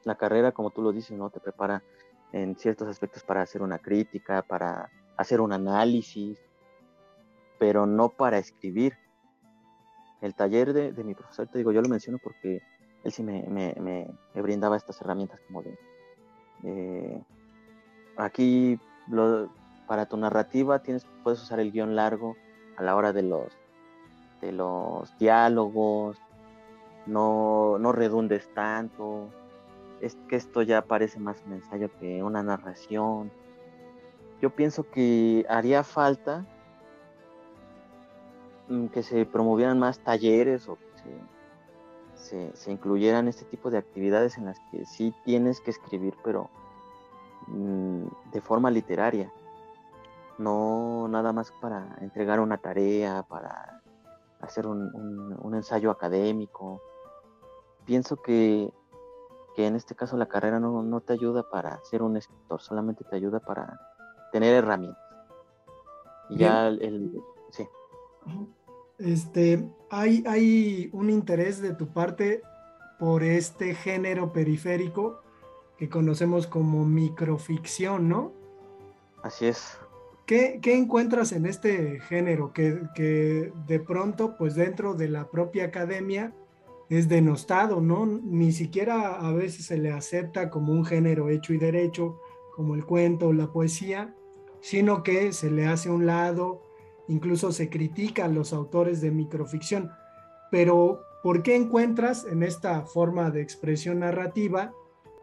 La 0.05 0.17
carrera, 0.17 0.53
como 0.53 0.71
tú 0.71 0.83
lo 0.83 0.93
dices, 0.93 1.17
¿no? 1.17 1.31
Te 1.31 1.41
prepara 1.41 1.83
en 2.33 2.57
ciertos 2.57 2.89
aspectos 2.89 3.23
para 3.23 3.43
hacer 3.43 3.63
una 3.63 3.79
crítica, 3.79 4.43
para 4.43 4.91
hacer 5.17 5.41
un 5.41 5.53
análisis, 5.53 6.39
pero 7.59 7.87
no 7.87 8.09
para 8.09 8.39
escribir. 8.39 8.95
El 10.21 10.35
taller 10.35 10.73
de, 10.73 11.05
mi 11.05 11.15
profesor, 11.15 11.47
te 11.49 11.59
digo, 11.59 11.71
yo 11.73 11.83
lo 11.83 11.89
menciono 11.89 12.19
porque 12.23 12.63
él 13.03 13.13
sí 13.13 13.23
me, 13.23 13.43
me, 13.49 14.43
brindaba 14.43 14.77
estas 14.77 15.01
herramientas 15.01 15.39
como 15.47 15.63
de 15.63 15.79
aquí 18.17 18.79
para 19.87 20.07
tu 20.07 20.17
narrativa 20.17 20.79
tienes, 20.81 21.07
puedes 21.23 21.43
usar 21.43 21.61
el 21.61 21.73
guion 21.73 21.95
largo 21.95 22.37
a 22.77 22.83
la 22.83 22.97
hora 22.97 23.13
de 23.13 23.23
los, 23.23 23.53
de 24.41 24.53
los 24.53 25.17
diálogos, 25.19 26.19
no, 27.07 27.79
no 27.79 27.93
redundes 27.93 28.49
tanto, 28.55 29.31
es 30.05 30.17
que 30.29 30.37
esto 30.37 30.63
ya 30.63 30.83
parece 30.83 31.19
más 31.19 31.43
un 31.47 31.55
ensayo 31.55 31.91
que 31.99 32.23
una 32.23 32.43
narración. 32.43 33.31
Yo 34.41 34.51
pienso 34.51 34.91
que 34.91 35.47
haría 35.49 35.85
falta 35.85 36.45
mm, 38.69 38.87
que 38.87 39.03
se 39.03 39.27
promovieran 39.27 39.79
más 39.79 39.99
talleres 40.01 40.69
o 40.69 40.77
que 40.77 41.13
se, 42.15 42.57
se 42.57 42.73
incluyeran 42.73 43.29
este 43.29 43.45
tipo 43.45 43.71
de 43.71 43.79
actividades 43.79 44.39
en 44.39 44.47
las 44.47 44.59
que 44.71 44.85
sí 44.85 45.15
tienes 45.25 45.61
que 45.61 45.71
escribir, 45.71 46.15
pero 46.23 46.51
Mm, 47.47 48.07
de 48.33 48.41
forma 48.41 48.71
literaria, 48.71 49.31
no 50.39 51.07
nada 51.09 51.33
más 51.33 51.53
para 51.61 51.97
entregar 52.01 52.41
una 52.41 52.57
tarea, 52.59 53.23
para 53.29 53.83
hacer 54.41 54.67
un, 54.67 55.55
ensayo 55.55 55.91
académico. 55.91 56.81
Pienso 57.85 58.17
que, 58.17 58.73
en 59.57 59.77
este 59.77 59.95
caso 59.95 60.17
la 60.17 60.27
carrera 60.27 60.59
no, 60.59 61.01
te 61.01 61.13
ayuda 61.13 61.49
para 61.49 61.83
ser 61.85 62.03
un 62.03 62.17
escritor, 62.17 62.61
solamente 62.61 63.05
te 63.05 63.17
ayuda 63.17 63.41
para 63.41 63.81
tener 64.33 64.55
herramientas. 64.55 65.03
Y 66.29 66.39
ya 66.39 66.69
el, 66.69 67.23
sí. 67.51 67.69
Este, 68.99 69.69
hay, 69.91 70.25
hay 70.27 70.91
un 70.93 71.11
interés 71.11 71.61
de 71.61 71.75
tu 71.75 71.89
parte 71.89 72.43
por 72.99 73.23
este 73.23 73.75
género 73.75 74.33
periférico 74.33 75.21
que 75.77 75.89
conocemos 75.89 76.47
como 76.47 76.85
microficción, 76.85 78.09
¿no? 78.09 78.33
Así 79.23 79.47
es. 79.47 79.79
¿Qué, 80.27 80.61
encuentras 80.65 81.33
en 81.33 81.45
este 81.45 82.01
género 82.01 82.53
que, 82.53 83.53
de 83.67 83.81
pronto, 83.81 84.37
pues 84.39 84.55
dentro 84.55 84.95
de 84.95 85.09
la 85.09 85.29
propia 85.31 85.67
academia, 85.67 86.33
es 86.89 87.09
denostado, 87.09 87.81
¿no? 87.81 88.07
Ni 88.07 88.53
siquiera 88.53 89.21
a 89.21 89.33
veces 89.33 89.67
se 89.67 89.79
le 89.79 89.91
acepta 89.93 90.51
como 90.51 90.73
un 90.73 90.85
género 90.85 91.29
hecho 91.29 91.53
y 91.53 91.59
derecho, 91.59 92.21
como 92.55 92.75
el 92.75 92.85
cuento 92.85 93.29
o 93.29 93.33
la 93.33 93.53
poesía, 93.53 94.15
sino 94.61 95.03
que 95.03 95.33
se 95.33 95.51
le 95.51 95.67
hace 95.67 95.89
a 95.89 95.93
un 95.93 96.07
lado, 96.07 96.63
incluso 97.09 97.53
se 97.53 97.69
critica 97.69 98.27
a 98.27 98.29
los 98.29 98.53
autores 98.53 99.01
de 99.01 99.11
microficción. 99.11 99.91
Pero, 100.51 101.01
¿por 101.23 101.43
qué 101.43 101.57
encuentras 101.57 102.25
en 102.25 102.43
esta 102.43 102.83
forma 102.83 103.31
de 103.31 103.43
expresión 103.43 104.01
narrativa 104.01 104.73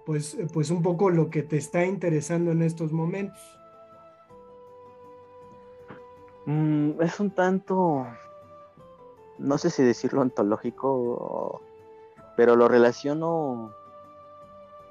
pues, 0.06 0.38
pues 0.54 0.72
un 0.72 0.82
poco 0.82 1.10
lo 1.10 1.30
que 1.30 1.44
te 1.44 1.58
está 1.58 1.86
interesando 1.86 2.52
en 2.52 2.62
estos 2.62 2.92
momentos. 2.92 3.40
Mm, 6.46 7.02
es 7.02 7.20
un 7.20 7.32
tanto, 7.32 8.08
no 9.42 9.58
sé 9.58 9.70
si 9.70 9.84
decirlo 9.84 10.22
ontológico, 10.22 11.62
pero 12.38 12.56
lo 12.56 12.68
relaciono 12.68 13.74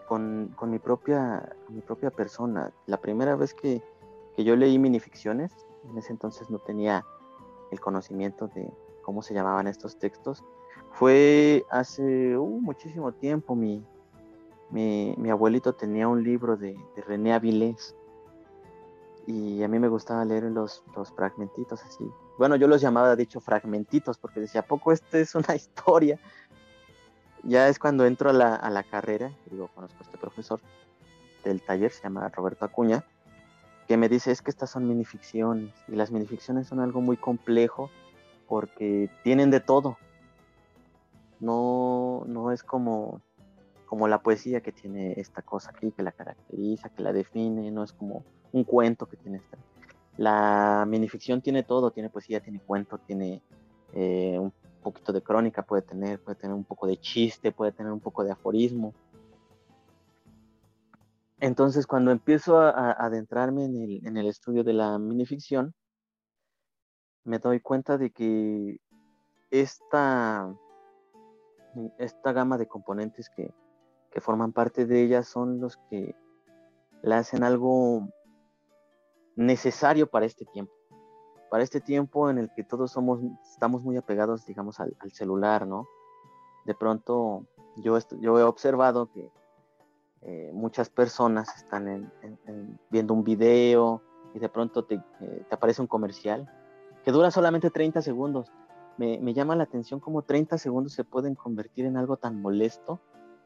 con, 0.07 0.55
mi, 0.67 0.79
propia, 0.81 1.57
mi 1.69 1.81
propia 1.81 2.11
persona. 2.11 2.73
La 2.87 2.97
primera 2.97 3.37
vez 3.37 3.55
que, 3.55 3.83
yo 4.37 4.57
leí 4.57 4.79
minificciones, 4.79 5.53
en 5.89 5.99
ese 5.99 6.13
entonces 6.13 6.51
no 6.51 6.59
tenía 6.59 7.05
el 7.71 7.79
conocimiento 7.79 8.49
de 8.49 8.73
cómo 9.03 9.23
se 9.23 9.35
llamaban 9.35 9.69
estos 9.69 9.99
textos, 9.99 10.43
fue 10.93 11.65
hace 11.71 12.37
uh, 12.37 12.61
muchísimo 12.61 13.13
tiempo. 13.13 13.55
Mi, 13.55 13.85
mi, 14.71 15.31
abuelito 15.31 15.75
tenía 15.75 16.09
un 16.09 16.25
libro 16.25 16.57
de, 16.57 16.77
René 17.07 17.35
Avilés 17.35 17.95
y 19.27 19.63
a 19.63 19.69
mí 19.69 19.79
me 19.79 19.89
gustaba 19.89 20.25
leer 20.25 20.45
los, 20.45 20.83
los 20.97 21.13
fragmentitos 21.13 21.85
así. 21.85 22.11
Bueno, 22.39 22.57
yo 22.57 22.67
los 22.69 22.81
llamaba, 22.81 23.17
de 23.17 23.23
hecho, 23.23 23.41
fragmentitos 23.41 24.19
porque 24.19 24.41
decía, 24.41 24.63
¿a 24.63 24.67
poco 24.67 24.93
esto 24.93 25.17
es 25.17 25.35
una 25.35 25.55
historia? 25.57 26.19
Ya 27.43 27.69
es 27.69 27.79
cuando 27.79 28.05
entro 28.05 28.31
a 28.31 28.33
la, 28.33 28.55
a 28.55 28.71
la 28.71 28.83
carrera, 28.83 29.33
digo, 29.51 29.69
conozco 29.69 29.97
a 30.01 30.03
este 30.03 30.19
profesor 30.19 30.61
del 31.45 31.63
taller, 31.63 31.91
se 31.91 32.03
llama 32.03 32.29
Roberto 32.29 32.65
Acuña, 32.65 33.05
que 33.89 33.97
me 33.97 34.09
dice, 34.09 34.31
es 34.31 34.43
que 34.43 34.51
estas 34.51 34.71
son 34.71 34.87
minificciones 34.87 35.73
y 35.89 35.97
las 35.97 36.11
minificciones 36.11 36.69
son 36.69 36.81
algo 36.81 37.01
muy 37.01 37.17
complejo 37.17 37.91
porque 38.47 39.11
tienen 39.25 39.51
de 39.51 39.61
todo. 39.61 39.97
No, 41.41 42.25
no 42.27 42.53
es 42.53 42.63
como 42.63 43.23
como 43.91 44.07
la 44.07 44.23
poesía 44.23 44.61
que 44.61 44.71
tiene 44.71 45.15
esta 45.17 45.43
cosa 45.43 45.71
aquí, 45.71 45.91
que 45.91 46.05
la 46.05 46.13
caracteriza, 46.13 46.91
que 46.91 47.03
la 47.03 47.13
define, 47.13 47.73
no 47.73 47.83
es 47.83 47.93
como 47.93 48.23
un 48.53 48.63
cuento 48.63 49.07
que 49.07 49.17
tiene 49.17 49.39
esta. 49.39 49.59
La 50.21 50.85
minificción 50.87 51.41
tiene 51.41 51.63
todo, 51.63 51.93
tiene 51.93 52.11
poesía, 52.11 52.41
tiene 52.41 52.61
cuento, 52.61 52.99
tiene 52.99 53.43
eh, 53.95 54.39
un 54.39 54.53
poquito 54.83 55.15
de 55.15 55.23
crónica, 55.23 55.63
puede 55.63 55.81
tener, 55.81 56.21
puede 56.21 56.37
tener 56.37 56.55
un 56.55 56.65
poco 56.65 56.87
de 56.87 56.99
chiste, 56.99 57.53
puede 57.53 57.73
tener 57.73 57.91
un 57.91 58.01
poco 58.01 58.23
de 58.23 58.31
aforismo. 58.31 58.93
Entonces, 61.39 61.87
cuando 61.87 62.11
empiezo 62.11 62.61
a, 62.61 62.93
adentrarme 62.93 63.65
en 63.65 64.15
el, 64.19 64.27
estudio 64.27 64.63
de 64.63 64.75
la 64.75 64.99
minificción, 64.99 65.73
me 67.25 67.39
doy 67.39 67.61
cuenta 67.61 67.97
de 67.97 68.11
que 68.11 68.79
esta, 69.51 70.55
esta 71.97 72.33
gama 72.33 72.59
de 72.59 72.69
componentes 72.69 73.31
que, 73.31 73.55
que 74.11 74.21
forman 74.21 74.53
parte 74.53 74.85
de 74.85 75.03
ella 75.03 75.23
son 75.23 75.61
los 75.63 75.79
que 75.89 76.15
la 77.01 77.17
hacen 77.17 77.43
algo 77.43 78.07
necesario 79.37 80.09
para 80.09 80.27
este 80.27 80.45
tiempo. 80.45 80.73
Para 81.51 81.65
este 81.65 81.81
tiempo 81.81 82.31
en 82.31 82.39
el 82.39 82.51
que 82.55 82.63
todos 82.63 82.93
somos, 82.93 83.21
estamos 83.51 83.83
muy 83.83 83.97
apegados, 83.97 84.47
digamos, 84.47 84.79
al, 84.79 84.95
celular, 85.13 85.67
¿no? 85.67 85.89
De 86.65 86.75
pronto, 86.75 87.47
yo, 87.77 87.97
he 87.97 88.43
observado 88.43 89.11
que 89.11 89.31
eh, 90.23 90.51
muchas 90.53 90.91
personas 90.91 91.57
están 91.57 92.13
viendo 92.91 93.15
un 93.15 93.25
video 93.25 94.03
y 94.35 94.39
de 94.39 94.49
pronto 94.49 94.85
te, 94.85 95.03
eh, 95.21 95.47
aparece 95.51 95.81
un 95.81 95.89
comercial 95.89 96.49
que 97.05 97.11
dura 97.11 97.31
solamente 97.31 97.71
30 97.71 98.03
segundos. 98.03 98.53
Me, 98.99 99.19
me, 99.19 99.33
llama 99.33 99.57
la 99.57 99.65
atención 99.65 99.99
cómo 99.99 100.23
30 100.23 100.59
segundos 100.59 100.93
se 100.93 101.05
pueden 101.05 101.35
convertir 101.35 101.87
en 101.87 101.97
algo 101.97 102.17
tan 102.19 102.41
molesto 102.41 103.01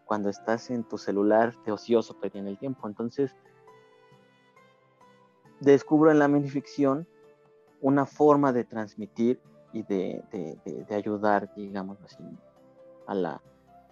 cuando 0.04 0.28
estás 0.28 0.70
en 0.70 0.84
tu 0.84 0.98
celular 0.98 1.54
de 1.64 1.72
ocioso 1.72 2.18
perdiendo 2.18 2.50
el 2.50 2.58
tiempo. 2.58 2.86
Entonces, 2.88 3.34
descubro 5.60 6.10
en 6.10 6.18
la 6.18 6.28
minificción 6.28 7.06
una 7.80 8.06
forma 8.06 8.52
de 8.52 8.64
transmitir 8.64 9.40
y 9.72 9.82
de, 9.82 10.22
ayudar, 10.90 11.52
digamos 11.54 11.98
así, 12.02 12.24
a 13.06 13.14
la, 13.14 13.42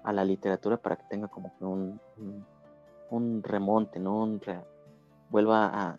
a 0.05 0.13
la, 0.13 0.25
literatura 0.25 0.77
para 0.77 0.97
que 0.97 1.05
tenga 1.11 1.29
como 1.29 1.53
que 1.59 1.65
un, 1.65 2.01
un, 3.11 3.43
remonte, 3.43 3.99
¿no? 3.99 4.41
vuelva 5.29 5.99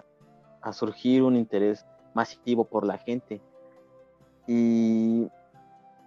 a, 0.61 0.73
surgir 0.73 1.21
un 1.23 1.35
interés 1.35 1.85
masivo 2.13 2.63
por 2.65 2.85
la 2.85 2.97
gente. 2.97 3.41
Y 4.47 5.27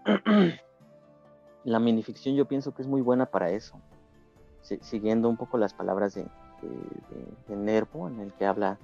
la 1.64 1.78
minificción 1.78 2.34
yo 2.34 2.46
pienso 2.46 2.74
que 2.74 2.82
es 2.82 2.88
muy 2.88 3.02
buena 3.02 3.26
para 3.26 3.50
eso. 3.50 3.78
siguiendo 4.62 5.28
un 5.28 5.36
poco 5.36 5.58
las 5.58 5.74
palabras 5.74 6.14
de, 6.14 6.26
de 7.46 7.56
Nervo, 7.56 8.08
en 8.08 8.20
el 8.20 8.32
que 8.32 8.46
habla 8.46 8.78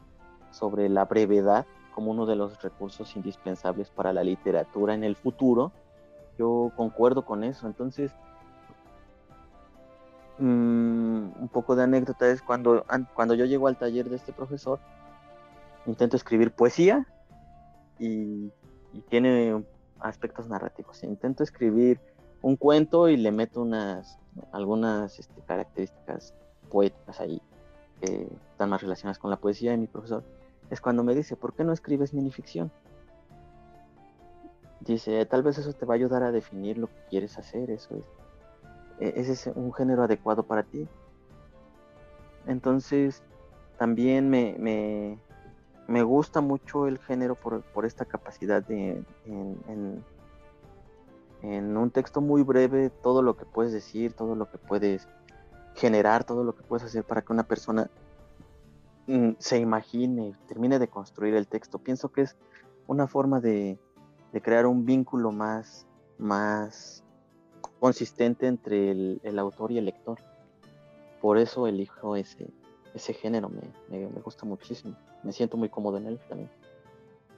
sobre 0.53 0.88
la 0.88 1.05
brevedad 1.07 1.66
como 1.94 2.11
uno 2.11 2.26
de 2.26 2.36
los 2.36 2.61
recursos 2.62 3.14
indispensables 3.16 3.90
para 3.90 4.12
la 4.12 4.24
literatura 4.24 4.94
en 4.94 5.05
el 5.05 5.16
futuro. 5.16 5.72
Yo 6.38 6.72
concuerdo 6.76 7.24
con 7.24 7.44
eso. 7.44 7.66
Entonces, 7.66 8.11
mm, 10.38 10.42
un 11.40 11.48
poco 11.53 11.76
de 11.76 11.84
anécdota 11.84 12.28
es 12.28 12.42
cuando, 12.42 12.84
cuando 13.14 13.34
yo 13.34 13.44
llego 13.44 13.68
al 13.68 13.76
taller 13.76 14.09
de 14.09 14.16
este 14.16 14.32
profesor, 14.32 14.80
intento 15.86 16.16
escribir 16.16 16.53
poesía 16.53 17.07
y, 17.98 18.50
tiene 19.09 19.64
aspectos 20.00 20.48
narrativos. 20.48 21.03
Intento 21.03 21.42
escribir 21.42 21.98
un 22.42 22.57
cuento 22.57 23.09
y 23.09 23.16
le 23.16 23.32
meto 23.32 23.62
unas 23.62 24.18
algunas 24.53 25.18
este, 25.18 25.40
características 25.42 26.34
poéticas 26.70 27.20
ahí 27.20 27.40
que 28.03 28.28
están 28.50 28.68
más 28.68 28.82
relacionadas 28.82 29.18
con 29.18 29.30
la 29.30 29.38
poesía 29.38 29.70
de 29.70 29.78
mi 29.78 29.86
profesor 29.86 30.24
es 30.72 30.80
cuando 30.80 31.04
me 31.04 31.14
dice, 31.14 31.36
¿por 31.36 31.52
qué 31.52 31.64
no 31.64 31.72
escribes 31.74 32.14
minificción? 32.14 32.72
Dice, 34.80 35.26
tal 35.26 35.42
vez 35.42 35.58
eso 35.58 35.74
te 35.74 35.84
va 35.84 35.92
a 35.92 35.96
ayudar 35.96 36.22
a 36.22 36.32
definir 36.32 36.78
lo 36.78 36.86
que 36.86 36.96
quieres 37.10 37.36
hacer, 37.36 37.70
eso 37.70 37.94
es. 37.94 38.04
E, 38.98 39.20
ese 39.20 39.32
es 39.32 39.46
un 39.54 39.74
género 39.74 40.02
adecuado 40.02 40.44
para 40.44 40.62
ti. 40.62 40.88
Entonces, 42.46 43.22
también 43.76 44.30
me, 44.30 45.18
me, 45.86 46.02
gusta 46.02 46.40
mucho 46.40 46.88
el 46.88 46.98
género 47.00 47.34
por, 47.34 47.84
esta 47.84 48.06
capacidad 48.06 48.64
de, 48.64 49.04
en, 49.26 50.02
un 51.76 51.90
texto 51.90 52.22
muy 52.22 52.42
breve, 52.42 52.88
todo 52.88 53.20
lo 53.20 53.36
que 53.36 53.44
puedes 53.44 53.74
decir, 53.74 54.14
todo 54.14 54.36
lo 54.36 54.50
que 54.50 54.56
puedes 54.56 55.06
generar, 55.74 56.24
todo 56.24 56.44
lo 56.44 56.54
que 56.56 56.62
puedes 56.62 56.86
hacer 56.86 57.04
para 57.04 57.20
que 57.20 57.30
una 57.34 57.42
persona 57.42 57.90
se 59.38 59.59
imagine, 59.59 60.34
termine 60.46 60.78
de 60.78 60.88
construir 60.88 61.34
el 61.34 61.46
texto. 61.46 61.78
Pienso 61.78 62.11
que 62.11 62.22
es 62.22 62.36
una 62.86 63.07
forma 63.07 63.40
de, 63.40 63.78
crear 64.42 64.66
un 64.66 64.84
vínculo 64.84 65.32
más, 65.32 65.86
más 66.18 67.05
consistente 67.80 68.46
entre 68.46 68.90
el, 68.90 69.38
autor 69.38 69.72
y 69.72 69.78
el 69.78 69.86
lector. 69.86 70.18
Por 71.20 71.38
eso 71.38 71.66
elijo 71.66 72.16
ese, 72.16 72.50
ese 72.94 73.12
género, 73.12 73.48
me, 73.48 73.62
me, 73.88 74.20
gusta 74.20 74.44
muchísimo. 74.46 74.96
Me 75.22 75.32
siento 75.32 75.57
muy 75.57 75.68
cómodo 75.68 75.98
en 75.98 76.07
él 76.07 76.20
también. 76.28 76.50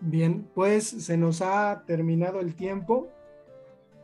Bien, 0.01 0.49
pues 0.55 0.87
se 0.87 1.17
nos 1.17 1.41
ha 1.43 1.85
terminado 1.87 2.41
el 2.41 2.55
tiempo. 2.55 3.09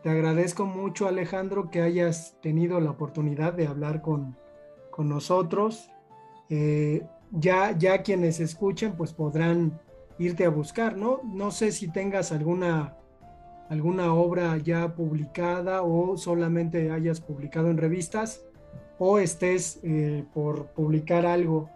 Te 0.03 0.09
agradezco 0.09 0.65
mucho, 0.65 1.07
Alejandro, 1.07 1.71
que 1.71 1.83
hayas 1.83 2.37
tenido 2.41 2.81
la 2.81 2.91
oportunidad 2.91 3.53
de 3.53 3.67
hablar 3.67 4.01
con, 4.01 4.37
con 4.91 5.09
nosotros. 5.09 5.91
Eh, 6.49 7.07
ya, 7.31 7.77
ya 7.77 8.03
quienes 8.03 8.41
escuchen 8.41 8.93
pues 8.93 9.13
podrán 9.13 9.79
irte 10.19 10.45
a 10.45 10.51
buscar, 10.51 10.97
¿no? 10.97 11.21
No 11.25 11.51
sé 11.51 11.73
si 11.73 11.89
tengas 11.89 12.33
alguna, 12.33 12.97
alguna 13.69 14.13
obra 14.13 14.57
ya 14.59 14.95
publicada 14.95 15.83
o 15.83 16.17
solamente 16.17 16.91
hayas 16.91 17.21
publicado 17.21 17.71
en 17.71 17.79
revistas 17.79 18.43
o 18.99 19.19
estés 19.19 19.81
eh, 19.83 20.25
por 20.35 20.67
publicar 20.69 21.25
algo. 21.25 21.71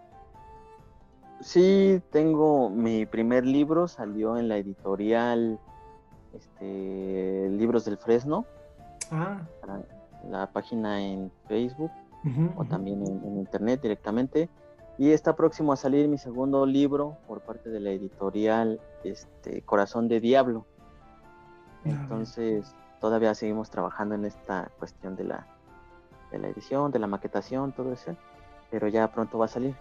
Sí, 1.41 2.01
tengo 2.11 2.71
mi 2.71 3.07
primer 3.07 3.47
libro, 3.47 3.89
salió 3.89 4.37
en 4.37 4.49
la 4.49 4.59
editorial 4.59 5.59
este, 6.35 7.49
Libros 7.51 7.85
del 7.85 7.97
Fresno. 7.99 8.45
Ah. 9.11 9.41
La, 10.31 10.51
página 10.53 11.03
en 11.03 11.31
Facebook 11.49 11.91
o 12.57 12.65
también 12.65 13.03
en 13.07 13.37
internet 13.37 13.83
directamente. 13.83 14.49
Y 14.97 15.11
está 15.11 15.35
próximo 15.35 15.73
a 15.73 15.77
salir 15.77 16.09
mi 16.09 16.19
segundo 16.19 16.67
libro 16.67 17.17
por 17.27 17.41
parte 17.41 17.69
de 17.69 17.81
la 17.81 17.91
editorial 17.91 18.81
este, 19.03 19.63
Corazón 19.63 20.09
de 20.09 20.21
Diablo. 20.21 20.67
Entonces, 21.85 22.75
todavía 23.01 23.35
seguimos 23.35 23.71
trabajando 23.71 24.15
en 24.15 24.25
esta 24.25 24.71
cuestión 24.79 25.17
de 25.17 25.25
la, 25.25 25.47
de 26.31 26.39
la 26.39 26.49
edición, 26.49 26.93
de 26.93 27.01
la 27.01 27.07
maquetación, 27.07 27.73
todo 27.73 27.93
eso. 27.93 28.17
Pero 28.71 28.89
ya 28.89 29.13
pronto 29.13 29.39
va 29.39 29.47
a 29.47 29.49
salir. 29.49 29.75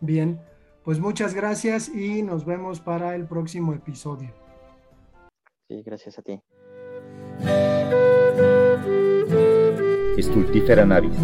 Bien, 0.00 0.40
pues 0.84 0.98
muchas 0.98 1.34
gracias 1.34 1.88
y 1.88 2.22
nos 2.22 2.44
vemos 2.44 2.80
para 2.80 3.14
el 3.14 3.26
próximo 3.26 3.74
episodio. 3.74 4.30
Sí, 5.68 5.82
gracias 5.82 6.18
a 6.18 6.22
ti. 6.22 6.42
Estultífera 10.16 10.84
Navis 10.84 11.16